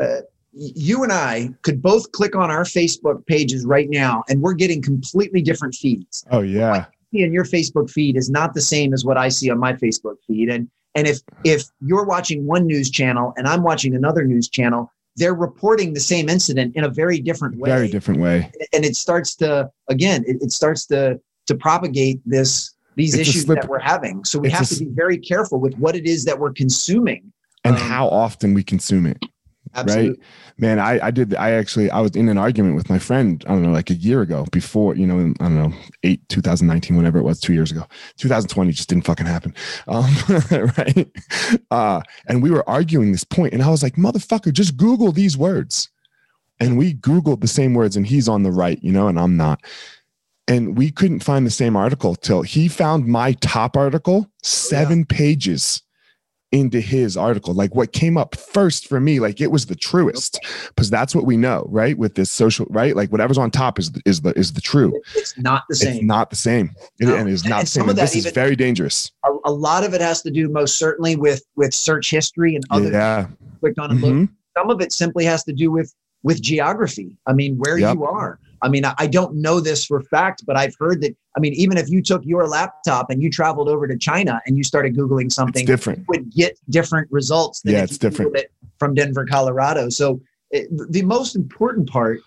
uh, 0.00 0.20
you 0.58 1.02
and 1.02 1.12
I 1.12 1.50
could 1.62 1.80
both 1.80 2.10
click 2.12 2.34
on 2.34 2.50
our 2.50 2.64
Facebook 2.64 3.24
pages 3.26 3.64
right 3.64 3.88
now, 3.88 4.24
and 4.28 4.40
we're 4.40 4.54
getting 4.54 4.82
completely 4.82 5.40
different 5.40 5.74
feeds. 5.74 6.24
Oh 6.30 6.40
yeah. 6.40 6.86
In 7.12 7.32
your 7.32 7.44
Facebook 7.44 7.90
feed 7.90 8.16
is 8.16 8.28
not 8.28 8.54
the 8.54 8.60
same 8.60 8.92
as 8.92 9.04
what 9.04 9.16
I 9.16 9.28
see 9.28 9.50
on 9.50 9.58
my 9.58 9.72
Facebook 9.72 10.16
feed, 10.26 10.50
and 10.50 10.68
and 10.94 11.06
if 11.06 11.20
if 11.44 11.64
you're 11.80 12.04
watching 12.04 12.46
one 12.46 12.66
news 12.66 12.90
channel 12.90 13.32
and 13.36 13.46
I'm 13.46 13.62
watching 13.62 13.94
another 13.94 14.24
news 14.24 14.48
channel, 14.48 14.92
they're 15.18 15.34
reporting 15.34 15.92
the 15.92 16.00
same 16.00 16.28
incident 16.28 16.76
in 16.76 16.84
a 16.84 16.88
very 16.88 17.20
different 17.20 17.58
way. 17.58 17.68
Very 17.68 17.88
different 17.88 18.20
way. 18.20 18.50
And 18.72 18.84
it 18.84 18.96
starts 18.96 19.34
to 19.36 19.70
again, 19.88 20.24
it, 20.26 20.38
it 20.40 20.52
starts 20.52 20.86
to 20.86 21.20
to 21.46 21.54
propagate 21.54 22.20
this 22.24 22.74
these 22.94 23.14
it's 23.14 23.28
issues 23.28 23.44
that 23.46 23.68
we're 23.68 23.78
having. 23.78 24.24
So 24.24 24.38
we 24.38 24.48
it's 24.48 24.56
have 24.56 24.68
to 24.68 24.78
be 24.78 24.90
very 24.90 25.18
careful 25.18 25.60
with 25.60 25.74
what 25.74 25.94
it 25.96 26.06
is 26.06 26.24
that 26.24 26.38
we're 26.38 26.52
consuming 26.52 27.32
and 27.64 27.76
um, 27.76 27.82
how 27.82 28.08
often 28.08 28.54
we 28.54 28.62
consume 28.62 29.06
it. 29.06 29.18
Absolutely. 29.74 30.10
Right, 30.10 30.18
man. 30.58 30.78
I 30.78 31.06
I 31.06 31.10
did. 31.10 31.34
I 31.34 31.52
actually 31.52 31.90
I 31.90 32.00
was 32.00 32.12
in 32.12 32.28
an 32.28 32.38
argument 32.38 32.76
with 32.76 32.90
my 32.90 32.98
friend. 32.98 33.44
I 33.46 33.50
don't 33.50 33.62
know, 33.62 33.70
like 33.70 33.90
a 33.90 33.94
year 33.94 34.22
ago, 34.22 34.46
before 34.52 34.94
you 34.94 35.06
know, 35.06 35.34
I 35.40 35.44
don't 35.44 35.54
know, 35.54 35.72
eight 36.02 36.28
2019, 36.28 36.96
whenever 36.96 37.18
it 37.18 37.22
was, 37.22 37.40
two 37.40 37.52
years 37.52 37.70
ago, 37.70 37.84
2020 38.16 38.72
just 38.72 38.88
didn't 38.88 39.04
fucking 39.04 39.26
happen. 39.26 39.54
Um, 39.86 40.14
right. 40.50 41.08
Uh, 41.70 42.00
and 42.26 42.42
we 42.42 42.50
were 42.50 42.68
arguing 42.68 43.12
this 43.12 43.24
point, 43.24 43.52
and 43.52 43.62
I 43.62 43.70
was 43.70 43.82
like, 43.82 43.96
motherfucker, 43.96 44.52
just 44.52 44.76
Google 44.76 45.12
these 45.12 45.36
words. 45.36 45.88
And 46.60 46.76
we 46.76 46.94
Googled 46.94 47.40
the 47.40 47.48
same 47.48 47.74
words, 47.74 47.96
and 47.96 48.06
he's 48.06 48.28
on 48.28 48.42
the 48.42 48.50
right, 48.50 48.82
you 48.82 48.90
know, 48.90 49.08
and 49.08 49.18
I'm 49.18 49.36
not. 49.36 49.60
And 50.48 50.76
we 50.76 50.90
couldn't 50.90 51.20
find 51.20 51.46
the 51.46 51.50
same 51.50 51.76
article 51.76 52.16
till 52.16 52.42
he 52.42 52.68
found 52.68 53.06
my 53.06 53.32
top 53.34 53.76
article, 53.76 54.30
seven 54.42 55.00
yeah. 55.00 55.16
pages 55.16 55.82
into 56.52 56.80
his 56.80 57.16
article. 57.16 57.54
Like 57.54 57.74
what 57.74 57.92
came 57.92 58.16
up 58.16 58.34
first 58.34 58.86
for 58.86 59.00
me, 59.00 59.20
like 59.20 59.40
it 59.40 59.50
was 59.50 59.66
the 59.66 59.74
truest 59.74 60.40
because 60.68 60.90
that's 60.90 61.14
what 61.14 61.26
we 61.26 61.36
know, 61.36 61.66
right? 61.68 61.96
With 61.96 62.14
this 62.14 62.30
social, 62.30 62.66
right? 62.70 62.96
Like 62.96 63.10
whatever's 63.10 63.38
on 63.38 63.50
top 63.50 63.78
is 63.78 63.92
the, 63.92 64.02
is 64.06 64.22
the 64.22 64.30
is 64.38 64.52
the 64.52 64.60
true. 64.60 64.98
It's 65.14 65.36
not 65.38 65.64
the 65.68 65.74
same. 65.74 65.96
It's 65.96 66.04
not 66.04 66.30
the 66.30 66.36
same, 66.36 66.74
no. 67.00 67.14
and 67.14 67.28
it's 67.28 67.44
not 67.44 67.60
and 67.60 67.66
the 67.66 67.70
same. 67.70 67.88
And 67.88 67.98
this 67.98 68.16
is 68.16 68.30
very 68.30 68.56
dangerous. 68.56 69.12
A, 69.24 69.30
a, 69.44 69.52
lot 69.52 69.84
of 69.84 69.94
it 69.94 70.00
has 70.00 70.22
to 70.22 70.30
do 70.30 70.48
most 70.48 70.78
certainly 70.78 71.16
with 71.16 71.42
with 71.56 71.74
search 71.74 72.10
history 72.10 72.54
and 72.54 72.64
other. 72.70 72.90
Yeah. 72.90 73.26
Clicked 73.60 73.78
on 73.78 73.90
and 73.90 74.00
mm-hmm. 74.00 74.20
look. 74.20 74.30
Some 74.56 74.70
of 74.70 74.80
it 74.80 74.92
simply 74.92 75.24
has 75.24 75.44
to 75.44 75.52
do 75.52 75.70
with 75.70 75.94
with 76.22 76.40
geography. 76.40 77.16
I 77.26 77.32
mean, 77.32 77.56
where 77.58 77.78
yep. 77.78 77.94
you 77.94 78.04
are. 78.04 78.40
I 78.62 78.68
mean, 78.68 78.84
I 78.84 79.06
don't 79.06 79.36
know 79.36 79.60
this 79.60 79.84
for 79.84 80.02
fact, 80.02 80.44
but 80.46 80.56
I've 80.56 80.74
heard 80.78 81.00
that. 81.02 81.16
I 81.36 81.40
mean, 81.40 81.52
even 81.54 81.76
if 81.76 81.88
you 81.88 82.02
took 82.02 82.24
your 82.24 82.46
laptop 82.46 83.10
and 83.10 83.22
you 83.22 83.30
traveled 83.30 83.68
over 83.68 83.86
to 83.86 83.96
China 83.96 84.40
and 84.46 84.56
you 84.56 84.64
started 84.64 84.96
Googling 84.96 85.30
something, 85.30 85.62
it's 85.62 85.66
different. 85.66 86.04
would 86.08 86.32
get 86.32 86.58
different 86.68 87.10
results 87.10 87.60
than 87.62 87.74
yeah, 87.74 87.84
it's 87.84 87.98
different. 87.98 88.36
It 88.36 88.52
from 88.78 88.94
Denver, 88.94 89.26
Colorado. 89.26 89.88
So 89.88 90.20
it, 90.50 90.68
the 90.90 91.02
most 91.02 91.36
important 91.36 91.88
part 91.88 92.20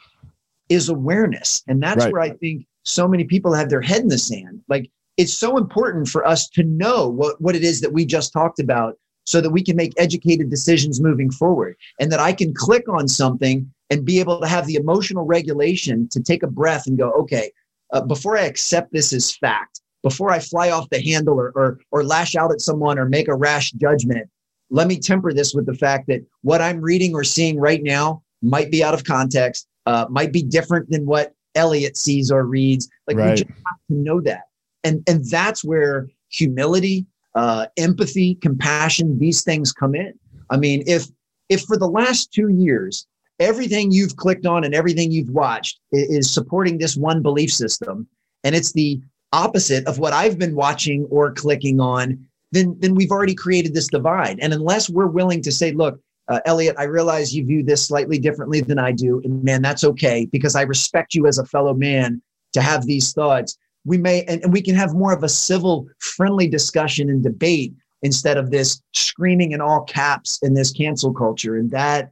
is 0.69 0.89
awareness. 0.89 1.63
And 1.67 1.81
that's 1.81 2.05
right. 2.05 2.13
where 2.13 2.21
I 2.21 2.29
think 2.31 2.65
so 2.83 3.07
many 3.07 3.23
people 3.25 3.53
have 3.53 3.69
their 3.69 3.81
head 3.81 4.01
in 4.01 4.07
the 4.07 4.17
sand. 4.17 4.61
Like 4.69 4.89
it's 5.17 5.33
so 5.33 5.57
important 5.57 6.07
for 6.07 6.25
us 6.25 6.49
to 6.49 6.63
know 6.63 7.07
what, 7.07 7.39
what 7.41 7.55
it 7.55 7.63
is 7.63 7.81
that 7.81 7.93
we 7.93 8.05
just 8.05 8.31
talked 8.33 8.59
about 8.59 8.97
so 9.25 9.41
that 9.41 9.49
we 9.49 9.63
can 9.63 9.75
make 9.75 9.93
educated 9.97 10.49
decisions 10.49 10.99
moving 10.99 11.29
forward 11.29 11.75
and 11.99 12.11
that 12.11 12.19
I 12.19 12.33
can 12.33 12.53
click 12.53 12.87
on 12.89 13.07
something 13.07 13.71
and 13.91 14.05
be 14.05 14.19
able 14.19 14.39
to 14.39 14.47
have 14.47 14.65
the 14.65 14.75
emotional 14.75 15.25
regulation 15.25 16.07
to 16.09 16.23
take 16.23 16.41
a 16.41 16.47
breath 16.47 16.87
and 16.87 16.97
go, 16.97 17.11
okay, 17.11 17.51
uh, 17.91 18.01
before 18.01 18.37
I 18.37 18.43
accept 18.43 18.93
this 18.93 19.11
as 19.11 19.35
fact, 19.35 19.81
before 20.01 20.31
I 20.31 20.39
fly 20.39 20.71
off 20.71 20.89
the 20.89 21.01
handle 21.01 21.39
or, 21.39 21.51
or, 21.55 21.79
or 21.91 22.03
lash 22.03 22.35
out 22.35 22.51
at 22.51 22.61
someone 22.61 22.97
or 22.97 23.05
make 23.05 23.27
a 23.27 23.35
rash 23.35 23.71
judgment, 23.73 24.29
let 24.69 24.87
me 24.87 24.97
temper 24.97 25.33
this 25.33 25.53
with 25.53 25.65
the 25.65 25.73
fact 25.73 26.07
that 26.07 26.21
what 26.41 26.61
I'm 26.61 26.79
reading 26.79 27.13
or 27.13 27.25
seeing 27.25 27.59
right 27.59 27.83
now 27.83 28.23
might 28.41 28.71
be 28.71 28.81
out 28.81 28.93
of 28.93 29.03
context, 29.03 29.67
uh, 29.85 30.05
might 30.09 30.31
be 30.31 30.41
different 30.41 30.89
than 30.89 31.05
what 31.05 31.35
Elliot 31.55 31.97
sees 31.97 32.31
or 32.31 32.45
reads. 32.45 32.89
Like 33.07 33.17
right. 33.17 33.31
we 33.31 33.35
just 33.35 33.49
have 33.49 33.77
to 33.89 33.93
know 33.93 34.21
that, 34.21 34.43
and 34.85 35.03
and 35.07 35.25
that's 35.29 35.65
where 35.65 36.07
humility, 36.29 37.05
uh, 37.35 37.67
empathy, 37.75 38.35
compassion, 38.35 39.19
these 39.19 39.43
things 39.43 39.73
come 39.73 39.93
in. 39.93 40.13
I 40.49 40.55
mean, 40.55 40.83
if 40.87 41.07
if 41.49 41.63
for 41.63 41.77
the 41.77 41.89
last 41.89 42.31
two 42.31 42.47
years 42.47 43.05
everything 43.41 43.91
you've 43.91 44.15
clicked 44.15 44.45
on 44.45 44.63
and 44.63 44.73
everything 44.73 45.11
you've 45.11 45.31
watched 45.31 45.79
is 45.91 46.31
supporting 46.31 46.77
this 46.77 46.95
one 46.95 47.21
belief 47.21 47.51
system, 47.51 48.07
and 48.43 48.55
it's 48.55 48.71
the 48.71 49.01
opposite 49.33 49.85
of 49.87 49.99
what 49.99 50.13
I've 50.13 50.37
been 50.37 50.55
watching 50.55 51.05
or 51.09 51.33
clicking 51.33 51.79
on, 51.79 52.25
then 52.51 52.77
then 52.79 52.95
we've 52.95 53.11
already 53.11 53.35
created 53.35 53.73
this 53.73 53.87
divide. 53.87 54.39
And 54.41 54.53
unless 54.53 54.89
we're 54.89 55.07
willing 55.07 55.41
to 55.41 55.51
say, 55.51 55.71
look, 55.71 55.99
uh, 56.27 56.39
Elliot, 56.45 56.75
I 56.77 56.83
realize 56.83 57.35
you 57.35 57.45
view 57.45 57.63
this 57.63 57.85
slightly 57.85 58.19
differently 58.19 58.61
than 58.61 58.79
I 58.79 58.91
do, 58.91 59.21
and 59.23 59.43
man, 59.43 59.61
that's 59.61 59.83
okay 59.83 60.27
because 60.31 60.55
I 60.55 60.61
respect 60.61 61.15
you 61.15 61.27
as 61.27 61.39
a 61.39 61.45
fellow 61.45 61.73
man 61.73 62.21
to 62.53 62.61
have 62.61 62.85
these 62.85 63.11
thoughts. 63.11 63.57
We 63.85 63.97
may, 63.97 64.23
and, 64.25 64.43
and 64.43 64.53
we 64.53 64.61
can 64.61 64.75
have 64.75 64.93
more 64.93 65.13
of 65.13 65.23
a 65.23 65.29
civil, 65.29 65.87
friendly 65.97 66.47
discussion 66.47 67.09
and 67.09 67.23
debate 67.23 67.73
instead 68.03 68.37
of 68.37 68.51
this 68.51 68.81
screaming 68.93 69.53
in 69.53 69.61
all 69.61 69.83
caps 69.83 70.39
in 70.43 70.53
this 70.53 70.71
cancel 70.71 71.13
culture. 71.13 71.57
And 71.57 71.71
that 71.71 72.11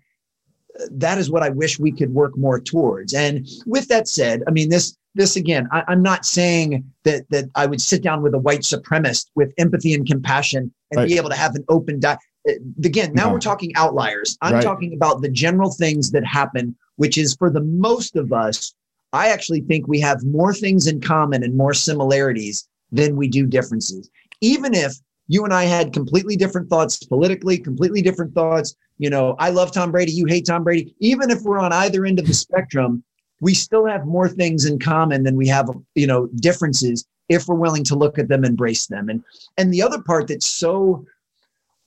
that 0.92 1.18
is 1.18 1.30
what 1.30 1.44
I 1.44 1.50
wish 1.50 1.80
we 1.80 1.92
could 1.92 2.14
work 2.14 2.38
more 2.38 2.60
towards. 2.60 3.14
And 3.14 3.48
with 3.66 3.88
that 3.88 4.08
said, 4.08 4.44
I 4.48 4.52
mean 4.52 4.70
this 4.70 4.96
this 5.16 5.36
again, 5.36 5.68
I, 5.72 5.84
am 5.92 6.02
not 6.02 6.26
saying 6.26 6.84
that 7.04 7.26
that 7.30 7.50
I 7.56 7.66
would 7.66 7.82
sit 7.82 8.04
down 8.04 8.22
with 8.22 8.34
a 8.34 8.40
white 8.40 8.62
supremacist 8.62 9.28
with 9.36 9.54
empathy 9.58 9.94
and 9.94 10.08
compassion 10.08 10.74
and 10.92 11.00
right. 11.00 11.08
be 11.08 11.18
able 11.18 11.30
to 11.30 11.36
have 11.36 11.56
an 11.56 11.66
open 11.70 12.00
di- 12.00 12.18
uh, 12.48 12.54
Again, 12.84 13.14
now 13.14 13.28
no. 13.28 13.34
we're 13.34 13.40
talking 13.40 13.72
outliers. 13.76 14.38
I'm 14.42 14.56
right. 14.56 14.64
talking 14.64 14.94
about 14.94 15.22
the 15.22 15.30
general 15.30 15.72
things 15.72 16.12
that 16.12 16.26
happen, 16.26 16.76
which 16.96 17.18
is 17.18 17.36
for 17.36 17.50
the 17.50 17.62
most 17.62 18.16
of 18.16 18.32
us, 18.32 18.74
I 19.12 19.30
actually 19.30 19.62
think 19.62 19.88
we 19.88 20.00
have 20.00 20.24
more 20.24 20.54
things 20.54 20.88
in 20.88 21.02
common 21.02 21.44
and 21.44 21.58
more 21.58 21.74
similarities 21.74 22.68
than 22.92 23.16
we 23.16 23.28
do 23.28 23.46
differences. 23.46 24.10
Even 24.42 24.74
if 24.74 24.96
you 25.28 25.44
and 25.44 25.54
I 25.54 25.64
had 25.64 25.94
completely 25.94 26.36
different 26.36 26.70
thoughts 26.70 26.98
politically, 27.04 27.58
completely 27.58 28.02
different 28.02 28.34
thoughts. 28.34 28.76
You 29.00 29.10
know, 29.10 29.36
I 29.40 29.50
love 29.50 29.72
Tom 29.72 29.92
Brady, 29.92 30.12
you 30.12 30.26
hate 30.26 30.46
Tom 30.46 30.64
Brady. 30.64 30.94
Even 31.00 31.32
if 31.32 31.42
we're 31.42 31.60
on 31.60 31.74
either 31.74 32.06
end 32.06 32.20
of 32.20 32.28
the 32.28 32.34
spectrum, 32.34 33.04
we 33.42 33.54
still 33.54 33.86
have 33.86 34.06
more 34.06 34.28
things 34.28 34.66
in 34.66 34.78
common 34.78 35.24
than 35.24 35.36
we 35.36 35.48
have, 35.48 35.70
you 35.96 36.06
know, 36.06 36.28
differences 36.36 37.06
if 37.30 37.48
we're 37.48 37.56
willing 37.56 37.84
to 37.86 37.96
look 37.96 38.20
at 38.20 38.28
them, 38.28 38.44
embrace 38.44 38.88
them. 38.88 39.10
And 39.10 39.24
and 39.58 39.74
the 39.74 39.82
other 39.82 40.02
part 40.02 40.28
that's 40.28 40.46
so 40.46 41.06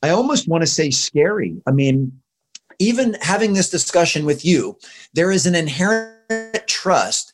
I 0.03 0.11
almost 0.11 0.49
want 0.49 0.63
to 0.63 0.67
say 0.67 0.91
scary. 0.91 1.61
I 1.67 1.71
mean, 1.71 2.13
even 2.79 3.17
having 3.21 3.53
this 3.53 3.71
discussion 3.71 4.25
with 4.25 4.45
you, 4.45 4.79
there 5.13 5.31
is 5.31 5.47
an 5.47 5.55
inherent 5.55 6.67
trust 6.67 7.32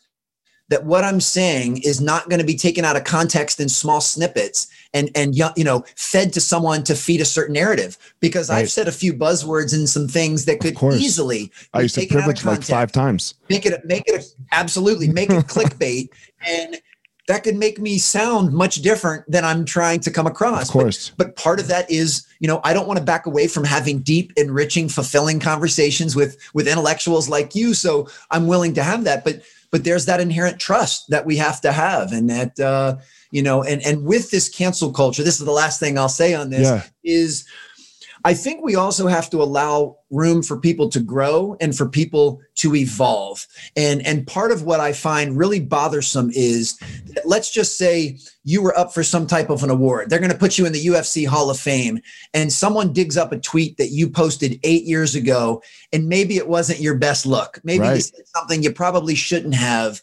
that 0.68 0.84
what 0.84 1.04
I'm 1.04 1.20
saying 1.20 1.78
is 1.82 2.00
not 2.00 2.28
going 2.28 2.40
to 2.40 2.46
be 2.46 2.56
taken 2.56 2.84
out 2.84 2.96
of 2.96 3.04
context 3.04 3.60
in 3.60 3.68
small 3.68 4.00
snippets 4.00 4.68
and 4.94 5.10
and 5.14 5.34
you 5.34 5.64
know 5.64 5.84
fed 5.96 6.32
to 6.34 6.40
someone 6.40 6.82
to 6.84 6.94
feed 6.94 7.20
a 7.20 7.24
certain 7.24 7.54
narrative 7.54 7.96
because 8.20 8.48
right. 8.50 8.58
I've 8.58 8.70
said 8.70 8.88
a 8.88 8.92
few 8.92 9.12
buzzwords 9.12 9.74
and 9.74 9.88
some 9.88 10.08
things 10.08 10.44
that 10.46 10.60
could 10.60 10.80
easily 10.94 11.50
I 11.74 11.82
used 11.82 11.94
to 11.96 12.06
privilege 12.06 12.44
like 12.44 12.62
five 12.62 12.92
times 12.92 13.34
make 13.48 13.66
it 13.66 13.84
make 13.84 14.04
it 14.06 14.24
absolutely 14.52 15.08
make 15.08 15.30
it 15.30 15.46
clickbait 15.46 16.08
and 16.46 16.80
that 17.28 17.44
could 17.44 17.56
make 17.56 17.78
me 17.78 17.98
sound 17.98 18.54
much 18.54 18.76
different 18.76 19.30
than 19.30 19.44
I'm 19.44 19.66
trying 19.66 20.00
to 20.00 20.10
come 20.10 20.26
across. 20.26 20.62
Of 20.62 20.72
course. 20.72 21.10
But, 21.10 21.26
but, 21.26 21.36
part 21.36 21.60
of 21.60 21.68
that 21.68 21.88
is, 21.90 22.26
you 22.40 22.48
know, 22.48 22.58
I 22.64 22.72
don't 22.72 22.88
want 22.88 22.98
to 22.98 23.04
back 23.04 23.26
away 23.26 23.48
from 23.48 23.64
having 23.64 23.98
deep, 23.98 24.32
enriching, 24.38 24.88
fulfilling 24.88 25.38
conversations 25.38 26.16
with 26.16 26.38
with 26.54 26.66
intellectuals 26.66 27.28
like 27.28 27.54
you. 27.54 27.74
So 27.74 28.08
I'm 28.30 28.46
willing 28.46 28.72
to 28.74 28.82
have 28.82 29.04
that. 29.04 29.24
But 29.24 29.42
but 29.70 29.84
there's 29.84 30.06
that 30.06 30.20
inherent 30.20 30.58
trust 30.58 31.08
that 31.10 31.26
we 31.26 31.36
have 31.36 31.60
to 31.60 31.72
have 31.72 32.12
and 32.12 32.28
that 32.30 32.58
uh, 32.60 32.96
you 33.30 33.42
know 33.42 33.62
and 33.62 33.82
and 33.84 34.04
with 34.04 34.30
this 34.30 34.48
cancel 34.48 34.92
culture 34.92 35.22
this 35.22 35.38
is 35.38 35.46
the 35.46 35.52
last 35.52 35.80
thing 35.80 35.98
i'll 35.98 36.08
say 36.08 36.34
on 36.34 36.50
this 36.50 36.66
yeah. 36.68 36.82
is 37.04 37.44
I 38.24 38.34
think 38.34 38.62
we 38.62 38.74
also 38.74 39.06
have 39.06 39.30
to 39.30 39.42
allow 39.42 39.96
room 40.10 40.42
for 40.42 40.58
people 40.58 40.88
to 40.88 41.00
grow 41.00 41.56
and 41.60 41.76
for 41.76 41.88
people 41.88 42.40
to 42.56 42.74
evolve. 42.74 43.46
And, 43.76 44.04
and 44.06 44.26
part 44.26 44.52
of 44.52 44.62
what 44.62 44.80
I 44.80 44.92
find 44.92 45.36
really 45.36 45.60
bothersome 45.60 46.30
is 46.34 46.76
that 46.78 47.26
let's 47.26 47.50
just 47.50 47.76
say 47.76 48.18
you 48.44 48.62
were 48.62 48.76
up 48.76 48.94
for 48.94 49.02
some 49.02 49.26
type 49.26 49.50
of 49.50 49.62
an 49.62 49.70
award. 49.70 50.08
They're 50.08 50.18
going 50.18 50.32
to 50.32 50.38
put 50.38 50.58
you 50.58 50.66
in 50.66 50.72
the 50.72 50.86
UFC 50.86 51.26
Hall 51.26 51.50
of 51.50 51.60
Fame, 51.60 52.00
and 52.32 52.52
someone 52.52 52.92
digs 52.92 53.16
up 53.16 53.32
a 53.32 53.38
tweet 53.38 53.76
that 53.76 53.90
you 53.90 54.08
posted 54.08 54.58
eight 54.62 54.84
years 54.84 55.14
ago, 55.14 55.62
and 55.92 56.08
maybe 56.08 56.36
it 56.36 56.48
wasn't 56.48 56.80
your 56.80 56.96
best 56.96 57.26
look. 57.26 57.60
Maybe 57.62 57.80
right. 57.80 57.96
you 57.96 58.00
said 58.00 58.26
something 58.28 58.62
you 58.62 58.72
probably 58.72 59.14
shouldn't 59.14 59.54
have. 59.54 60.00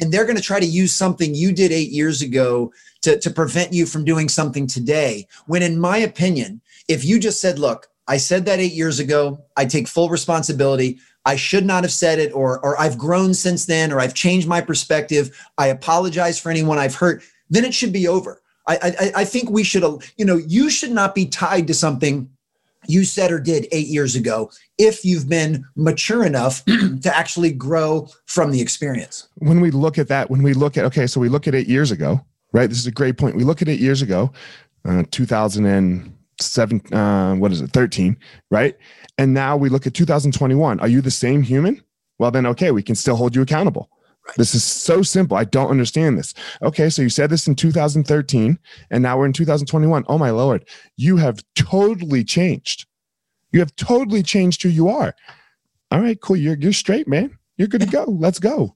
And 0.00 0.12
they're 0.12 0.24
going 0.24 0.36
to 0.36 0.42
try 0.42 0.60
to 0.60 0.66
use 0.66 0.92
something 0.92 1.34
you 1.34 1.52
did 1.52 1.72
eight 1.72 1.90
years 1.90 2.22
ago 2.22 2.72
to, 3.02 3.18
to 3.18 3.30
prevent 3.30 3.72
you 3.72 3.86
from 3.86 4.04
doing 4.04 4.28
something 4.28 4.66
today. 4.66 5.26
When, 5.46 5.62
in 5.62 5.78
my 5.78 5.98
opinion, 5.98 6.60
if 6.88 7.04
you 7.04 7.18
just 7.18 7.40
said, 7.40 7.58
look, 7.58 7.86
I 8.08 8.16
said 8.16 8.46
that 8.46 8.58
eight 8.58 8.72
years 8.72 8.98
ago, 8.98 9.44
I 9.56 9.66
take 9.66 9.86
full 9.86 10.08
responsibility. 10.08 10.98
I 11.26 11.36
should 11.36 11.66
not 11.66 11.84
have 11.84 11.92
said 11.92 12.18
it, 12.18 12.32
or, 12.32 12.58
or 12.64 12.80
I've 12.80 12.96
grown 12.96 13.34
since 13.34 13.66
then, 13.66 13.92
or 13.92 14.00
I've 14.00 14.14
changed 14.14 14.48
my 14.48 14.62
perspective. 14.62 15.38
I 15.58 15.66
apologize 15.66 16.40
for 16.40 16.50
anyone 16.50 16.78
I've 16.78 16.94
hurt. 16.94 17.22
Then 17.50 17.66
it 17.66 17.74
should 17.74 17.92
be 17.92 18.08
over. 18.08 18.40
I, 18.66 18.78
I, 18.82 19.12
I 19.20 19.24
think 19.24 19.50
we 19.50 19.62
should, 19.62 19.82
you 20.16 20.24
know, 20.24 20.36
you 20.36 20.70
should 20.70 20.90
not 20.90 21.14
be 21.14 21.26
tied 21.26 21.66
to 21.66 21.74
something 21.74 22.30
you 22.86 23.04
said 23.04 23.30
or 23.30 23.40
did 23.40 23.66
eight 23.72 23.88
years 23.88 24.14
ago 24.14 24.50
if 24.78 25.04
you've 25.04 25.28
been 25.28 25.64
mature 25.76 26.24
enough 26.24 26.64
to 27.02 27.10
actually 27.12 27.52
grow 27.52 28.08
from 28.26 28.50
the 28.50 28.60
experience. 28.60 29.28
When 29.36 29.60
we 29.60 29.70
look 29.70 29.98
at 29.98 30.08
that, 30.08 30.30
when 30.30 30.42
we 30.42 30.54
look 30.54 30.76
at, 30.76 30.84
okay, 30.86 31.06
so 31.06 31.20
we 31.20 31.28
look 31.28 31.46
at 31.46 31.54
eight 31.54 31.68
years 31.68 31.90
ago, 31.90 32.24
right? 32.52 32.68
This 32.68 32.78
is 32.78 32.86
a 32.86 32.92
great 32.92 33.18
point. 33.18 33.36
We 33.36 33.44
look 33.44 33.60
at 33.60 33.68
eight 33.68 33.80
years 33.80 34.00
ago, 34.00 34.32
uh, 34.86 35.04
2000 35.10 35.66
and 35.66 36.17
seven, 36.40 36.80
uh, 36.92 37.34
what 37.34 37.52
is 37.52 37.60
it, 37.60 37.70
13, 37.70 38.16
right? 38.50 38.76
And 39.18 39.34
now 39.34 39.56
we 39.56 39.68
look 39.68 39.86
at 39.86 39.94
2021. 39.94 40.80
Are 40.80 40.88
you 40.88 41.00
the 41.00 41.10
same 41.10 41.42
human? 41.42 41.82
Well, 42.18 42.30
then, 42.30 42.46
okay, 42.46 42.70
we 42.70 42.82
can 42.82 42.94
still 42.94 43.16
hold 43.16 43.34
you 43.34 43.42
accountable. 43.42 43.90
Right. 44.26 44.36
This 44.36 44.54
is 44.54 44.64
so 44.64 45.02
simple. 45.02 45.36
I 45.36 45.44
don't 45.44 45.70
understand 45.70 46.18
this. 46.18 46.34
Okay, 46.62 46.90
so 46.90 47.02
you 47.02 47.08
said 47.08 47.30
this 47.30 47.46
in 47.46 47.54
2013, 47.54 48.58
and 48.90 49.02
now 49.02 49.18
we're 49.18 49.26
in 49.26 49.32
2021. 49.32 50.04
Oh, 50.08 50.18
my 50.18 50.30
Lord, 50.30 50.68
you 50.96 51.16
have 51.16 51.42
totally 51.54 52.24
changed. 52.24 52.86
You 53.52 53.60
have 53.60 53.74
totally 53.76 54.22
changed 54.22 54.62
who 54.62 54.68
you 54.68 54.88
are. 54.88 55.14
All 55.90 56.00
right, 56.00 56.20
cool. 56.20 56.36
You're, 56.36 56.56
you're 56.56 56.72
straight, 56.72 57.08
man. 57.08 57.38
You're 57.56 57.68
good 57.68 57.80
to 57.80 57.86
go. 57.86 58.04
Let's 58.04 58.38
go. 58.38 58.74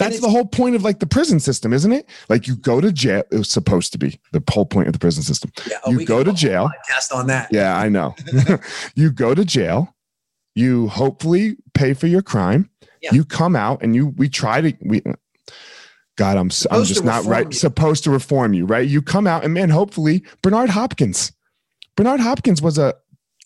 That's 0.00 0.20
the 0.20 0.30
whole 0.30 0.46
point 0.46 0.74
of 0.74 0.82
like 0.82 0.98
the 0.98 1.06
prison 1.06 1.40
system, 1.40 1.72
isn't 1.72 1.92
it? 1.92 2.08
Like 2.28 2.46
you 2.46 2.56
go 2.56 2.80
to 2.80 2.90
jail. 2.90 3.22
It 3.30 3.38
was 3.38 3.50
supposed 3.50 3.92
to 3.92 3.98
be 3.98 4.18
the 4.32 4.42
whole 4.50 4.66
point 4.66 4.88
of 4.88 4.92
the 4.92 4.98
prison 4.98 5.22
system. 5.22 5.52
Yeah, 5.68 5.78
oh, 5.84 5.92
you 5.92 6.06
go 6.06 6.24
to 6.24 6.32
jail. 6.32 6.70
Test 6.86 7.12
on 7.12 7.26
that. 7.26 7.48
Yeah, 7.52 7.76
I 7.76 7.88
know. 7.88 8.14
you 8.94 9.12
go 9.12 9.34
to 9.34 9.44
jail. 9.44 9.94
You 10.54 10.88
hopefully 10.88 11.56
pay 11.74 11.94
for 11.94 12.06
your 12.06 12.22
crime. 12.22 12.70
Yeah. 13.02 13.12
You 13.12 13.24
come 13.24 13.54
out 13.54 13.82
and 13.82 13.94
you. 13.94 14.08
We 14.08 14.28
try 14.28 14.60
to. 14.60 14.76
We. 14.80 15.02
God, 16.16 16.36
I'm. 16.36 16.50
I'm 16.70 16.84
just 16.84 17.04
not 17.04 17.24
right. 17.24 17.46
You. 17.46 17.52
Supposed 17.52 18.04
to 18.04 18.10
reform 18.10 18.54
you, 18.54 18.66
right? 18.66 18.88
You 18.88 19.02
come 19.02 19.26
out 19.26 19.44
and 19.44 19.54
man, 19.54 19.70
hopefully 19.70 20.24
Bernard 20.42 20.70
Hopkins. 20.70 21.32
Bernard 21.96 22.20
Hopkins 22.20 22.62
was 22.62 22.78
a 22.78 22.94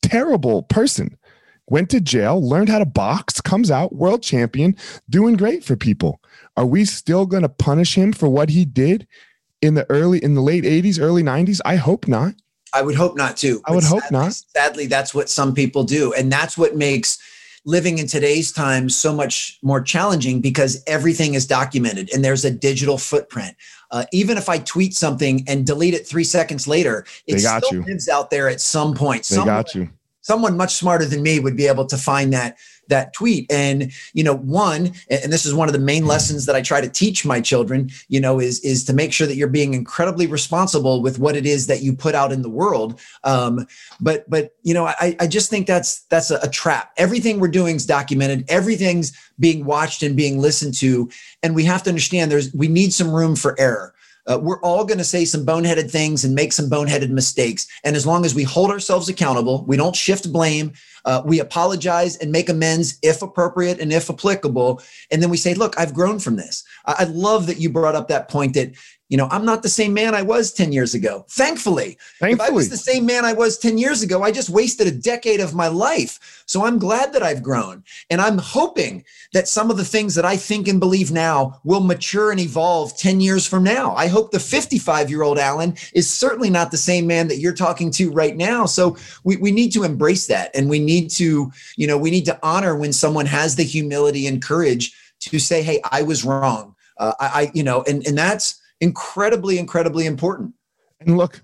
terrible 0.02 0.62
person. 0.62 1.18
Went 1.66 1.88
to 1.90 2.00
jail, 2.00 2.46
learned 2.46 2.68
how 2.68 2.78
to 2.78 2.84
box, 2.84 3.40
comes 3.40 3.70
out, 3.70 3.94
world 3.94 4.22
champion, 4.22 4.76
doing 5.08 5.36
great 5.36 5.64
for 5.64 5.76
people. 5.76 6.20
Are 6.56 6.66
we 6.66 6.84
still 6.84 7.26
going 7.26 7.42
to 7.42 7.48
punish 7.48 7.96
him 7.96 8.12
for 8.12 8.28
what 8.28 8.48
he 8.50 8.64
did 8.64 9.06
in 9.60 9.74
the 9.74 9.88
early, 9.90 10.22
in 10.22 10.34
the 10.34 10.40
late 10.40 10.64
80s, 10.64 11.00
early 11.00 11.22
90s? 11.22 11.60
I 11.64 11.76
hope 11.76 12.06
not. 12.06 12.34
I 12.72 12.82
would 12.82 12.94
hope 12.96 13.16
not 13.16 13.36
too. 13.36 13.60
I 13.66 13.72
would 13.72 13.82
But 13.82 13.88
hope 13.88 14.10
not. 14.10 14.32
Sadly, 14.32 14.86
that's 14.86 15.14
what 15.14 15.28
some 15.28 15.54
people 15.54 15.84
do. 15.84 16.12
And 16.12 16.30
that's 16.32 16.58
what 16.58 16.76
makes 16.76 17.18
living 17.64 17.98
in 17.98 18.06
today's 18.06 18.52
time 18.52 18.88
so 18.90 19.12
much 19.14 19.58
more 19.62 19.80
challenging 19.80 20.40
because 20.40 20.82
everything 20.86 21.34
is 21.34 21.46
documented 21.46 22.12
and 22.12 22.24
there's 22.24 22.44
a 22.44 22.50
digital 22.50 22.98
footprint. 22.98 23.56
Uh, 23.90 24.04
even 24.12 24.36
if 24.36 24.48
I 24.48 24.58
tweet 24.58 24.94
something 24.94 25.44
and 25.48 25.64
delete 25.64 25.94
it 25.94 26.06
three 26.06 26.24
seconds 26.24 26.66
later, 26.68 27.06
it 27.26 27.42
got 27.42 27.64
still 27.64 27.78
you. 27.80 27.84
lives 27.86 28.08
out 28.08 28.30
there 28.30 28.48
at 28.48 28.60
some 28.60 28.92
point. 28.94 29.22
They 29.24 29.36
Someone- 29.36 29.46
got 29.54 29.74
you. 29.74 29.88
someone 30.20 30.56
much 30.56 30.74
smarter 30.74 31.04
than 31.06 31.22
me 31.22 31.38
would 31.40 31.56
be 31.56 31.66
able 31.66 31.86
to 31.86 31.96
find 31.96 32.32
that 32.32 32.58
that 32.88 33.12
tweet. 33.12 33.50
And 33.50 33.92
you 34.12 34.24
know 34.24 34.34
one 34.36 34.92
and 35.10 35.32
this 35.32 35.46
is 35.46 35.54
one 35.54 35.68
of 35.68 35.72
the 35.72 35.78
main 35.78 36.06
lessons 36.06 36.46
that 36.46 36.56
i 36.56 36.60
try 36.60 36.80
to 36.80 36.88
teach 36.88 37.24
my 37.24 37.40
children 37.40 37.90
you 38.08 38.20
know 38.20 38.40
is 38.40 38.60
is 38.60 38.84
to 38.84 38.92
make 38.92 39.12
sure 39.12 39.26
that 39.26 39.36
you're 39.36 39.48
being 39.48 39.74
incredibly 39.74 40.26
responsible 40.26 41.02
with 41.02 41.18
what 41.18 41.36
it 41.36 41.46
is 41.46 41.66
that 41.66 41.82
you 41.82 41.92
put 41.94 42.14
out 42.14 42.32
in 42.32 42.42
the 42.42 42.50
world. 42.50 43.00
Um, 43.24 43.66
but 44.00 44.28
but 44.28 44.54
you 44.62 44.74
know 44.74 44.86
i 44.86 45.16
i 45.20 45.26
just 45.26 45.50
think 45.50 45.66
that's 45.66 46.02
that's 46.02 46.30
a, 46.30 46.38
a 46.42 46.48
trap. 46.48 46.92
Everything 46.96 47.40
we're 47.40 47.48
doing 47.48 47.76
is 47.76 47.86
documented. 47.86 48.44
Everything's 48.48 49.12
being 49.38 49.64
watched 49.64 50.02
and 50.02 50.16
being 50.16 50.38
listened 50.40 50.74
to. 50.74 51.10
And 51.42 51.54
we 51.54 51.64
have 51.64 51.82
to 51.84 51.90
understand 51.90 52.30
there's 52.30 52.52
we 52.54 52.68
need 52.68 52.92
some 52.92 53.10
room 53.10 53.36
for 53.36 53.58
error 53.58 53.93
uh, 54.26 54.38
we're 54.42 54.60
all 54.60 54.84
going 54.84 54.98
to 54.98 55.04
say 55.04 55.24
some 55.24 55.44
boneheaded 55.44 55.90
things 55.90 56.24
and 56.24 56.34
make 56.34 56.52
some 56.52 56.70
boneheaded 56.70 57.10
mistakes. 57.10 57.66
And 57.84 57.96
as 57.96 58.06
long 58.06 58.24
as 58.24 58.34
we 58.34 58.42
hold 58.42 58.70
ourselves 58.70 59.08
accountable, 59.08 59.64
we 59.66 59.76
don't 59.76 59.96
shift 59.96 60.32
blame, 60.32 60.72
uh, 61.04 61.22
we 61.24 61.40
apologize 61.40 62.16
and 62.16 62.32
make 62.32 62.48
amends 62.48 62.98
if 63.02 63.22
appropriate 63.22 63.78
and 63.78 63.92
if 63.92 64.08
applicable. 64.08 64.82
And 65.10 65.22
then 65.22 65.30
we 65.30 65.36
say, 65.36 65.54
look, 65.54 65.78
I've 65.78 65.92
grown 65.92 66.18
from 66.18 66.36
this. 66.36 66.64
I, 66.86 66.94
I 67.00 67.04
love 67.04 67.46
that 67.46 67.60
you 67.60 67.70
brought 67.70 67.94
up 67.94 68.08
that 68.08 68.28
point 68.28 68.54
that, 68.54 68.72
you 69.14 69.18
know, 69.18 69.28
I'm 69.30 69.44
not 69.44 69.62
the 69.62 69.68
same 69.68 69.94
man 69.94 70.12
I 70.12 70.22
was 70.22 70.52
10 70.52 70.72
years 70.72 70.92
ago. 70.92 71.24
Thankfully, 71.30 71.98
if 72.20 72.40
I 72.40 72.50
was 72.50 72.68
the 72.68 72.76
same 72.76 73.06
man 73.06 73.24
I 73.24 73.32
was 73.32 73.56
10 73.56 73.78
years 73.78 74.02
ago, 74.02 74.24
I 74.24 74.32
just 74.32 74.50
wasted 74.50 74.88
a 74.88 74.90
decade 74.90 75.38
of 75.38 75.54
my 75.54 75.68
life. 75.68 76.42
So 76.46 76.64
I'm 76.64 76.80
glad 76.80 77.12
that 77.12 77.22
I've 77.22 77.40
grown. 77.40 77.84
And 78.10 78.20
I'm 78.20 78.38
hoping 78.38 79.04
that 79.32 79.46
some 79.46 79.70
of 79.70 79.76
the 79.76 79.84
things 79.84 80.16
that 80.16 80.24
I 80.24 80.36
think 80.36 80.66
and 80.66 80.80
believe 80.80 81.12
now 81.12 81.60
will 81.62 81.78
mature 81.78 82.32
and 82.32 82.40
evolve 82.40 82.98
10 82.98 83.20
years 83.20 83.46
from 83.46 83.62
now. 83.62 83.94
I 83.94 84.08
hope 84.08 84.32
the 84.32 84.40
55 84.40 85.08
year 85.08 85.22
old 85.22 85.38
Alan 85.38 85.76
is 85.92 86.10
certainly 86.10 86.50
not 86.50 86.72
the 86.72 86.76
same 86.76 87.06
man 87.06 87.28
that 87.28 87.38
you're 87.38 87.54
talking 87.54 87.92
to 87.92 88.10
right 88.10 88.36
now. 88.36 88.66
So 88.66 88.96
we, 89.22 89.36
we 89.36 89.52
need 89.52 89.72
to 89.74 89.84
embrace 89.84 90.26
that. 90.26 90.50
And 90.56 90.68
we 90.68 90.80
need 90.80 91.08
to, 91.10 91.52
you 91.76 91.86
know, 91.86 91.96
we 91.96 92.10
need 92.10 92.24
to 92.24 92.38
honor 92.42 92.74
when 92.76 92.92
someone 92.92 93.26
has 93.26 93.54
the 93.54 93.62
humility 93.62 94.26
and 94.26 94.42
courage 94.42 94.92
to 95.20 95.38
say, 95.38 95.62
hey, 95.62 95.80
I 95.92 96.02
was 96.02 96.24
wrong. 96.24 96.74
Uh, 96.98 97.12
I, 97.20 97.26
I, 97.26 97.50
you 97.54 97.62
know, 97.62 97.84
and, 97.86 98.04
and 98.08 98.18
that's 98.18 98.60
incredibly, 98.80 99.58
incredibly 99.58 100.06
important. 100.06 100.54
And 101.00 101.16
look, 101.16 101.40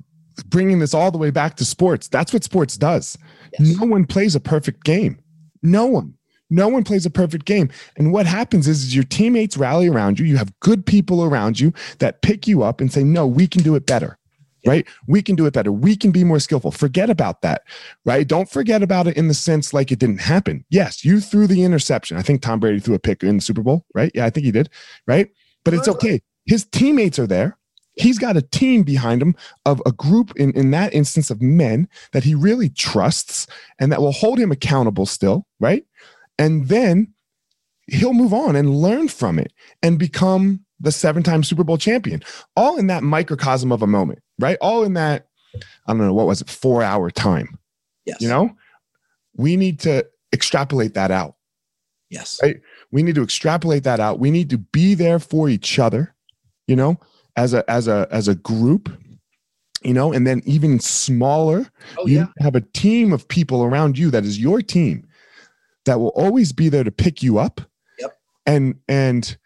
bringing 0.46 0.78
this 0.78 0.94
all 0.94 1.10
the 1.10 1.18
way 1.18 1.30
back 1.30 1.56
to 1.56 1.64
sports, 1.64 2.08
that's 2.08 2.32
what 2.32 2.44
sports 2.44 2.76
does. 2.76 3.18
Yes. 3.58 3.76
No 3.78 3.86
one 3.86 4.04
plays 4.04 4.34
a 4.34 4.40
perfect 4.40 4.84
game. 4.84 5.18
No 5.62 5.86
one. 5.86 6.14
No 6.50 6.68
one 6.68 6.82
plays 6.82 7.06
a 7.06 7.10
perfect 7.10 7.44
game. 7.44 7.70
And 7.96 8.12
what 8.12 8.26
happens 8.26 8.66
is, 8.66 8.82
is 8.82 8.94
your 8.94 9.04
teammates 9.04 9.56
rally 9.56 9.88
around 9.88 10.18
you. 10.18 10.26
You 10.26 10.36
have 10.36 10.58
good 10.60 10.84
people 10.84 11.24
around 11.24 11.60
you 11.60 11.72
that 11.98 12.22
pick 12.22 12.48
you 12.48 12.62
up 12.62 12.80
and 12.80 12.92
say, 12.92 13.04
no, 13.04 13.26
we 13.26 13.46
can 13.46 13.62
do 13.62 13.76
it 13.76 13.86
better. 13.86 14.16
Right? 14.66 14.86
We 15.06 15.22
can 15.22 15.36
do 15.36 15.46
it 15.46 15.54
better. 15.54 15.72
We 15.72 15.96
can 15.96 16.10
be 16.10 16.22
more 16.22 16.38
skillful. 16.38 16.70
Forget 16.70 17.08
about 17.08 17.40
that. 17.40 17.62
Right? 18.04 18.28
Don't 18.28 18.50
forget 18.50 18.82
about 18.82 19.06
it 19.06 19.16
in 19.16 19.28
the 19.28 19.32
sense 19.32 19.72
like 19.72 19.90
it 19.90 19.98
didn't 20.00 20.20
happen. 20.20 20.66
Yes, 20.68 21.02
you 21.02 21.20
threw 21.20 21.46
the 21.46 21.64
interception. 21.64 22.18
I 22.18 22.22
think 22.22 22.42
Tom 22.42 22.60
Brady 22.60 22.78
threw 22.78 22.94
a 22.94 22.98
pick 22.98 23.22
in 23.22 23.36
the 23.36 23.42
Super 23.42 23.62
Bowl, 23.62 23.86
right? 23.94 24.12
Yeah, 24.14 24.26
I 24.26 24.30
think 24.30 24.44
he 24.44 24.52
did. 24.52 24.68
Right? 25.06 25.30
But 25.64 25.72
it's 25.72 25.88
okay. 25.88 26.20
His 26.50 26.64
teammates 26.64 27.16
are 27.20 27.28
there. 27.28 27.56
He's 27.94 28.18
got 28.18 28.36
a 28.36 28.42
team 28.42 28.82
behind 28.82 29.22
him 29.22 29.36
of 29.66 29.80
a 29.86 29.92
group 29.92 30.32
in, 30.34 30.50
in 30.54 30.72
that 30.72 30.92
instance 30.92 31.30
of 31.30 31.40
men 31.40 31.88
that 32.10 32.24
he 32.24 32.34
really 32.34 32.68
trusts 32.70 33.46
and 33.78 33.92
that 33.92 34.00
will 34.00 34.10
hold 34.10 34.40
him 34.40 34.50
accountable 34.50 35.06
still, 35.06 35.46
right? 35.60 35.84
And 36.38 36.66
then 36.66 37.14
he'll 37.86 38.12
move 38.12 38.34
on 38.34 38.56
and 38.56 38.74
learn 38.74 39.06
from 39.06 39.38
it 39.38 39.52
and 39.80 39.96
become 39.96 40.64
the 40.80 40.90
seven 40.90 41.22
time 41.22 41.44
Super 41.44 41.62
Bowl 41.62 41.78
champion, 41.78 42.20
all 42.56 42.78
in 42.78 42.88
that 42.88 43.04
microcosm 43.04 43.70
of 43.70 43.80
a 43.80 43.86
moment, 43.86 44.18
right? 44.40 44.58
All 44.60 44.82
in 44.82 44.94
that, 44.94 45.28
I 45.86 45.92
don't 45.92 45.98
know, 45.98 46.12
what 46.12 46.26
was 46.26 46.40
it, 46.40 46.50
four 46.50 46.82
hour 46.82 47.12
time, 47.12 47.60
Yes. 48.06 48.20
you 48.20 48.28
know? 48.28 48.50
We 49.36 49.56
need 49.56 49.78
to 49.80 50.04
extrapolate 50.32 50.94
that 50.94 51.12
out. 51.12 51.36
Yes. 52.08 52.40
Right. 52.42 52.60
We 52.90 53.04
need 53.04 53.14
to 53.14 53.22
extrapolate 53.22 53.84
that 53.84 54.00
out. 54.00 54.18
We 54.18 54.32
need 54.32 54.50
to 54.50 54.58
be 54.58 54.94
there 54.94 55.20
for 55.20 55.48
each 55.48 55.78
other, 55.78 56.12
you 56.70 56.76
know, 56.76 56.96
as 57.36 57.52
a 57.52 57.68
as 57.68 57.88
a 57.88 58.06
as 58.12 58.28
a 58.28 58.36
group, 58.36 58.88
you 59.82 59.92
know, 59.92 60.12
and 60.12 60.24
then 60.24 60.40
even 60.46 60.78
smaller, 60.78 61.66
Oh, 61.98 62.06
you 62.06 62.18
yeah. 62.18 62.26
have 62.38 62.54
a 62.54 62.60
team 62.60 63.12
of 63.12 63.26
people 63.26 63.64
around 63.64 63.98
you 63.98 64.08
that 64.12 64.24
is 64.24 64.38
your 64.38 64.62
team 64.62 65.04
that 65.84 65.98
will 65.98 66.12
always 66.14 66.52
be 66.52 66.68
there 66.68 66.84
to 66.84 66.92
pick 66.92 67.22
you 67.24 67.38
up. 67.38 67.60
Yep. 67.98 68.16
And 68.46 68.74
and 68.88 69.36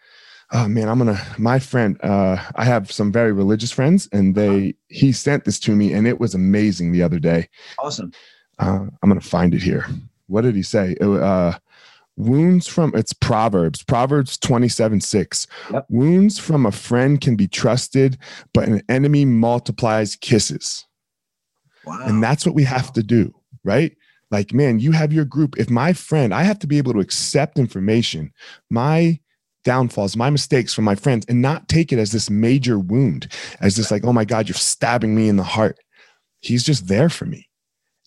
oh 0.53 0.68
man, 0.68 0.89
I'm 0.91 0.99
gonna 0.99 1.18
my 1.39 1.59
friend, 1.59 1.99
uh, 2.03 2.37
I 2.57 2.64
have 2.64 2.93
some 2.93 3.11
very 3.11 3.33
religious 3.33 3.72
friends, 3.72 4.07
and 4.12 4.35
they 4.35 4.75
he 4.89 5.11
sent 5.12 5.47
this 5.47 5.59
to 5.61 5.75
me, 5.75 5.95
and 5.95 6.07
it 6.07 6.20
was 6.20 6.35
amazing 6.35 6.93
the 6.93 7.03
other 7.03 7.18
day. 7.18 7.49
Awesome. 7.79 8.12
Uh, 8.59 8.87
I'm 9.03 9.09
gonna 9.09 9.22
find 9.22 9.55
it 9.55 9.62
here. 9.62 9.87
What 10.27 10.43
did 10.43 10.57
he 10.57 10.62
say? 10.62 10.95
It, 11.01 11.09
uh, 11.09 11.59
wounds 12.17 12.67
from 12.67 12.93
it's 12.95 13.12
Proverbs, 13.12 13.83
Proverbs 13.83 14.39
27 14.39 15.01
6. 15.01 15.47
Yep. 15.73 15.87
Wounds 15.89 16.39
from 16.39 16.67
a 16.67 16.73
friend 16.73 17.21
can 17.21 17.37
be 17.37 17.49
trusted, 17.49 18.19
but 18.53 18.69
an 18.69 18.83
enemy 18.89 19.25
multiplies 19.25 20.17
kisses. 20.17 20.85
Wow. 21.85 22.01
And 22.05 22.23
that's 22.23 22.47
what 22.47 22.55
we 22.55 22.65
have 22.65 22.93
to 22.95 23.03
do, 23.03 23.35
right? 23.62 23.97
Like, 24.31 24.53
man, 24.53 24.81
you 24.81 24.93
have 24.93 25.12
your 25.12 25.25
group. 25.25 25.59
If 25.59 25.71
my 25.71 25.93
friend, 25.93 26.35
I 26.35 26.43
have 26.45 26.59
to 26.61 26.67
be 26.67 26.79
able 26.79 26.93
to 26.95 27.01
accept 27.01 27.59
information, 27.59 28.33
my 28.71 29.21
downfalls, 29.65 30.17
my 30.17 30.31
mistakes 30.31 30.75
from 30.75 30.85
my 30.85 30.95
friends, 30.95 31.27
and 31.29 31.43
not 31.43 31.69
take 31.69 31.93
it 31.93 31.99
as 31.99 32.12
this 32.12 32.31
major 32.31 32.79
wound, 32.79 33.31
as 33.61 33.77
this, 33.77 33.91
like, 33.91 34.05
oh 34.05 34.12
my 34.12 34.25
God, 34.25 34.49
you're 34.49 34.55
stabbing 34.55 35.15
me 35.15 35.29
in 35.29 35.37
the 35.37 35.43
heart. 35.43 35.79
He's 36.41 36.65
just 36.65 36.89
there 36.89 37.09
for 37.09 37.27
me. 37.27 37.49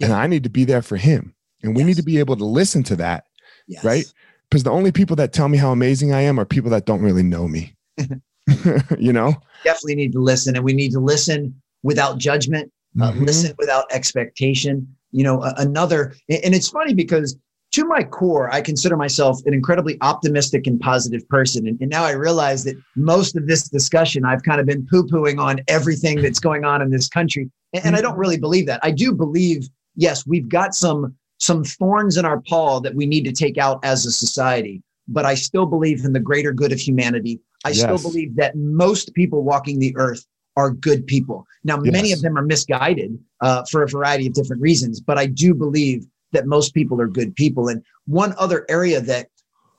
And 0.01 0.14
I 0.14 0.28
need 0.28 0.43
to 0.43 0.49
be 0.49 0.64
there 0.64 0.82
for 0.82 0.97
him. 0.97 1.34
And 1.64 1.76
we 1.76 1.84
need 1.84 1.95
to 1.97 2.03
be 2.03 2.20
able 2.20 2.36
to 2.36 2.45
listen 2.45 2.84
to 2.84 2.95
that, 2.97 3.26
yes. 3.68 3.84
right? 3.84 4.05
Because 4.49 4.63
the 4.63 4.72
only 4.72 4.91
people 4.91 5.15
that 5.18 5.34
tell 5.34 5.49
me 5.49 5.57
how 5.57 5.72
amazing 5.72 6.13
I 6.13 6.22
am 6.22 6.39
are 6.39 6.45
people 6.45 6.72
that 6.72 6.86
don't 6.86 7.01
really 7.01 7.24
know 7.24 7.47
me. 7.47 7.76
you 8.97 9.11
know? 9.11 9.34
Definitely 9.63 9.95
need 9.95 10.13
to 10.13 10.22
listen, 10.22 10.55
and 10.55 10.63
we 10.63 10.74
need 10.74 10.91
to 10.91 10.99
listen 10.99 11.53
without 11.84 12.18
judgment, 12.18 12.72
uh, 13.01 13.11
Mhm. 13.11 13.26
listen 13.26 13.53
without 13.57 13.86
expectation. 13.91 14.88
You 15.11 15.24
know, 15.24 15.43
a- 15.43 15.53
another, 15.57 16.15
and 16.30 16.53
it's 16.55 16.70
funny 16.70 16.93
because 16.93 17.38
to 17.74 17.86
my 17.86 18.03
core, 18.03 18.53
I 18.53 18.61
consider 18.61 18.95
myself 18.95 19.41
an 19.45 19.53
incredibly 19.53 19.97
optimistic 20.01 20.65
and 20.68 20.80
positive 20.80 21.28
person. 21.28 21.68
And, 21.68 21.78
and 21.82 21.89
now 21.89 22.05
I 22.05 22.11
realize 22.11 22.63
that 22.63 22.76
most 22.95 23.36
of 23.36 23.47
this 23.47 23.68
discussion, 23.70 24.24
I've 24.26 24.43
kind 24.43 24.59
of 24.61 24.65
been 24.65 24.88
poo 24.89 25.03
pooing 25.05 25.39
on 25.39 25.59
everything 25.68 26.22
that's 26.22 26.39
going 26.39 26.63
on 26.63 26.82
in 26.82 26.89
this 26.89 27.09
country. 27.09 27.49
And, 27.74 27.86
and 27.86 27.95
I 27.95 28.01
don't 28.01 28.18
really 28.18 28.38
believe 28.38 28.65
that. 28.68 28.80
I 28.84 28.91
do 28.91 29.13
believe, 29.13 29.68
yes, 29.95 30.26
we've 30.26 30.47
got 30.47 30.74
some 30.76 31.13
some 31.40 31.64
thorns 31.64 32.18
in 32.18 32.26
our 32.26 32.42
paw 32.42 32.80
that 32.80 32.96
we 32.96 33.06
need 33.06 33.24
to 33.26 33.32
take 33.32 33.58
out 33.58 33.84
as 33.84 34.06
a 34.06 34.12
society. 34.12 34.82
But 35.08 35.26
I 35.26 35.36
still 35.36 35.66
believe 35.66 36.04
in 36.04 36.14
the 36.14 36.20
greater 36.20 36.52
good 36.52 36.72
of 36.72 36.80
humanity. 36.80 37.40
I 37.64 37.72
still 37.72 37.98
believe 37.98 38.36
that 38.36 38.56
most 38.56 39.14
people 39.14 39.44
walking 39.44 39.80
the 39.80 39.96
earth 39.98 40.26
are 40.56 40.72
good 40.72 41.06
people. 41.06 41.46
Now, 41.64 41.78
many 41.78 42.12
of 42.12 42.22
them 42.22 42.38
are 42.38 42.44
misguided 42.44 43.18
uh, 43.42 43.64
for 43.70 43.84
a 43.84 43.88
variety 43.88 44.28
of 44.28 44.34
different 44.34 44.62
reasons, 44.62 45.00
but 45.00 45.18
I 45.18 45.28
do 45.28 45.54
believe 45.54 46.06
that 46.32 46.48
most 46.48 46.74
people 46.74 47.00
are 47.00 47.08
good 47.08 47.36
people. 47.36 47.70
And 47.70 47.84
one 48.06 48.34
other 48.38 48.66
area 48.70 49.00
that 49.02 49.28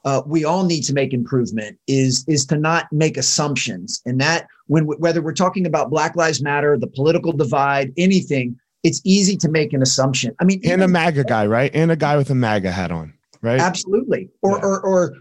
uh, 0.04 0.22
we 0.24 0.44
all 0.44 0.64
need 0.64 0.82
to 0.82 0.94
make 0.94 1.12
improvement 1.12 1.78
is 1.86 2.24
is 2.28 2.46
to 2.46 2.56
not 2.56 2.90
make 2.92 3.16
assumptions, 3.16 4.00
and 4.06 4.20
that 4.20 4.46
when 4.66 4.84
whether 4.86 5.20
we're 5.20 5.32
talking 5.32 5.66
about 5.66 5.90
Black 5.90 6.14
Lives 6.14 6.40
Matter, 6.40 6.78
the 6.78 6.86
political 6.86 7.32
divide, 7.32 7.92
anything, 7.96 8.56
it's 8.82 9.00
easy 9.04 9.36
to 9.36 9.48
make 9.48 9.72
an 9.72 9.82
assumption. 9.82 10.34
I 10.40 10.44
mean, 10.44 10.60
And 10.64 10.82
a 10.82 10.88
MAGA 10.88 11.24
guy, 11.24 11.46
right? 11.46 11.70
And 11.74 11.90
a 11.90 11.96
guy 11.96 12.16
with 12.16 12.30
a 12.30 12.34
MAGA 12.34 12.70
hat 12.70 12.90
on, 12.90 13.12
right? 13.42 13.60
absolutely, 13.60 14.28
or, 14.42 14.58
Yeah. 14.58 14.64
or 14.64 14.80
or 14.86 15.14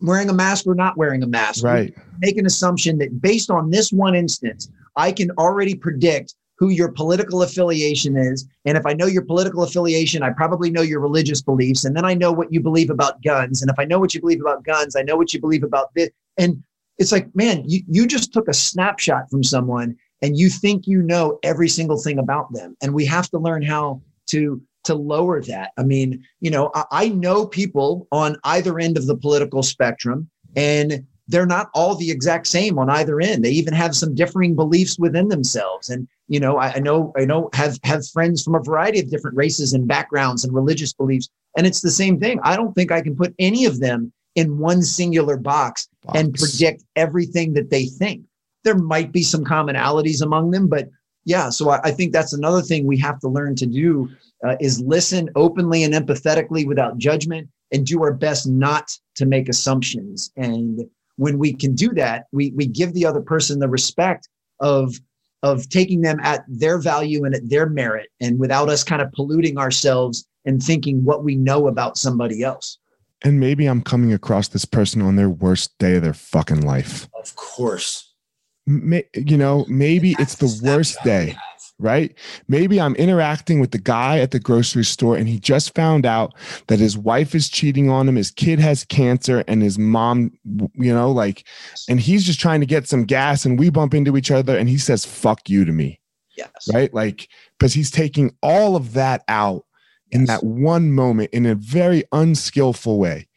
wearing 0.00 0.28
a 0.30 0.32
mask 0.32 0.66
or 0.66 0.74
not 0.74 0.96
wearing 0.96 1.22
a 1.22 1.26
mask, 1.26 1.62
Right. 1.64 1.94
make 2.20 2.36
an 2.38 2.46
assumption 2.46 2.98
that 2.98 3.20
based 3.20 3.50
on 3.50 3.70
this 3.70 3.92
one 3.92 4.14
instance, 4.14 4.68
I 4.96 5.12
can 5.12 5.30
already 5.32 5.74
predict 5.74 6.34
who 6.56 6.68
your 6.70 6.90
political 6.92 7.42
affiliation 7.42 8.16
is. 8.16 8.46
And 8.64 8.78
if 8.78 8.86
I 8.86 8.92
know 8.92 9.06
your 9.06 9.22
political 9.24 9.64
affiliation, 9.64 10.22
I 10.22 10.30
probably 10.30 10.70
know 10.70 10.82
your 10.82 11.00
religious 11.00 11.42
beliefs. 11.42 11.84
And 11.84 11.96
then 11.96 12.04
I 12.04 12.14
know 12.14 12.30
what 12.32 12.52
you 12.52 12.60
believe 12.60 12.90
about 12.90 13.20
guns. 13.24 13.60
And 13.60 13.68
if 13.70 13.78
I 13.78 13.84
know 13.84 13.98
what 13.98 14.14
you 14.14 14.20
believe 14.20 14.40
about 14.40 14.62
guns, 14.64 14.94
I 14.94 15.02
know 15.02 15.16
what 15.16 15.34
you 15.34 15.40
believe 15.40 15.64
about 15.64 15.88
this. 15.96 16.10
And 16.38 16.62
it's 16.96 17.10
like, 17.10 17.26
man, 17.34 17.64
you, 17.66 17.80
you 17.88 18.06
just 18.06 18.32
took 18.32 18.46
a 18.46 18.52
snapshot 18.54 19.28
from 19.30 19.42
someone 19.42 19.96
and 20.24 20.38
you 20.38 20.48
think 20.48 20.86
you 20.86 21.02
know 21.02 21.38
every 21.42 21.68
single 21.68 21.98
thing 21.98 22.18
about 22.18 22.50
them. 22.54 22.74
And 22.80 22.94
we 22.94 23.04
have 23.04 23.28
to 23.30 23.38
learn 23.38 23.62
how 23.62 24.00
to 24.28 24.60
to 24.84 24.94
lower 24.94 25.42
that. 25.42 25.72
I 25.76 25.82
mean, 25.82 26.24
you 26.40 26.50
know, 26.50 26.70
I, 26.74 26.84
I 26.92 27.08
know 27.10 27.46
people 27.46 28.08
on 28.10 28.36
either 28.44 28.78
end 28.78 28.96
of 28.96 29.06
the 29.06 29.16
political 29.16 29.62
spectrum, 29.62 30.30
and 30.56 31.06
they're 31.28 31.46
not 31.46 31.68
all 31.74 31.94
the 31.94 32.10
exact 32.10 32.46
same 32.46 32.78
on 32.78 32.88
either 32.88 33.20
end. 33.20 33.44
They 33.44 33.50
even 33.50 33.74
have 33.74 33.94
some 33.94 34.14
differing 34.14 34.54
beliefs 34.54 34.98
within 34.98 35.28
themselves. 35.28 35.90
And 35.90 36.08
you 36.28 36.40
know, 36.40 36.56
I, 36.56 36.76
I, 36.76 36.78
know 36.78 37.12
I 37.18 37.26
know 37.26 37.50
have 37.52 37.78
have 37.84 38.08
friends 38.08 38.42
from 38.42 38.54
a 38.54 38.62
variety 38.62 39.00
of 39.00 39.10
different 39.10 39.36
races 39.36 39.74
and 39.74 39.86
backgrounds 39.86 40.42
and 40.42 40.54
religious 40.54 40.94
beliefs, 40.94 41.28
and 41.58 41.66
it's 41.66 41.82
the 41.82 41.90
same 41.90 42.18
thing. 42.18 42.40
I 42.42 42.56
don't 42.56 42.72
think 42.74 42.90
I 42.90 43.02
can 43.02 43.14
put 43.14 43.34
any 43.38 43.66
of 43.66 43.78
them 43.78 44.10
in 44.36 44.56
one 44.56 44.80
singular 44.80 45.36
box, 45.36 45.86
box. 46.02 46.18
and 46.18 46.32
predict 46.32 46.82
everything 46.96 47.52
that 47.54 47.68
they 47.68 47.84
think. 47.84 48.24
There 48.64 48.76
might 48.76 49.12
be 49.12 49.22
some 49.22 49.44
commonalities 49.44 50.22
among 50.22 50.50
them, 50.50 50.68
but 50.68 50.88
yeah. 51.24 51.50
So 51.50 51.70
I, 51.70 51.80
I 51.84 51.90
think 51.90 52.12
that's 52.12 52.32
another 52.32 52.62
thing 52.62 52.86
we 52.86 52.98
have 52.98 53.20
to 53.20 53.28
learn 53.28 53.54
to 53.56 53.66
do 53.66 54.10
uh, 54.46 54.56
is 54.60 54.80
listen 54.80 55.30
openly 55.36 55.84
and 55.84 55.94
empathetically 55.94 56.66
without 56.66 56.98
judgment, 56.98 57.48
and 57.72 57.86
do 57.86 58.02
our 58.02 58.12
best 58.12 58.46
not 58.46 58.90
to 59.16 59.26
make 59.26 59.48
assumptions 59.48 60.30
and 60.36 60.84
when 61.16 61.38
we 61.38 61.52
can 61.52 61.74
do 61.74 61.90
that, 61.90 62.26
we, 62.32 62.52
we 62.52 62.66
give 62.66 62.92
the 62.92 63.06
other 63.06 63.20
person 63.20 63.58
the 63.58 63.68
respect 63.68 64.28
of, 64.60 64.94
of 65.42 65.68
taking 65.68 66.00
them 66.00 66.18
at 66.20 66.44
their 66.48 66.78
value 66.78 67.24
and 67.24 67.34
at 67.34 67.48
their 67.48 67.68
merit 67.68 68.08
and 68.20 68.38
without 68.38 68.68
us 68.68 68.82
kind 68.82 69.02
of 69.02 69.12
polluting 69.12 69.58
ourselves 69.58 70.26
and 70.44 70.62
thinking 70.62 71.04
what 71.04 71.24
we 71.24 71.34
know 71.36 71.68
about 71.68 71.96
somebody 71.96 72.42
else. 72.42 72.78
And 73.22 73.40
maybe 73.40 73.66
I'm 73.66 73.82
coming 73.82 74.12
across 74.12 74.48
this 74.48 74.64
person 74.64 75.00
on 75.00 75.16
their 75.16 75.30
worst 75.30 75.78
day 75.78 75.96
of 75.96 76.02
their 76.02 76.12
fucking 76.12 76.60
life. 76.60 77.08
Of 77.18 77.36
course. 77.36 78.13
May, 78.66 79.04
you 79.14 79.36
know, 79.36 79.66
maybe 79.68 80.16
it's 80.18 80.36
the 80.36 80.60
worst 80.62 80.98
day 81.04 81.36
right? 81.78 82.14
Maybe 82.48 82.80
I'm 82.80 82.94
interacting 82.96 83.60
with 83.60 83.72
the 83.72 83.78
guy 83.78 84.18
at 84.18 84.30
the 84.30 84.38
grocery 84.38 84.84
store 84.84 85.16
and 85.16 85.28
he 85.28 85.38
just 85.38 85.74
found 85.74 86.06
out 86.06 86.34
that 86.68 86.78
his 86.78 86.96
wife 86.96 87.34
is 87.34 87.48
cheating 87.48 87.90
on 87.90 88.08
him, 88.08 88.16
his 88.16 88.30
kid 88.30 88.60
has 88.60 88.84
cancer, 88.84 89.44
and 89.48 89.62
his 89.62 89.78
mom, 89.78 90.32
you 90.74 90.94
know, 90.94 91.10
like, 91.10 91.46
and 91.88 92.00
he's 92.00 92.24
just 92.24 92.40
trying 92.40 92.60
to 92.60 92.66
get 92.66 92.88
some 92.88 93.04
gas 93.04 93.44
and 93.44 93.58
we 93.58 93.70
bump 93.70 93.94
into 93.94 94.16
each 94.16 94.30
other 94.30 94.56
and 94.56 94.68
he 94.68 94.78
says, 94.78 95.04
fuck 95.04 95.48
you 95.48 95.64
to 95.64 95.72
me. 95.72 96.00
Yes. 96.36 96.68
Right. 96.72 96.92
Like, 96.92 97.28
because 97.58 97.74
he's 97.74 97.90
taking 97.90 98.34
all 98.42 98.76
of 98.76 98.92
that 98.94 99.22
out 99.28 99.64
yes. 100.10 100.20
in 100.20 100.24
that 100.26 100.42
one 100.44 100.92
moment 100.92 101.30
in 101.32 101.46
a 101.46 101.54
very 101.54 102.04
unskillful 102.12 102.98
way 102.98 103.28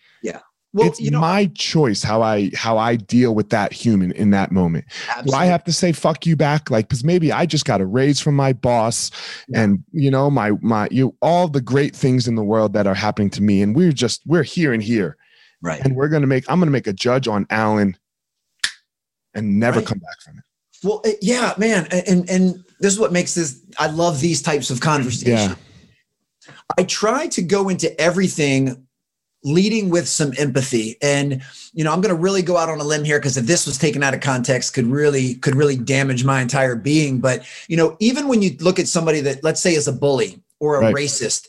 well, 0.78 0.88
it's 0.88 1.00
you 1.00 1.12
know, 1.12 1.20
my 1.20 1.48
choice 1.56 2.04
how 2.04 2.22
I 2.22 2.52
how 2.56 2.78
I 2.78 2.96
deal 2.96 3.34
with 3.36 3.50
that 3.50 3.74
human 3.74 4.12
in 4.14 4.30
that 4.32 4.52
moment. 4.52 4.86
Absolutely. 5.10 5.32
Do 5.32 5.38
I 5.38 5.46
have 5.46 5.64
to 5.66 5.74
say 5.74 5.92
fuck 5.92 6.26
you 6.26 6.36
back? 6.36 6.70
Like, 6.70 6.88
because 6.88 7.04
maybe 7.04 7.32
I 7.32 7.46
just 7.46 7.66
got 7.66 7.82
a 7.82 7.86
raise 7.86 8.20
from 8.20 8.36
my 8.36 8.54
boss, 8.54 9.12
yeah. 9.48 9.62
and 9.64 9.84
you 9.92 10.12
know 10.12 10.30
my 10.30 10.52
my 10.62 10.88
you 10.92 11.16
all 11.22 11.48
the 11.48 11.62
great 11.62 11.96
things 11.96 12.28
in 12.28 12.36
the 12.36 12.44
world 12.44 12.74
that 12.74 12.88
are 12.88 12.96
happening 12.96 13.30
to 13.32 13.42
me, 13.42 13.62
and 13.62 13.76
we're 13.76 13.92
just 13.92 14.22
we're 14.26 14.44
here 14.44 14.74
and 14.74 14.84
here, 14.84 15.18
right? 15.62 15.82
And 15.84 15.96
we're 15.96 16.10
gonna 16.10 16.28
make 16.28 16.50
I'm 16.50 16.60
gonna 16.60 16.72
make 16.72 16.88
a 16.88 16.94
judge 16.94 17.28
on 17.28 17.48
Alan, 17.50 17.98
and 19.34 19.60
never 19.60 19.80
right. 19.80 19.88
come 19.88 20.00
back 20.00 20.22
from 20.24 20.38
it. 20.38 20.44
Well, 20.84 21.02
eh, 21.06 21.14
yeah, 21.22 21.54
man, 21.58 21.88
and 21.92 22.30
and 22.30 22.64
this 22.80 22.94
is 22.94 23.00
what 23.00 23.12
makes 23.12 23.34
this. 23.36 23.62
I 23.80 23.88
love 23.88 24.22
these 24.22 24.42
types 24.42 24.70
of 24.70 24.80
conversations. 24.80 25.50
Yeah. 25.50 25.56
I 26.78 26.84
try 26.84 27.28
to 27.28 27.42
go 27.42 27.70
into 27.70 28.00
everything 28.00 28.87
leading 29.48 29.90
with 29.90 30.08
some 30.08 30.34
empathy. 30.38 30.98
And 31.02 31.42
you 31.74 31.84
know 31.84 31.94
i'm 31.94 32.02
going 32.02 32.14
to 32.14 32.22
really 32.22 32.42
go 32.42 32.58
out 32.58 32.70
on 32.70 32.80
a 32.80 32.84
limb 32.84 33.04
here 33.04 33.20
because 33.20 33.38
if 33.38 33.46
this 33.46 33.68
was 33.68 33.78
taken 33.78 34.02
out 34.02 34.16
of 34.16 34.20
context 34.20 34.74
could 34.74 34.88
really 34.88 35.36
could 35.36 35.56
really 35.56 35.78
damage 35.78 36.26
my 36.26 36.42
entire 36.42 36.76
being. 36.76 37.20
But 37.20 37.46
you 37.68 37.78
know 37.78 37.96
even 38.00 38.28
when 38.28 38.42
you 38.42 38.58
look 38.60 38.80
at 38.80 38.88
somebody 38.88 39.22
that 39.22 39.44
let's 39.44 39.62
say 39.62 39.76
is 39.76 39.88
a 39.88 39.94
bully 39.94 40.42
or 40.60 40.78
a 40.78 40.82
right. 40.82 40.96
racist 40.96 41.48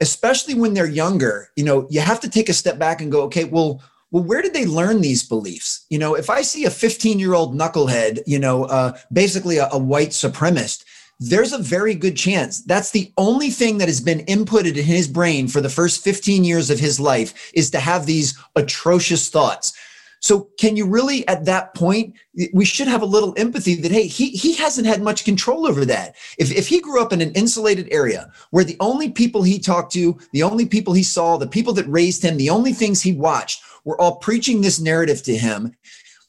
especially 0.00 0.54
when 0.54 0.74
they're 0.74 0.88
younger 0.88 1.50
you 1.56 1.64
know 1.64 1.86
you 1.88 2.00
have 2.00 2.20
to 2.20 2.28
take 2.28 2.48
a 2.48 2.52
step 2.52 2.78
back 2.78 3.00
and 3.00 3.12
go 3.12 3.22
okay 3.22 3.44
well 3.44 3.80
well 4.10 4.24
where 4.24 4.42
did 4.42 4.52
they 4.52 4.66
learn 4.66 5.00
these 5.00 5.22
beliefs? 5.22 5.86
You 5.88 5.98
know 5.98 6.14
if 6.14 6.28
i 6.28 6.42
see 6.42 6.64
a 6.64 6.70
15 6.70 7.18
year 7.18 7.34
old 7.34 7.56
knucklehead 7.56 8.20
you 8.26 8.38
know 8.38 8.64
uh, 8.64 8.96
basically 9.12 9.58
a, 9.58 9.68
a 9.70 9.78
white 9.78 10.10
supremacist 10.10 10.84
there's 11.20 11.52
a 11.52 11.58
very 11.58 11.94
good 11.94 12.16
chance 12.16 12.62
that's 12.62 12.90
the 12.90 13.12
only 13.16 13.50
thing 13.50 13.78
that 13.78 13.88
has 13.88 14.00
been 14.00 14.24
inputted 14.26 14.76
in 14.76 14.84
his 14.84 15.08
brain 15.08 15.48
for 15.48 15.60
the 15.60 15.68
first 15.68 16.02
15 16.02 16.44
years 16.44 16.70
of 16.70 16.78
his 16.78 16.98
life 16.98 17.52
is 17.54 17.70
to 17.70 17.80
have 17.80 18.06
these 18.06 18.38
atrocious 18.56 19.28
thoughts. 19.28 19.72
So 20.20 20.48
can 20.58 20.74
you 20.74 20.86
really 20.86 21.26
at 21.28 21.44
that 21.44 21.74
point 21.74 22.14
we 22.54 22.64
should 22.64 22.88
have 22.88 23.02
a 23.02 23.06
little 23.06 23.34
empathy 23.36 23.74
that 23.74 23.92
hey 23.92 24.06
he 24.06 24.30
he 24.30 24.54
hasn't 24.54 24.86
had 24.86 25.02
much 25.02 25.24
control 25.24 25.66
over 25.66 25.84
that. 25.84 26.16
If 26.38 26.50
if 26.50 26.66
he 26.66 26.80
grew 26.80 27.02
up 27.02 27.12
in 27.12 27.20
an 27.20 27.32
insulated 27.32 27.88
area 27.90 28.32
where 28.50 28.64
the 28.64 28.78
only 28.80 29.10
people 29.10 29.42
he 29.42 29.58
talked 29.58 29.92
to, 29.92 30.18
the 30.32 30.42
only 30.42 30.64
people 30.64 30.94
he 30.94 31.02
saw, 31.02 31.36
the 31.36 31.46
people 31.46 31.74
that 31.74 31.86
raised 31.86 32.22
him, 32.22 32.38
the 32.38 32.50
only 32.50 32.72
things 32.72 33.02
he 33.02 33.12
watched 33.12 33.62
were 33.84 34.00
all 34.00 34.16
preaching 34.16 34.62
this 34.62 34.80
narrative 34.80 35.22
to 35.24 35.36
him, 35.36 35.76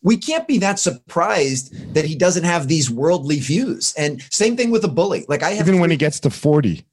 we 0.06 0.16
can't 0.16 0.47
be 0.47 0.60
that 0.60 0.78
surprised 0.78 1.93
that 1.95 2.06
he 2.06 2.16
doesn't 2.16 2.43
have 2.43 2.68
these 2.68 2.91
worldly 2.91 3.39
views. 3.39 3.93
And 3.97 4.22
same 4.32 4.56
thing 4.56 4.70
with 4.70 4.86
a 4.86 4.88
bully. 4.88 5.26
Like 5.28 5.41
I 5.41 5.49
have 5.49 5.68
even 5.68 5.82
when 5.82 5.89
he 5.89 5.97
gets 5.97 6.20
to 6.22 6.30
40. 6.30 6.86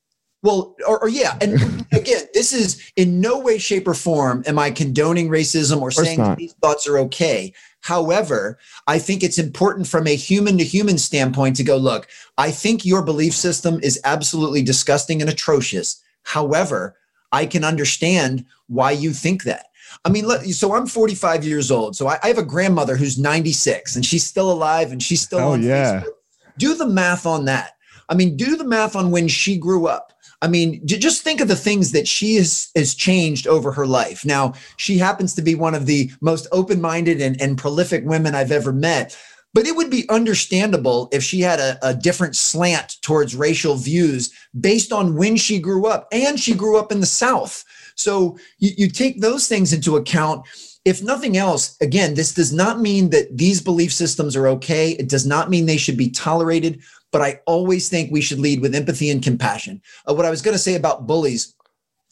Well, 0.43 0.75
or, 0.89 1.03
or 1.03 1.09
yeah. 1.11 1.37
And 1.43 1.87
again, 1.93 2.25
this 2.33 2.55
is 2.55 2.91
in 2.97 3.21
no 3.21 3.39
way, 3.39 3.59
shape, 3.59 3.87
or 3.87 3.93
form 3.93 4.43
am 4.47 4.59
I 4.59 4.71
condoning 4.71 5.29
racism 5.29 5.83
or 5.83 5.91
saying 5.91 6.37
these 6.37 6.55
thoughts 6.55 6.89
are 6.89 6.99
okay. 7.01 7.53
However, 7.83 8.59
I 8.87 8.99
think 8.99 9.23
it's 9.23 9.39
important 9.39 9.87
from 9.87 10.07
a 10.07 10.17
human 10.17 10.57
to 10.57 10.65
human 10.65 10.97
standpoint 10.97 11.57
to 11.57 11.65
go, 11.65 11.77
look, 11.77 12.09
I 12.39 12.51
think 12.51 12.87
your 12.87 13.03
belief 13.03 13.35
system 13.35 13.79
is 13.83 14.01
absolutely 14.05 14.63
disgusting 14.63 15.21
and 15.21 15.29
atrocious. 15.29 16.03
However, 16.23 16.97
I 17.31 17.45
can 17.45 17.63
understand 17.63 18.47
why 18.69 18.93
you 18.93 19.13
think 19.13 19.45
that. 19.45 19.67
I 20.05 20.11
mean, 20.11 20.27
let, 20.27 20.45
so 20.47 20.75
I'm 20.75 20.87
45 20.87 21.45
years 21.45 21.71
old. 21.71 21.97
So 21.97 22.09
I, 22.09 22.19
I, 22.23 22.29
have 22.29 22.39
a 22.39 22.45
grandmother 22.45 22.97
who's 22.97 23.19
96 23.19 23.97
and 23.97 24.05
she's 24.05 24.25
still 24.25 24.51
alive 24.51 24.93
and 24.93 25.03
she's 25.03 25.21
still 25.21 25.41
oh, 25.41 25.53
on 25.53 25.63
yeah. 25.63 26.03
Facebook. 26.03 26.13
Do 26.59 26.75
the 26.75 26.87
math 26.87 27.27
on 27.27 27.45
that. 27.47 27.73
I 28.09 28.15
mean, 28.15 28.37
do 28.37 28.57
the 28.57 28.65
math 28.65 28.97
on 28.97 29.11
when 29.11 29.29
she 29.29 29.57
grew 29.57 29.87
up. 29.87 30.13
I 30.43 30.49
mean, 30.49 30.85
just 30.87 31.23
think 31.23 31.41
of 31.41 31.47
the 31.47 31.57
things 31.57 31.93
that 31.93 32.09
she 32.09 32.35
has, 32.35 32.71
has 32.75 32.97
changed 32.97 33.47
over 33.47 33.71
her 33.71 33.87
life. 33.87 34.25
Now, 34.25 34.55
she 34.77 34.99
happens 34.99 35.35
to 35.35 35.43
be 35.43 35.55
one 35.55 35.75
of 35.75 35.87
the 35.87 36.11
most 36.21 36.49
open 36.51 36.81
minded 36.81 37.21
and, 37.21 37.41
and 37.41 37.57
prolific 37.57 38.05
women 38.05 38.35
I've 38.35 38.51
ever 38.51 38.73
met. 38.73 39.17
But 39.55 39.67
it 39.67 39.77
would 39.77 39.91
be 39.91 40.09
understandable 40.09 41.09
if 41.13 41.23
she 41.23 41.41
had 41.41 41.61
a, 41.61 41.79
a, 41.83 41.95
different 41.95 42.35
slant 42.35 42.97
towards 43.03 43.37
racial 43.37 43.77
views 43.77 44.33
based 44.59 44.93
on 44.93 45.15
when 45.15 45.37
she 45.37 45.61
grew 45.61 45.87
up. 45.87 46.09
And 46.11 46.41
she 46.41 46.55
grew 46.55 46.77
up 46.77 46.91
in 46.91 47.01
the 47.01 47.07
South. 47.07 47.65
So 47.95 48.39
you, 48.59 48.71
you 48.77 48.89
take 48.89 49.21
those 49.21 49.49
things 49.49 49.73
into 49.73 49.97
account. 49.97 50.47
If 50.85 51.03
nothing 51.03 51.37
else, 51.37 51.77
again, 51.81 52.15
this 52.15 52.35
does 52.35 52.53
not 52.53 52.81
mean 52.81 53.11
that 53.11 53.37
these 53.37 53.61
belief 53.61 53.93
systems 53.93 54.35
are 54.35 54.49
okay. 54.49 54.91
It 54.93 55.09
does 55.09 55.27
not 55.27 55.49
mean 55.49 55.67
they 55.67 55.77
should 55.77 55.97
be 55.97 56.11
tolerated, 56.11 56.81
but 57.13 57.23
I 57.23 57.41
always 57.47 57.89
think 57.89 58.11
we 58.11 58.21
should 58.21 58.41
lead 58.41 58.61
with 58.61 58.75
empathy 58.75 59.11
and 59.11 59.23
compassion. 59.23 59.81
Uh, 60.09 60.15
what 60.15 60.27
I 60.27 60.31
was 60.31 60.43
going 60.43 60.55
to 60.55 60.59
say 60.59 60.75
about 60.75 61.07
bullies, 61.07 61.55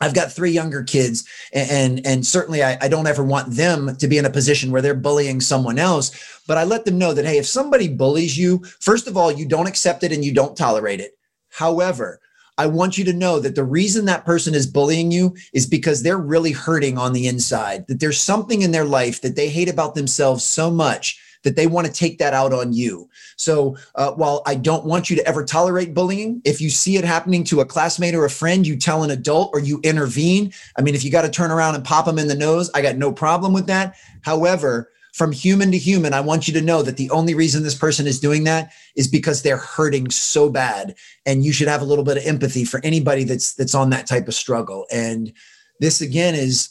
I've 0.01 0.15
got 0.15 0.33
three 0.33 0.51
younger 0.51 0.83
kids, 0.83 1.29
and 1.53 1.71
and, 1.71 2.07
and 2.07 2.27
certainly 2.27 2.63
I, 2.63 2.79
I, 2.81 2.89
don't 2.89 3.07
ever 3.07 3.23
want 3.23 3.53
them 3.55 3.97
to 3.97 4.09
be 4.09 4.17
in 4.17 4.25
a 4.25 4.31
position 4.31 4.71
where 4.71 4.81
they're 4.81 4.95
bullying 4.95 5.41
someone 5.41 5.79
else. 5.79 6.41
But 6.47 6.57
I 6.57 6.65
let 6.65 6.87
them 6.87 6.97
know 6.97 7.13
that 7.13 7.27
hey, 7.27 7.39
if 7.39 7.47
somebody 7.47 7.89
bullies 7.89 8.39
you, 8.39 8.65
first 8.81 9.07
of 9.09 9.17
all, 9.17 9.31
you 9.31 9.47
don't 9.47 9.69
accept 9.69 10.03
it 10.03 10.13
and 10.13 10.25
you 10.25 10.33
don't 10.33 10.57
tolerate 10.57 11.01
it. 11.01 11.19
However, 11.51 12.21
I 12.59 12.67
want 12.67 12.99
you 12.99 13.05
to 13.05 13.13
know 13.13 13.41
that 13.41 13.55
the 13.55 13.65
reason 13.65 14.05
that 14.05 14.25
person 14.25 14.55
is 14.55 14.67
bullying 14.67 15.11
you 15.11 15.35
is 15.53 15.67
because 15.67 16.03
they're 16.03 16.19
really 16.19 16.53
hurting 16.53 16.99
on 16.99 17.13
the 17.13 17.27
inside, 17.27 17.87
that 17.89 18.01
there's 18.01 18.21
something 18.21 18.63
in 18.63 18.73
their 18.73 18.85
life 18.85 19.21
that 19.23 19.37
they 19.37 19.49
hate 19.49 19.69
about 19.69 19.95
themselves 19.95 20.45
so 20.45 20.71
much 20.71 21.19
that 21.43 21.57
they 21.57 21.67
want 21.67 21.87
to 21.87 21.93
take 21.93 22.19
that 22.19 22.35
out 22.35 22.53
on 22.53 22.73
you. 22.73 23.09
So 23.37 23.77
uh, 23.95 24.13
while 24.13 24.43
I 24.47 24.55
don't 24.55 24.85
want 24.85 25.09
you 25.09 25.17
to 25.17 25.27
ever 25.27 25.45
tolerate 25.45 25.95
bullying, 25.95 26.43
if 26.45 26.61
you 26.61 26.69
see 26.71 26.97
it 26.97 27.05
happening 27.05 27.45
to 27.45 27.61
a 27.61 27.65
classmate 27.65 28.15
or 28.15 28.25
a 28.25 28.31
friend, 28.31 28.67
you 28.67 28.77
tell 28.77 29.03
an 29.03 29.11
adult 29.11 29.51
or 29.55 29.61
you 29.61 29.81
intervene. 29.83 30.53
I 30.77 30.83
mean, 30.83 30.95
if 30.95 31.03
you 31.03 31.11
got 31.11 31.23
to 31.23 31.31
turn 31.31 31.51
around 31.51 31.77
and 31.77 31.85
pop 31.85 32.05
them 32.05 32.19
in 32.19 32.29
the 32.29 32.35
nose, 32.35 32.71
I 32.75 32.83
got 32.83 32.97
no 32.97 33.13
problem 33.13 33.53
with 33.53 33.67
that. 33.69 33.97
However, 34.23 34.91
from 35.13 35.33
human 35.33 35.71
to 35.73 35.79
human, 35.79 36.15
I 36.15 36.21
want 36.21 36.47
you 36.49 36.55
to 36.55 36.61
know 36.61 36.83
that 36.83 36.97
the 36.97 37.11
only 37.11 37.35
reason 37.35 37.63
this 37.63 37.75
person 37.75 38.07
is 38.07 38.21
doing 38.21 38.45
that 38.45 38.73
is 38.97 39.09
because 39.09 39.43
they're 39.43 39.57
hurting 39.57 40.11
so 40.11 40.51
bad. 40.51 40.95
And 41.27 41.45
you 41.45 41.53
should 41.53 41.69
have 41.69 41.83
a 41.83 41.87
little 41.87 42.05
bit 42.05 42.17
of 42.17 42.27
empathy 42.27 42.65
for 42.65 42.81
anybody 42.85 43.25
that's 43.25 43.55
that's 43.55 43.75
on 43.75 43.91
that 43.91 44.07
type 44.07 44.29
of 44.29 44.35
struggle. 44.35 44.87
And 44.91 45.33
this 45.81 46.01
again 46.01 46.35
is 46.35 46.71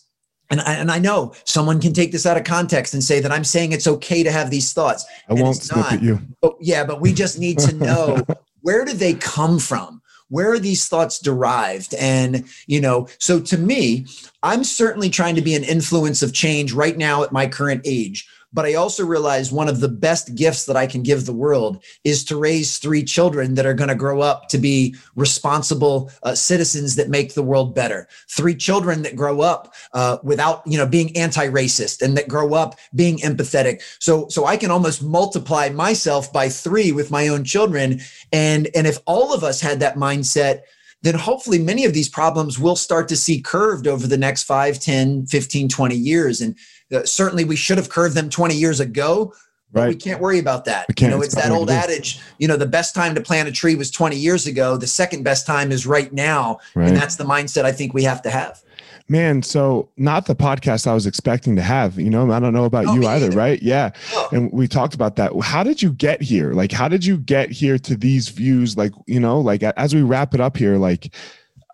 and 0.51 0.61
I, 0.61 0.73
and 0.73 0.91
I 0.91 0.97
know 0.97 1.33
someone 1.45 1.79
can 1.79 1.93
take 1.93 2.11
this 2.11 2.25
out 2.25 2.37
of 2.37 2.43
context 2.43 2.93
and 2.93 3.03
say 3.03 3.19
that 3.19 3.31
I'm 3.31 3.43
saying 3.43 3.71
it's 3.71 3.87
okay 3.87 4.23
to 4.23 4.31
have 4.31 4.49
these 4.49 4.73
thoughts. 4.73 5.05
I 5.27 5.33
won't 5.33 5.57
snip 5.57 5.91
at 5.91 6.01
you. 6.01 6.19
But 6.41 6.55
yeah, 6.59 6.83
but 6.83 7.01
we 7.01 7.13
just 7.13 7.39
need 7.39 7.59
to 7.59 7.75
know 7.75 8.25
where 8.61 8.83
do 8.83 8.93
they 8.93 9.13
come 9.13 9.59
from? 9.59 10.01
Where 10.29 10.51
are 10.51 10.59
these 10.59 10.87
thoughts 10.87 11.19
derived? 11.19 11.93
And, 11.95 12.45
you 12.67 12.79
know, 12.81 13.07
so 13.17 13.39
to 13.39 13.57
me, 13.57 14.05
I'm 14.43 14.63
certainly 14.63 15.09
trying 15.09 15.35
to 15.35 15.41
be 15.41 15.55
an 15.55 15.63
influence 15.63 16.21
of 16.21 16.33
change 16.33 16.73
right 16.73 16.97
now 16.97 17.23
at 17.23 17.31
my 17.31 17.47
current 17.47 17.81
age. 17.85 18.27
But 18.51 18.65
I 18.65 18.73
also 18.73 19.05
realized 19.05 19.51
one 19.51 19.67
of 19.67 19.79
the 19.79 19.87
best 19.87 20.33
gifts 20.35 20.65
that 20.65 20.75
I 20.75 20.87
can 20.87 21.03
give 21.03 21.25
the 21.25 21.33
world 21.33 21.83
is 22.03 22.23
to 22.25 22.35
raise 22.35 22.77
three 22.77 23.03
children 23.03 23.53
that 23.55 23.65
are 23.65 23.75
going 23.75 23.89
to 23.89 23.95
grow 23.95 24.21
up 24.21 24.49
to 24.49 24.57
be 24.57 24.95
responsible 25.15 26.11
uh, 26.23 26.33
citizens 26.33 26.95
that 26.95 27.09
make 27.09 27.33
the 27.33 27.43
world 27.43 27.75
better. 27.75 28.07
Three 28.27 28.55
children 28.55 29.03
that 29.03 29.15
grow 29.15 29.41
up 29.41 29.73
uh, 29.93 30.17
without, 30.23 30.63
you 30.65 30.77
know, 30.77 30.87
being 30.87 31.15
anti-racist 31.15 32.01
and 32.01 32.17
that 32.17 32.27
grow 32.27 32.53
up 32.55 32.79
being 32.95 33.19
empathetic. 33.19 33.81
So, 33.99 34.27
so 34.29 34.45
I 34.45 34.57
can 34.57 34.71
almost 34.71 35.03
multiply 35.03 35.69
myself 35.69 36.33
by 36.33 36.49
three 36.49 36.91
with 36.91 37.11
my 37.11 37.27
own 37.27 37.43
children. 37.43 38.01
And, 38.31 38.67
and 38.73 38.87
if 38.87 38.97
all 39.05 39.33
of 39.33 39.43
us 39.43 39.61
had 39.61 39.79
that 39.81 39.95
mindset, 39.95 40.61
then 41.01 41.15
hopefully 41.15 41.59
many 41.59 41.85
of 41.85 41.93
these 41.93 42.09
problems 42.09 42.59
will 42.59 42.75
start 42.75 43.07
to 43.07 43.15
see 43.15 43.41
curved 43.41 43.87
over 43.87 44.05
the 44.05 44.17
next 44.17 44.43
5, 44.43 44.79
10, 44.79 45.27
15, 45.27 45.69
20 45.69 45.95
years. 45.95 46.41
And 46.41 46.55
uh, 46.93 47.05
certainly 47.05 47.45
we 47.45 47.55
should 47.55 47.77
have 47.77 47.89
curved 47.89 48.15
them 48.15 48.29
20 48.29 48.55
years 48.55 48.79
ago. 48.79 49.33
But 49.71 49.81
right. 49.81 49.89
we 49.89 49.95
can't 49.95 50.19
worry 50.19 50.39
about 50.39 50.65
that. 50.65 50.87
You 50.99 51.09
know, 51.09 51.17
it's, 51.21 51.35
it's 51.35 51.43
that 51.43 51.51
old 51.51 51.69
adage, 51.69 52.19
you 52.39 52.47
know, 52.47 52.57
the 52.57 52.65
best 52.65 52.95
time 52.95 53.13
to 53.13 53.21
plant 53.21 53.47
a 53.47 53.51
tree 53.51 53.75
was 53.75 53.91
20 53.91 54.15
years 54.15 54.47
ago. 54.47 54.77
The 54.77 54.87
second 54.87 55.21
best 55.21 55.45
time 55.45 55.71
is 55.71 55.85
right 55.85 56.11
now. 56.11 56.57
Right. 56.73 56.87
And 56.87 56.97
that's 56.97 57.17
the 57.17 57.23
mindset 57.23 57.65
I 57.65 57.71
think 57.71 57.93
we 57.93 58.01
have 58.01 58.23
to 58.23 58.31
have. 58.31 58.63
Man, 59.09 59.41
so 59.41 59.89
not 59.97 60.27
the 60.27 60.35
podcast 60.35 60.85
I 60.85 60.93
was 60.93 61.07
expecting 61.07 61.55
to 61.55 61.61
have. 61.63 61.99
You 61.99 62.09
know, 62.09 62.31
I 62.31 62.39
don't 62.39 62.53
know 62.53 62.65
about 62.65 62.85
you 62.85 63.07
either, 63.07 63.27
either, 63.27 63.31
right? 63.31 63.61
Yeah. 63.61 63.91
Oh. 64.13 64.29
And 64.31 64.51
we 64.51 64.67
talked 64.67 64.93
about 64.93 65.15
that. 65.17 65.33
How 65.41 65.63
did 65.63 65.81
you 65.81 65.91
get 65.93 66.21
here? 66.21 66.53
Like, 66.53 66.71
how 66.71 66.87
did 66.87 67.03
you 67.03 67.17
get 67.17 67.51
here 67.51 67.79
to 67.79 67.95
these 67.95 68.29
views? 68.29 68.77
Like, 68.77 68.91
you 69.07 69.19
know, 69.19 69.39
like 69.39 69.63
as 69.63 69.95
we 69.95 70.03
wrap 70.03 70.35
it 70.35 70.41
up 70.41 70.57
here, 70.57 70.77
like, 70.77 71.13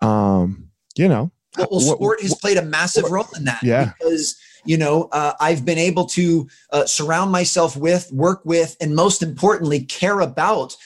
um, 0.00 0.70
you 0.96 1.08
know, 1.08 1.30
well, 1.58 1.80
sport 1.80 2.00
what, 2.00 2.20
has 2.20 2.34
played 2.34 2.56
a 2.56 2.62
massive 2.62 3.04
what, 3.04 3.12
role 3.12 3.28
in 3.36 3.44
that. 3.44 3.62
Yeah. 3.62 3.92
Because 3.98 4.38
you 4.66 4.76
know 4.76 5.08
uh, 5.12 5.32
i've 5.40 5.64
been 5.64 5.78
able 5.78 6.04
to 6.04 6.48
uh, 6.72 6.84
surround 6.84 7.30
myself 7.30 7.76
with 7.76 8.10
work 8.12 8.40
with 8.44 8.76
and 8.80 8.94
most 8.94 9.22
importantly 9.22 9.80
care 9.80 10.20
about 10.20 10.76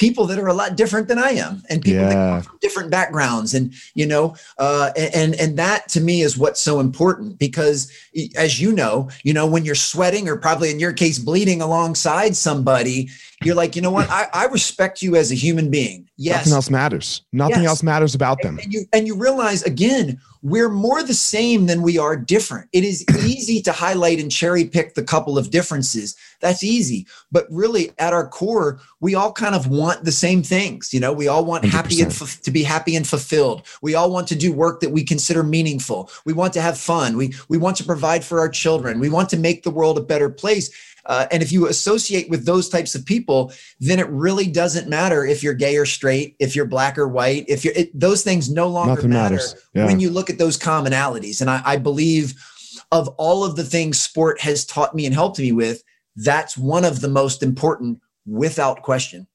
people 0.00 0.24
that 0.24 0.38
are 0.38 0.48
a 0.48 0.54
lot 0.54 0.78
different 0.78 1.08
than 1.08 1.18
I 1.18 1.32
am 1.32 1.62
and 1.68 1.82
people 1.82 2.00
yeah. 2.00 2.08
that 2.08 2.14
come 2.14 2.42
from 2.42 2.58
different 2.62 2.90
backgrounds. 2.90 3.52
And, 3.52 3.74
you 3.92 4.06
know, 4.06 4.34
uh, 4.56 4.92
and, 4.96 5.34
and 5.34 5.58
that 5.58 5.90
to 5.90 6.00
me 6.00 6.22
is 6.22 6.38
what's 6.38 6.58
so 6.58 6.80
important 6.80 7.38
because 7.38 7.92
as 8.34 8.58
you 8.58 8.72
know, 8.72 9.10
you 9.24 9.34
know, 9.34 9.46
when 9.46 9.66
you're 9.66 9.74
sweating 9.74 10.26
or 10.26 10.38
probably 10.38 10.70
in 10.70 10.80
your 10.80 10.94
case, 10.94 11.18
bleeding 11.18 11.60
alongside 11.60 12.34
somebody, 12.34 13.10
you're 13.42 13.54
like, 13.54 13.74
you 13.74 13.82
know 13.82 13.90
what? 13.90 14.10
I, 14.10 14.26
I 14.34 14.46
respect 14.46 15.02
you 15.02 15.16
as 15.16 15.32
a 15.32 15.34
human 15.34 15.70
being. 15.70 16.08
Yes. 16.16 16.40
Nothing 16.40 16.52
else 16.52 16.70
matters. 16.70 17.22
Nothing 17.32 17.62
yes. 17.62 17.68
else 17.68 17.82
matters 17.82 18.14
about 18.14 18.42
them. 18.42 18.58
And, 18.58 18.72
you 18.72 18.84
and 18.92 19.06
you 19.06 19.16
realize 19.16 19.62
again, 19.62 20.20
we're 20.42 20.68
more 20.68 21.02
the 21.02 21.14
same 21.14 21.66
than 21.66 21.82
we 21.82 21.96
are 21.96 22.16
different. 22.16 22.68
It 22.72 22.84
is 22.84 23.04
easy 23.24 23.62
to 23.62 23.72
highlight 23.72 24.20
and 24.20 24.30
cherry 24.30 24.64
pick 24.66 24.94
the 24.94 25.02
couple 25.02 25.38
of 25.38 25.50
differences. 25.50 26.16
That's 26.40 26.62
easy. 26.62 27.06
But 27.32 27.46
really 27.50 27.92
at 27.98 28.12
our 28.12 28.28
core, 28.28 28.80
we 29.00 29.14
all 29.14 29.32
kind 29.32 29.54
of 29.54 29.68
want 29.68 30.04
the 30.04 30.12
same 30.12 30.42
things. 30.42 30.92
You 30.92 31.00
know, 31.00 31.12
we 31.12 31.28
all 31.28 31.44
want 31.44 31.64
100%. 31.64 31.70
happy 31.70 32.02
and 32.02 32.12
to 32.12 32.50
be 32.50 32.62
happy 32.62 32.94
and 32.96 33.06
fulfilled. 33.06 33.66
We 33.80 33.94
all 33.94 34.10
want 34.10 34.28
to 34.28 34.36
do 34.36 34.52
work 34.52 34.80
that 34.80 34.90
we 34.90 35.02
consider 35.02 35.42
meaningful. 35.42 36.10
We 36.26 36.34
want 36.34 36.52
to 36.54 36.60
have 36.60 36.76
fun. 36.76 37.16
We 37.16 37.34
we 37.48 37.56
want 37.56 37.76
to 37.78 37.84
provide 37.84 38.24
for 38.24 38.40
our 38.40 38.48
children. 38.48 39.00
We 39.00 39.08
want 39.08 39.30
to 39.30 39.38
make 39.38 39.62
the 39.62 39.70
world 39.70 39.96
a 39.96 40.02
better 40.02 40.28
place. 40.28 40.70
Uh, 41.06 41.26
and 41.30 41.42
if 41.42 41.52
you 41.52 41.66
associate 41.66 42.28
with 42.28 42.44
those 42.44 42.68
types 42.68 42.94
of 42.94 43.04
people, 43.04 43.52
then 43.78 43.98
it 43.98 44.08
really 44.08 44.46
doesn't 44.46 44.88
matter 44.88 45.24
if 45.24 45.42
you're 45.42 45.54
gay 45.54 45.76
or 45.76 45.86
straight, 45.86 46.36
if 46.38 46.54
you're 46.54 46.66
black 46.66 46.98
or 46.98 47.08
white, 47.08 47.44
if 47.48 47.64
you're 47.64 47.74
it, 47.74 47.98
those 47.98 48.22
things 48.22 48.50
no 48.50 48.68
longer 48.68 48.94
Nothing 48.94 49.10
matter 49.10 49.40
yeah. 49.74 49.86
when 49.86 50.00
you 50.00 50.10
look 50.10 50.30
at 50.30 50.38
those 50.38 50.58
commonalities. 50.58 51.40
And 51.40 51.50
I, 51.50 51.62
I 51.64 51.76
believe 51.76 52.34
of 52.92 53.08
all 53.18 53.44
of 53.44 53.56
the 53.56 53.64
things 53.64 54.00
sport 54.00 54.40
has 54.40 54.64
taught 54.64 54.94
me 54.94 55.06
and 55.06 55.14
helped 55.14 55.38
me 55.38 55.52
with, 55.52 55.82
that's 56.16 56.56
one 56.56 56.84
of 56.84 57.00
the 57.00 57.08
most 57.08 57.42
important 57.42 58.00
without 58.26 58.82
question. 58.82 59.26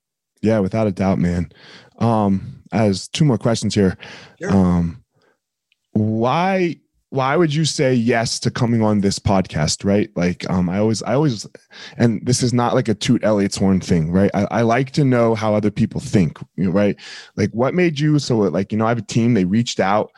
Yeah, 0.41 0.59
without 0.59 0.87
a 0.87 0.91
doubt, 0.91 1.19
man. 1.19 1.51
Um, 1.99 2.63
as 2.71 3.07
two 3.07 3.25
more 3.25 3.37
questions 3.37 3.73
here. 3.73 3.97
Sure. 4.39 4.51
Um, 4.51 5.03
why 5.93 6.79
why 7.15 7.37
would 7.37 7.53
you 7.53 7.63
say 7.63 7.93
yes 7.93 8.39
to 8.41 8.51
coming 8.51 8.81
on 8.81 8.99
this 8.99 9.19
podcast 9.19 9.85
right? 9.85 10.09
Like 10.15 10.47
um 10.49 10.69
i 10.69 10.77
always 10.77 11.01
i 11.03 11.13
always 11.13 11.47
and 11.97 12.23
this 12.25 12.43
is 12.43 12.53
not 12.53 12.75
like 12.75 12.89
a 12.89 12.93
toot 12.93 13.23
elliot's 13.23 13.55
horn 13.55 13.79
thing 13.79 14.11
right? 14.11 14.29
I, 14.33 14.47
I 14.51 14.61
like 14.61 14.91
to 14.91 15.05
know 15.05 15.33
how 15.33 15.55
other 15.55 15.71
people 15.71 16.01
think 16.01 16.37
you 16.57 16.65
know, 16.65 16.71
right? 16.71 16.97
Like 17.37 17.51
what 17.51 17.73
made 17.73 17.99
you 17.99 18.19
so 18.19 18.37
like 18.37 18.71
you 18.71 18.77
know 18.77 18.85
i 18.85 18.89
have 18.89 18.97
a 18.97 19.01
team 19.01 19.33
they 19.33 19.45
reached 19.45 19.79
out. 19.79 20.11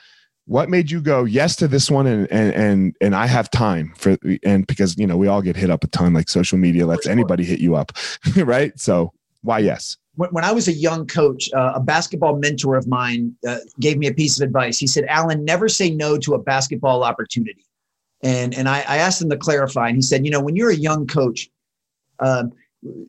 What 0.45 0.69
made 0.69 0.89
you 0.89 1.01
go 1.01 1.23
yes 1.25 1.55
to 1.57 1.67
this 1.67 1.91
one 1.91 2.07
and 2.07 2.27
and 2.31 2.53
and 2.55 2.95
and 2.99 3.15
i 3.15 3.27
have 3.27 3.51
time 3.51 3.93
for 3.97 4.17
and 4.43 4.65
because 4.65 4.97
you 4.97 5.05
know 5.05 5.17
we 5.17 5.27
all 5.27 5.41
get 5.41 5.55
hit 5.55 5.69
up 5.69 5.83
a 5.83 5.87
ton 5.87 6.13
like 6.13 6.29
social 6.29 6.57
media 6.57 6.87
lets 6.87 7.05
anybody 7.05 7.43
hit 7.43 7.59
you 7.59 7.75
up 7.75 7.91
right? 8.37 8.77
So 8.79 9.13
why 9.41 9.59
yes 9.59 9.97
when, 10.17 10.43
I 10.43 10.51
was 10.51 10.67
a 10.67 10.73
young 10.73 11.05
coach, 11.05 11.49
uh, 11.53 11.73
a 11.75 11.79
basketball 11.79 12.37
mentor 12.37 12.75
of 12.75 12.87
mine 12.87 13.35
uh, 13.47 13.59
gave 13.79 13.97
me 13.97 14.07
a 14.07 14.13
piece 14.13 14.39
of 14.39 14.45
advice. 14.45 14.77
He 14.77 14.87
said, 14.87 15.05
Alan, 15.05 15.45
never 15.45 15.69
say 15.69 15.91
no 15.91 16.17
to 16.17 16.33
a 16.33 16.39
basketball 16.39 17.03
opportunity. 17.03 17.63
And, 18.23 18.55
and 18.55 18.67
I, 18.67 18.79
I 18.87 18.97
asked 18.97 19.21
him 19.21 19.29
to 19.29 19.37
clarify. 19.37 19.87
And 19.87 19.95
he 19.95 20.01
said, 20.01 20.25
you 20.25 20.31
know, 20.31 20.41
when 20.41 20.55
you're 20.55 20.71
a 20.71 20.75
young 20.75 21.05
coach, 21.05 21.49
uh, 22.19 22.45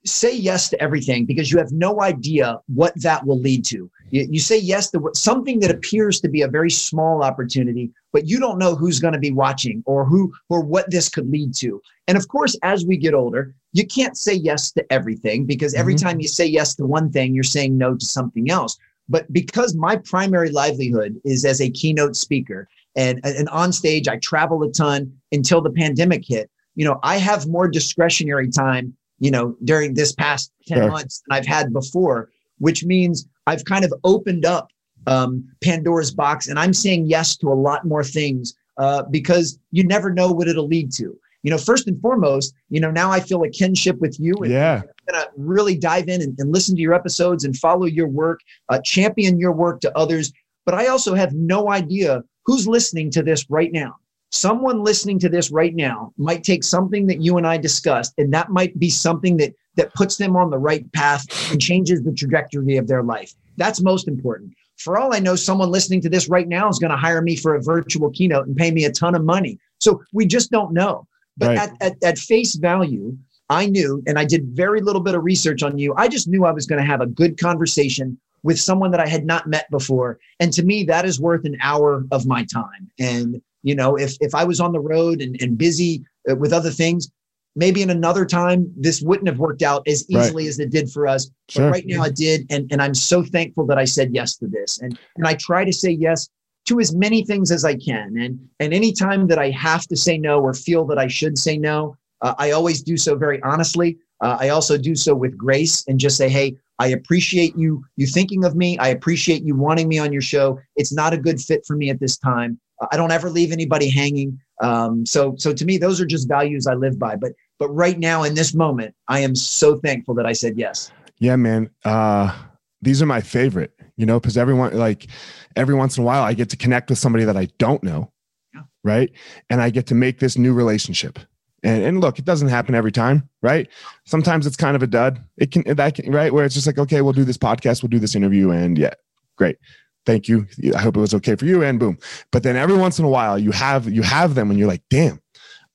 say 0.05 0.35
yes 0.35 0.69
to 0.71 0.83
everything 0.83 1.25
because 1.25 1.51
you 1.51 1.59
have 1.59 1.73
no 1.73 2.01
idea 2.03 2.61
what 2.75 2.93
that 3.03 3.25
will 3.27 3.39
lead 3.39 3.65
to. 3.67 3.91
You, 4.11 4.27
you 4.31 4.41
say 4.41 4.59
yes 4.59 4.91
to 4.91 5.11
something 5.15 5.61
that 5.61 5.71
appears 5.71 6.21
to 6.21 6.29
be 6.29 6.43
a 6.43 6.49
very 6.49 6.71
small 6.71 7.23
opportunity, 7.23 7.91
but 8.13 8.27
you 8.27 8.39
don't 8.39 8.59
know 8.59 8.75
who's 8.75 9.01
going 9.01 9.13
to 9.13 9.19
be 9.19 9.31
watching 9.31 9.83
or 9.87 10.05
who 10.05 10.33
or 10.49 10.61
what 10.61 10.91
this 10.91 11.09
could 11.09 11.31
lead 11.31 11.55
to. 11.57 11.81
And 12.07 12.17
of 12.17 12.29
course, 12.29 12.57
as 12.63 12.87
we 12.87 12.97
get 12.97 13.15
older, 13.15 13.55
you 13.73 13.87
can't 13.87 14.16
say 14.16 14.35
yes 14.35 14.73
to 14.73 14.93
everything 14.93 15.45
because 15.45 15.75
every 15.75 15.95
mm-hmm. 15.95 16.07
time 16.07 16.21
you 16.21 16.29
say 16.29 16.47
yes 16.47 16.75
to 16.77 16.87
one 16.87 17.11
thing, 17.11 17.35
you're 17.35 17.45
saying 17.45 17.77
no 17.77 17.95
to 17.95 18.05
something 18.05 18.51
else. 18.51 18.79
But 19.09 19.33
because 19.33 19.75
my 19.75 19.97
primary 19.97 20.51
livelihood 20.51 21.21
is 21.25 21.45
as 21.45 21.61
a 21.61 21.71
keynote 21.71 22.16
speaker 22.16 22.69
and, 22.97 23.21
and 23.25 23.49
on 23.49 23.73
stage, 23.73 24.09
I 24.09 24.16
travel 24.16 24.62
a 24.62 24.71
ton 24.71 25.12
until 25.33 25.61
the 25.61 25.71
pandemic 25.71 26.25
hit. 26.27 26.51
You 26.75 26.85
know, 26.85 27.01
I 27.03 27.16
have 27.19 27.47
more 27.47 27.69
discretionary 27.69 28.49
time, 28.49 28.95
you 29.19 29.31
know, 29.31 29.57
during 29.64 29.95
this 29.95 30.12
past 30.12 30.53
10 30.66 30.79
sure. 30.79 30.91
months 30.91 31.23
than 31.27 31.37
I've 31.37 31.47
had 31.47 31.73
before, 31.73 32.31
which 32.59 32.85
means 32.85 33.27
I've 33.47 33.64
kind 33.64 33.85
of 33.85 33.93
opened 34.05 34.45
up 34.45 34.71
um, 35.07 35.49
Pandora's 35.62 36.11
box 36.11 36.49
and 36.49 36.59
I'm 36.59 36.75
saying 36.75 37.07
yes 37.07 37.37
to 37.39 37.49
a 37.49 37.55
lot 37.55 37.87
more 37.87 38.05
things 38.05 38.55
uh, 38.77 39.05
because 39.11 39.59
you 39.71 39.85
never 39.85 40.12
know 40.12 40.31
what 40.31 40.49
it'll 40.49 40.69
lead 40.69 40.93
to 40.93 41.19
you 41.49 41.55
know, 41.55 41.57
first 41.57 41.89
and 41.89 41.99
foremost, 42.03 42.53
you 42.69 42.79
know, 42.79 42.91
now 42.91 43.11
I 43.11 43.21
feel 43.21 43.43
a 43.43 43.49
kinship 43.49 43.99
with 44.01 44.21
you. 44.21 44.35
And 44.43 44.53
yeah. 44.53 44.83
I'm 44.85 45.15
going 45.15 45.25
to 45.25 45.31
really 45.39 45.79
dive 45.79 46.07
in 46.07 46.21
and, 46.21 46.39
and, 46.39 46.53
listen 46.53 46.77
to 46.77 46.83
your 46.83 46.93
episodes 46.93 47.43
and 47.43 47.57
follow 47.57 47.87
your 47.87 48.07
work, 48.07 48.41
uh, 48.69 48.81
champion 48.85 49.41
your 49.41 49.53
work 49.53 49.81
to 49.81 49.97
others. 49.97 50.31
But 50.67 50.75
I 50.75 50.89
also 50.89 51.15
have 51.15 51.33
no 51.33 51.71
idea 51.71 52.23
who's 52.45 52.69
listening 52.69 53.11
to 53.13 53.23
this 53.23 53.49
right 53.49 53.73
now. 53.73 53.97
Someone 54.31 54.85
listening 54.85 55.19
to 55.21 55.31
this 55.31 55.51
right 55.51 55.75
now 55.75 56.13
might 56.19 56.45
take 56.45 56.63
something 56.63 57.07
that 57.07 57.23
you 57.23 57.39
and 57.39 57.47
I 57.47 57.57
discussed, 57.57 58.13
and 58.19 58.31
that 58.35 58.51
might 58.51 58.79
be 58.79 58.91
something 58.91 59.39
that 59.39 59.55
that 59.77 59.95
puts 59.95 60.19
them 60.19 60.37
on 60.37 60.51
the 60.51 60.59
right 60.59 60.85
path 60.93 61.25
and 61.51 61.59
changes 61.59 62.03
the 62.03 62.13
trajectory 62.13 62.77
of 62.77 62.89
their 62.89 63.03
life. 63.03 63.33
That's 63.57 63.81
most 63.81 64.07
important. 64.07 64.53
For 64.77 64.99
all 64.99 65.15
I 65.15 65.19
know, 65.19 65.35
someone 65.35 65.71
listening 65.71 66.03
to 66.03 66.11
this 66.11 66.29
right 66.29 66.47
now 66.47 66.69
is 66.69 66.79
going 66.79 66.91
to 66.91 66.97
hire 66.99 67.23
me 67.23 67.37
for 67.37 67.55
a 67.55 67.63
virtual 67.63 68.11
keynote 68.11 68.49
and 68.49 68.55
pay 68.55 68.71
me 68.71 68.85
a 68.85 68.93
ton 68.93 69.15
of 69.15 69.25
money. 69.25 69.59
So 69.81 70.03
we 70.13 70.27
just 70.27 70.51
don't 70.51 70.75
know. 70.75 71.07
But 71.39 71.49
right. 71.49 71.59
at, 71.59 71.72
at, 71.80 72.05
at 72.05 72.18
face 72.18 72.57
value, 72.57 73.16
I 73.49 73.66
knew, 73.66 74.03
and 74.07 74.18
I 74.18 74.24
did 74.24 74.49
very 74.49 74.80
little 74.82 75.01
bit 75.01 75.14
of 75.14 75.24
research 75.24 75.62
on 75.62 75.78
you. 75.78 75.95
I 75.97 76.09
just 76.09 76.28
knew 76.28 76.45
I 76.45 76.53
was 76.53 76.66
going 76.66 76.80
to 76.80 76.86
have 76.86 77.01
a 77.01 77.07
good 77.07 77.39
conversation 77.39 78.18
with 78.43 78.61
someone 78.61 78.91
that 78.91 79.01
I 79.01 79.09
had 79.09 79.24
not 79.24 79.47
met 79.47 79.70
before. 79.70 80.18
And 80.39 80.53
to 80.53 80.62
me, 80.62 80.84
that 80.84 81.05
is 81.05 81.20
worth 81.20 81.45
an 81.45 81.57
hour 81.62 82.05
of 82.12 82.26
my 82.26 82.45
time. 82.45 82.91
And, 82.99 83.41
you 83.62 83.74
know, 83.74 83.97
if, 83.97 84.16
if 84.20 84.34
I 84.34 84.45
was 84.45 84.61
on 84.61 84.72
the 84.72 84.80
road 84.80 85.20
and, 85.22 85.41
and 85.41 85.57
busy 85.57 86.05
uh, 86.30 86.36
with 86.36 86.53
other 86.53 86.70
things, 86.70 87.11
maybe 87.57 87.82
in 87.82 87.91
another 87.91 88.24
time, 88.24 88.72
this 88.76 89.01
wouldn't 89.03 89.28
have 89.28 89.39
worked 89.39 89.62
out 89.62 89.82
as 89.89 90.09
easily 90.09 90.45
right. 90.45 90.49
as 90.51 90.59
it 90.61 90.70
did 90.70 90.91
for 90.91 91.09
us. 91.09 91.30
Sure. 91.49 91.66
But 91.66 91.72
right 91.72 91.86
now 91.86 92.05
it 92.05 92.14
did. 92.14 92.47
And, 92.51 92.70
and 92.70 92.80
I'm 92.82 92.95
so 92.95 93.22
thankful 93.22 93.66
that 93.66 93.78
I 93.78 93.84
said 93.84 94.11
yes 94.12 94.36
to 94.36 94.47
this. 94.47 94.80
And, 94.80 94.99
and 95.16 95.26
I 95.26 95.34
try 95.34 95.64
to 95.64 95.72
say 95.72 95.91
yes 95.91 96.28
to 96.69 96.81
as 96.81 96.95
many 96.95 97.25
things 97.25 97.51
as 97.51 97.64
I 97.64 97.75
can. 97.75 98.16
And 98.19 98.39
and 98.61 98.73
anytime 98.73 99.27
that 99.29 99.39
I 99.39 99.51
have 99.51 99.87
to 99.89 99.97
say 99.97 100.19
no 100.19 100.41
or 100.41 100.55
feel 100.55 100.85
that 100.87 100.99
I 100.99 101.09
should 101.09 101.37
say 101.39 101.59
no, 101.59 101.97
uh, 102.21 102.35
I 102.39 102.53
always 102.53 102.83
do 102.83 102.97
so 102.97 103.16
very 103.16 103.43
honestly. 103.43 103.99
Uh, 104.21 104.37
I 104.41 104.49
also 104.49 104.77
do 104.77 104.95
so 104.95 105.14
with 105.14 105.37
grace 105.37 105.85
and 105.87 105.99
just 105.99 106.16
say, 106.16 106.29
hey, 106.29 106.57
I 106.79 106.89
appreciate 106.89 107.57
you 107.57 107.85
you 107.97 108.07
thinking 108.07 108.45
of 108.45 108.55
me. 108.55 108.79
I 108.79 108.89
appreciate 108.89 109.43
you 109.43 109.57
wanting 109.57 109.89
me 109.89 109.99
on 109.99 110.12
your 110.12 110.23
show. 110.23 110.59
It's 110.77 110.93
not 110.93 111.12
a 111.12 111.19
good 111.19 111.41
fit 111.41 111.64
for 111.66 111.77
me 111.77 111.91
at 111.91 112.01
this 112.01 112.16
time. 112.19 112.61
I 112.93 112.97
don't 112.97 113.11
ever 113.11 113.29
leave 113.29 113.51
anybody 113.51 113.91
hanging. 113.91 114.39
Um, 114.61 115.05
so 115.07 115.35
so 115.39 115.53
to 115.53 115.64
me, 115.64 115.79
those 115.79 116.01
are 116.01 116.07
just 116.07 116.29
values 116.29 116.66
I 116.66 116.75
live 116.75 116.99
by. 116.99 117.16
But 117.16 117.33
but 117.59 117.69
right 117.71 117.99
now 117.99 118.23
in 118.25 118.35
this 118.35 118.55
moment, 118.55 118.95
I 119.09 119.21
am 119.21 119.35
so 119.35 119.77
thankful 119.77 120.14
that 120.14 120.27
I 120.27 120.33
said 120.33 120.59
yes. 120.59 120.93
Yeah, 121.19 121.37
man. 121.37 121.71
Uh, 121.85 122.37
these 122.81 123.03
are 123.03 123.07
my 123.07 123.21
favorite. 123.21 123.78
You 123.99 124.07
know, 124.07 124.19
because 124.19 124.39
everyone 124.39 124.75
like 124.75 125.09
every 125.57 125.75
once 125.75 125.99
in 125.99 126.05
a 126.05 126.07
while 126.07 126.23
I 126.23 126.33
get 126.33 126.49
to 126.51 126.57
connect 126.57 126.89
with 126.89 126.99
somebody 126.99 127.25
that 127.25 127.37
I 127.37 127.49
don't 127.59 127.83
know. 127.83 128.11
Yeah. 128.55 128.63
Right. 128.83 129.13
And 129.51 129.61
I 129.61 129.69
get 129.69 129.87
to 129.89 129.95
make 129.95 130.21
this 130.21 130.39
new 130.39 130.55
relationship. 130.55 131.19
And, 131.63 131.83
and 131.83 132.01
look, 132.01 132.19
it 132.19 132.25
doesn't 132.25 132.49
happen 132.49 132.75
every 132.75 132.93
time, 132.93 133.29
right? 133.43 133.69
Sometimes 134.07 134.47
it's 134.47 134.57
kind 134.57 134.77
of 134.77 134.83
a 134.83 134.87
dud. 134.87 135.23
It 135.37 135.51
can 135.51 135.65
that 135.75 135.97
can, 135.97 136.13
right 136.13 136.33
where 136.33 136.45
it's 136.45 136.55
just 136.55 136.67
like, 136.67 136.79
okay, 136.79 137.03
we'll 137.03 137.13
do 137.13 137.25
this 137.25 137.37
podcast, 137.37 137.83
we'll 137.83 137.91
do 137.91 137.99
this 137.99 138.15
interview, 138.15 138.51
and 138.51 138.79
yeah, 138.79 138.95
great. 139.37 139.59
Thank 140.07 140.29
you. 140.29 140.47
I 140.75 140.79
hope 140.79 140.97
it 140.97 141.01
was 141.01 141.15
okay 141.15 141.35
for 141.35 141.45
you, 141.45 141.63
and 141.63 141.79
boom. 141.79 141.99
But 142.31 142.43
then 142.45 142.57
every 142.57 142.77
once 142.77 142.99
in 142.99 143.05
a 143.05 143.11
while, 143.11 143.39
you 143.39 143.51
have 143.51 143.89
you 143.89 144.03
have 144.03 144.37
them, 144.37 144.51
and 144.51 144.59
you're 144.59 144.69
like, 144.69 144.85
damn, 144.89 145.21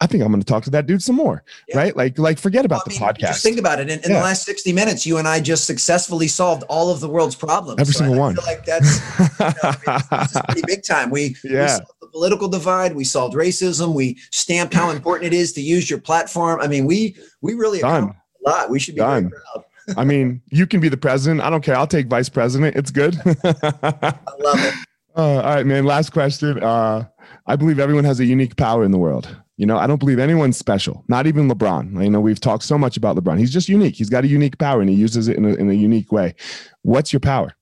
I 0.03 0.05
think 0.05 0.21
I'm 0.21 0.31
going 0.31 0.41
to 0.41 0.45
talk 0.45 0.65
to 0.65 0.69
that 0.71 0.85
dude 0.85 1.01
some 1.01 1.15
more, 1.15 1.45
yeah. 1.69 1.77
right? 1.77 1.95
Like, 1.95 2.19
like 2.19 2.37
forget 2.37 2.65
about 2.65 2.81
well, 2.85 2.87
I 2.87 2.89
mean, 2.89 2.99
the 2.99 3.05
podcast. 3.05 3.27
Just 3.27 3.43
think 3.43 3.57
about 3.57 3.79
it. 3.79 3.89
In, 3.89 3.99
in 3.99 4.11
yeah. 4.11 4.17
the 4.17 4.23
last 4.23 4.43
60 4.43 4.73
minutes, 4.73 5.05
you 5.05 5.17
and 5.17 5.25
I 5.25 5.39
just 5.39 5.63
successfully 5.63 6.27
solved 6.27 6.63
all 6.63 6.89
of 6.91 6.99
the 6.99 7.07
world's 7.07 7.35
problems. 7.35 7.79
Every 7.79 7.93
so 7.93 7.99
single 7.99 8.15
I, 8.15 8.19
one. 8.19 8.37
I 8.37 8.41
feel 8.41 8.53
like 8.53 8.65
that's 8.65 9.19
you 9.39 9.45
know, 9.45 10.01
I 10.11 10.27
mean, 10.27 10.43
pretty 10.49 10.61
big 10.67 10.83
time. 10.83 11.09
We, 11.09 11.37
yeah. 11.45 11.61
we 11.61 11.67
solved 11.69 12.01
the 12.01 12.07
political 12.07 12.49
divide. 12.49 12.97
We 12.97 13.05
solved 13.05 13.33
racism. 13.33 13.93
We 13.93 14.19
stamped 14.31 14.73
how 14.73 14.89
important 14.89 15.33
it 15.33 15.37
is 15.37 15.53
to 15.53 15.61
use 15.61 15.89
your 15.89 15.99
platform. 15.99 16.59
I 16.59 16.67
mean, 16.67 16.85
we 16.85 17.15
we 17.39 17.53
really 17.53 17.79
done 17.79 18.13
a 18.45 18.49
lot. 18.49 18.69
We 18.69 18.79
should 18.79 18.95
be 18.95 18.99
done. 18.99 19.29
proud. 19.29 19.63
I 19.97 20.03
mean, 20.03 20.41
you 20.49 20.67
can 20.67 20.81
be 20.81 20.89
the 20.89 20.97
president. 20.97 21.41
I 21.41 21.49
don't 21.49 21.63
care. 21.63 21.77
I'll 21.77 21.87
take 21.87 22.07
vice 22.07 22.27
president. 22.27 22.75
It's 22.75 22.91
good. 22.91 23.15
I 23.25 24.13
love 24.39 24.59
it. 24.59 24.73
Uh, 25.15 25.21
all 25.21 25.43
right, 25.43 25.65
man. 25.65 25.85
Last 25.85 26.11
question. 26.11 26.61
Uh, 26.61 27.05
I 27.45 27.55
believe 27.55 27.79
everyone 27.79 28.03
has 28.03 28.19
a 28.19 28.25
unique 28.25 28.55
power 28.55 28.83
in 28.83 28.91
the 28.91 28.97
world. 28.97 29.35
You 29.57 29.67
know, 29.67 29.77
I 29.77 29.85
don't 29.85 29.99
believe 29.99 30.17
anyone's 30.17 30.57
special, 30.57 31.03
not 31.07 31.27
even 31.27 31.47
LeBron. 31.47 32.03
You 32.03 32.09
know, 32.09 32.19
we've 32.19 32.39
talked 32.39 32.63
so 32.63 32.77
much 32.77 32.97
about 32.97 33.15
LeBron. 33.15 33.37
He's 33.37 33.53
just 33.53 33.69
unique. 33.69 33.95
He's 33.95 34.09
got 34.09 34.23
a 34.23 34.27
unique 34.27 34.57
power 34.57 34.81
and 34.81 34.89
he 34.89 34.95
uses 34.95 35.27
it 35.27 35.37
in 35.37 35.45
a, 35.45 35.53
in 35.53 35.69
a 35.69 35.73
unique 35.73 36.11
way. 36.11 36.33
What's 36.81 37.13
your 37.13 37.19
power? 37.19 37.55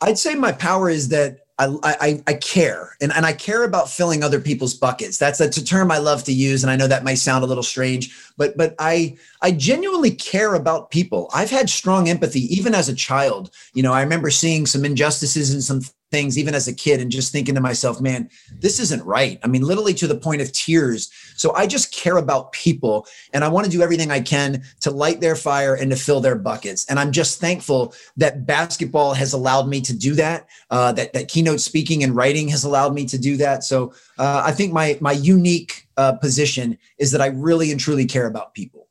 I'd 0.00 0.18
say 0.18 0.34
my 0.34 0.52
power 0.52 0.88
is 0.88 1.08
that 1.08 1.40
I, 1.58 1.78
I, 1.82 2.22
I 2.26 2.34
care 2.34 2.96
and, 3.00 3.10
and 3.14 3.24
I 3.24 3.32
care 3.32 3.64
about 3.64 3.88
filling 3.88 4.22
other 4.22 4.40
people's 4.40 4.74
buckets. 4.74 5.16
That's 5.16 5.40
a, 5.40 5.46
a 5.46 5.64
term 5.64 5.90
I 5.90 5.96
love 5.98 6.22
to 6.24 6.32
use. 6.32 6.62
And 6.62 6.70
I 6.70 6.76
know 6.76 6.86
that 6.86 7.04
might 7.04 7.14
sound 7.14 7.44
a 7.44 7.46
little 7.46 7.62
strange, 7.62 8.14
but, 8.36 8.58
but 8.58 8.74
I, 8.78 9.16
I 9.40 9.52
genuinely 9.52 10.10
care 10.10 10.54
about 10.54 10.90
people. 10.90 11.30
I've 11.32 11.48
had 11.48 11.70
strong 11.70 12.10
empathy, 12.10 12.40
even 12.54 12.74
as 12.74 12.90
a 12.90 12.94
child. 12.94 13.50
You 13.72 13.82
know, 13.82 13.94
I 13.94 14.02
remember 14.02 14.30
seeing 14.30 14.66
some 14.66 14.84
injustices 14.84 15.50
and 15.50 15.64
some 15.64 15.80
things 16.10 16.38
even 16.38 16.54
as 16.54 16.68
a 16.68 16.74
kid 16.74 17.00
and 17.00 17.10
just 17.10 17.32
thinking 17.32 17.54
to 17.54 17.60
myself, 17.60 18.00
man, 18.00 18.30
this 18.60 18.78
isn't 18.78 19.04
right. 19.04 19.38
I 19.42 19.48
mean, 19.48 19.62
literally 19.62 19.94
to 19.94 20.06
the 20.06 20.18
point 20.18 20.40
of 20.40 20.52
tears. 20.52 21.10
So 21.36 21.52
I 21.54 21.66
just 21.66 21.92
care 21.92 22.16
about 22.16 22.52
people 22.52 23.06
and 23.32 23.44
I 23.44 23.48
want 23.48 23.66
to 23.66 23.70
do 23.70 23.82
everything 23.82 24.10
I 24.10 24.20
can 24.20 24.62
to 24.80 24.90
light 24.90 25.20
their 25.20 25.36
fire 25.36 25.74
and 25.74 25.90
to 25.90 25.96
fill 25.96 26.20
their 26.20 26.36
buckets. 26.36 26.86
And 26.88 26.98
I'm 26.98 27.12
just 27.12 27.40
thankful 27.40 27.94
that 28.16 28.46
basketball 28.46 29.14
has 29.14 29.32
allowed 29.32 29.68
me 29.68 29.80
to 29.82 29.96
do 29.96 30.14
that, 30.14 30.48
uh, 30.70 30.92
that, 30.92 31.12
that 31.12 31.28
keynote 31.28 31.60
speaking 31.60 32.04
and 32.04 32.14
writing 32.14 32.48
has 32.48 32.64
allowed 32.64 32.94
me 32.94 33.04
to 33.06 33.18
do 33.18 33.36
that. 33.38 33.64
So 33.64 33.92
uh, 34.18 34.42
I 34.44 34.52
think 34.52 34.72
my, 34.72 34.98
my 35.00 35.12
unique 35.12 35.88
uh, 35.96 36.12
position 36.12 36.78
is 36.98 37.10
that 37.12 37.20
I 37.20 37.26
really 37.26 37.72
and 37.72 37.80
truly 37.80 38.06
care 38.06 38.26
about 38.26 38.54
people 38.54 38.85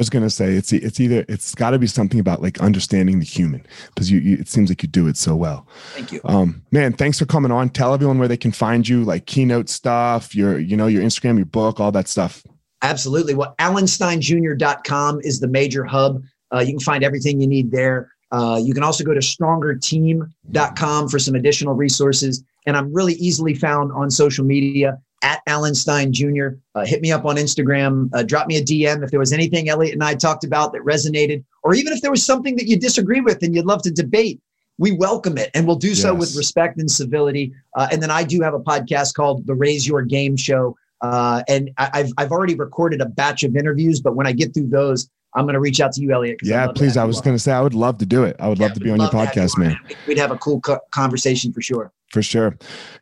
was 0.00 0.10
gonna 0.10 0.30
say 0.30 0.54
it's 0.54 0.72
it's 0.72 0.98
either 0.98 1.24
it's 1.28 1.54
got 1.54 1.70
to 1.70 1.78
be 1.78 1.86
something 1.86 2.18
about 2.18 2.42
like 2.42 2.58
understanding 2.60 3.18
the 3.18 3.24
human 3.24 3.64
because 3.88 4.10
you, 4.10 4.18
you, 4.18 4.36
it 4.38 4.48
seems 4.48 4.70
like 4.70 4.82
you 4.82 4.88
do 4.88 5.06
it 5.06 5.16
so 5.16 5.36
well. 5.36 5.68
Thank 5.94 6.10
you, 6.10 6.20
um, 6.24 6.62
man. 6.70 6.94
Thanks 6.94 7.18
for 7.18 7.26
coming 7.26 7.52
on. 7.52 7.68
Tell 7.68 7.92
everyone 7.94 8.18
where 8.18 8.26
they 8.26 8.36
can 8.36 8.50
find 8.50 8.88
you, 8.88 9.04
like 9.04 9.26
keynote 9.26 9.68
stuff, 9.68 10.34
your 10.34 10.58
you 10.58 10.76
know 10.76 10.86
your 10.86 11.02
Instagram, 11.02 11.36
your 11.36 11.46
book, 11.46 11.78
all 11.78 11.92
that 11.92 12.08
stuff. 12.08 12.42
Absolutely. 12.82 13.34
Well, 13.34 13.54
alansteinjr.com 13.58 15.20
is 15.22 15.38
the 15.38 15.48
major 15.48 15.84
hub. 15.84 16.22
Uh, 16.52 16.60
you 16.60 16.72
can 16.72 16.80
find 16.80 17.04
everything 17.04 17.40
you 17.40 17.46
need 17.46 17.70
there. 17.70 18.10
Uh, 18.32 18.60
you 18.62 18.72
can 18.72 18.82
also 18.82 19.04
go 19.04 19.12
to 19.12 19.20
strongerteam.com 19.20 21.08
for 21.08 21.18
some 21.18 21.34
additional 21.34 21.74
resources. 21.74 22.42
And 22.66 22.76
I'm 22.76 22.92
really 22.92 23.14
easily 23.14 23.54
found 23.54 23.92
on 23.92 24.10
social 24.10 24.44
media 24.44 24.98
at 25.22 25.42
Alan 25.46 25.74
Stein 25.74 26.12
Jr. 26.12 26.48
Uh, 26.74 26.84
hit 26.84 27.00
me 27.00 27.12
up 27.12 27.24
on 27.24 27.36
Instagram. 27.36 28.08
Uh, 28.14 28.22
drop 28.22 28.46
me 28.46 28.56
a 28.56 28.62
DM 28.62 29.02
if 29.04 29.10
there 29.10 29.20
was 29.20 29.32
anything 29.32 29.68
Elliot 29.68 29.94
and 29.94 30.02
I 30.02 30.14
talked 30.14 30.44
about 30.44 30.72
that 30.72 30.82
resonated, 30.82 31.44
or 31.62 31.74
even 31.74 31.92
if 31.92 32.00
there 32.02 32.10
was 32.10 32.24
something 32.24 32.56
that 32.56 32.66
you 32.66 32.78
disagree 32.78 33.20
with 33.20 33.42
and 33.42 33.54
you'd 33.54 33.66
love 33.66 33.82
to 33.82 33.90
debate. 33.90 34.40
We 34.78 34.92
welcome 34.92 35.36
it, 35.36 35.50
and 35.52 35.66
we'll 35.66 35.76
do 35.76 35.94
so 35.94 36.12
yes. 36.12 36.20
with 36.20 36.36
respect 36.36 36.78
and 36.78 36.90
civility. 36.90 37.52
Uh, 37.76 37.88
and 37.92 38.02
then 38.02 38.10
I 38.10 38.24
do 38.24 38.40
have 38.40 38.54
a 38.54 38.58
podcast 38.58 39.12
called 39.12 39.46
the 39.46 39.54
Raise 39.54 39.86
Your 39.86 40.00
Game 40.00 40.38
Show, 40.38 40.74
uh, 41.02 41.42
and 41.48 41.70
I, 41.76 41.98
have 41.98 42.12
I've 42.16 42.32
already 42.32 42.54
recorded 42.54 43.02
a 43.02 43.06
batch 43.06 43.42
of 43.42 43.56
interviews. 43.56 44.00
But 44.00 44.16
when 44.16 44.26
I 44.26 44.32
get 44.32 44.54
through 44.54 44.68
those, 44.68 45.10
I'm 45.34 45.44
going 45.44 45.54
to 45.54 45.60
reach 45.60 45.80
out 45.80 45.92
to 45.92 46.00
you, 46.00 46.12
Elliot. 46.12 46.38
Yeah, 46.42 46.68
please. 46.74 46.96
I 46.96 47.04
was 47.04 47.20
going 47.20 47.36
to 47.36 47.38
say 47.38 47.52
I 47.52 47.60
would 47.60 47.74
love 47.74 47.98
to 47.98 48.06
do 48.06 48.24
it. 48.24 48.36
I 48.40 48.48
would 48.48 48.58
yeah, 48.58 48.66
love 48.66 48.74
to 48.74 48.80
be 48.80 48.90
on 48.90 49.00
your 49.00 49.10
podcast, 49.10 49.58
man. 49.58 49.78
We'd 50.06 50.18
have 50.18 50.30
a 50.30 50.38
cool 50.38 50.60
co- 50.60 50.80
conversation 50.90 51.52
for 51.52 51.60
sure. 51.60 51.92
For 52.10 52.22
sure, 52.22 52.56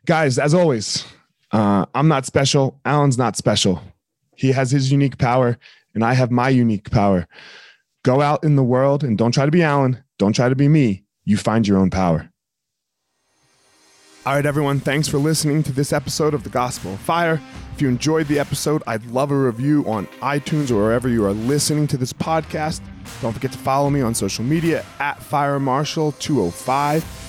guys. 0.05 0.37
As 0.37 0.53
always, 0.53 1.05
uh, 1.51 1.85
I'm 1.93 2.07
not 2.07 2.25
special. 2.25 2.79
Alan's 2.85 3.17
not 3.17 3.35
special. 3.35 3.81
He 4.35 4.51
has 4.51 4.71
his 4.71 4.91
unique 4.91 5.17
power, 5.17 5.57
and 5.93 6.03
I 6.03 6.13
have 6.13 6.31
my 6.31 6.49
unique 6.49 6.91
power. 6.91 7.27
Go 8.03 8.21
out 8.21 8.43
in 8.43 8.55
the 8.55 8.63
world 8.63 9.03
and 9.03 9.17
don't 9.17 9.33
try 9.33 9.45
to 9.45 9.51
be 9.51 9.63
Alan. 9.63 10.03
Don't 10.17 10.33
try 10.33 10.49
to 10.49 10.55
be 10.55 10.67
me. 10.67 11.03
You 11.25 11.37
find 11.37 11.67
your 11.67 11.77
own 11.77 11.89
power. 11.89 12.29
All 14.25 14.35
right, 14.35 14.45
everyone, 14.45 14.79
thanks 14.79 15.07
for 15.07 15.17
listening 15.17 15.63
to 15.63 15.71
this 15.71 15.91
episode 15.91 16.33
of 16.33 16.43
The 16.43 16.49
Gospel 16.49 16.93
of 16.93 16.99
Fire. 16.99 17.41
If 17.73 17.81
you 17.81 17.87
enjoyed 17.87 18.27
the 18.27 18.37
episode, 18.37 18.83
I'd 18.85 19.05
love 19.07 19.31
a 19.31 19.37
review 19.37 19.83
on 19.87 20.07
iTunes 20.21 20.71
or 20.71 20.75
wherever 20.75 21.07
you 21.07 21.25
are 21.25 21.33
listening 21.33 21.87
to 21.87 21.97
this 21.97 22.13
podcast. 22.13 22.81
Don't 23.21 23.33
forget 23.33 23.51
to 23.53 23.57
follow 23.57 23.89
me 23.89 24.01
on 24.01 24.13
social 24.13 24.43
media 24.43 24.85
at 24.99 25.23
Fire 25.23 25.59
Marshall 25.59 26.11
205 26.13 27.28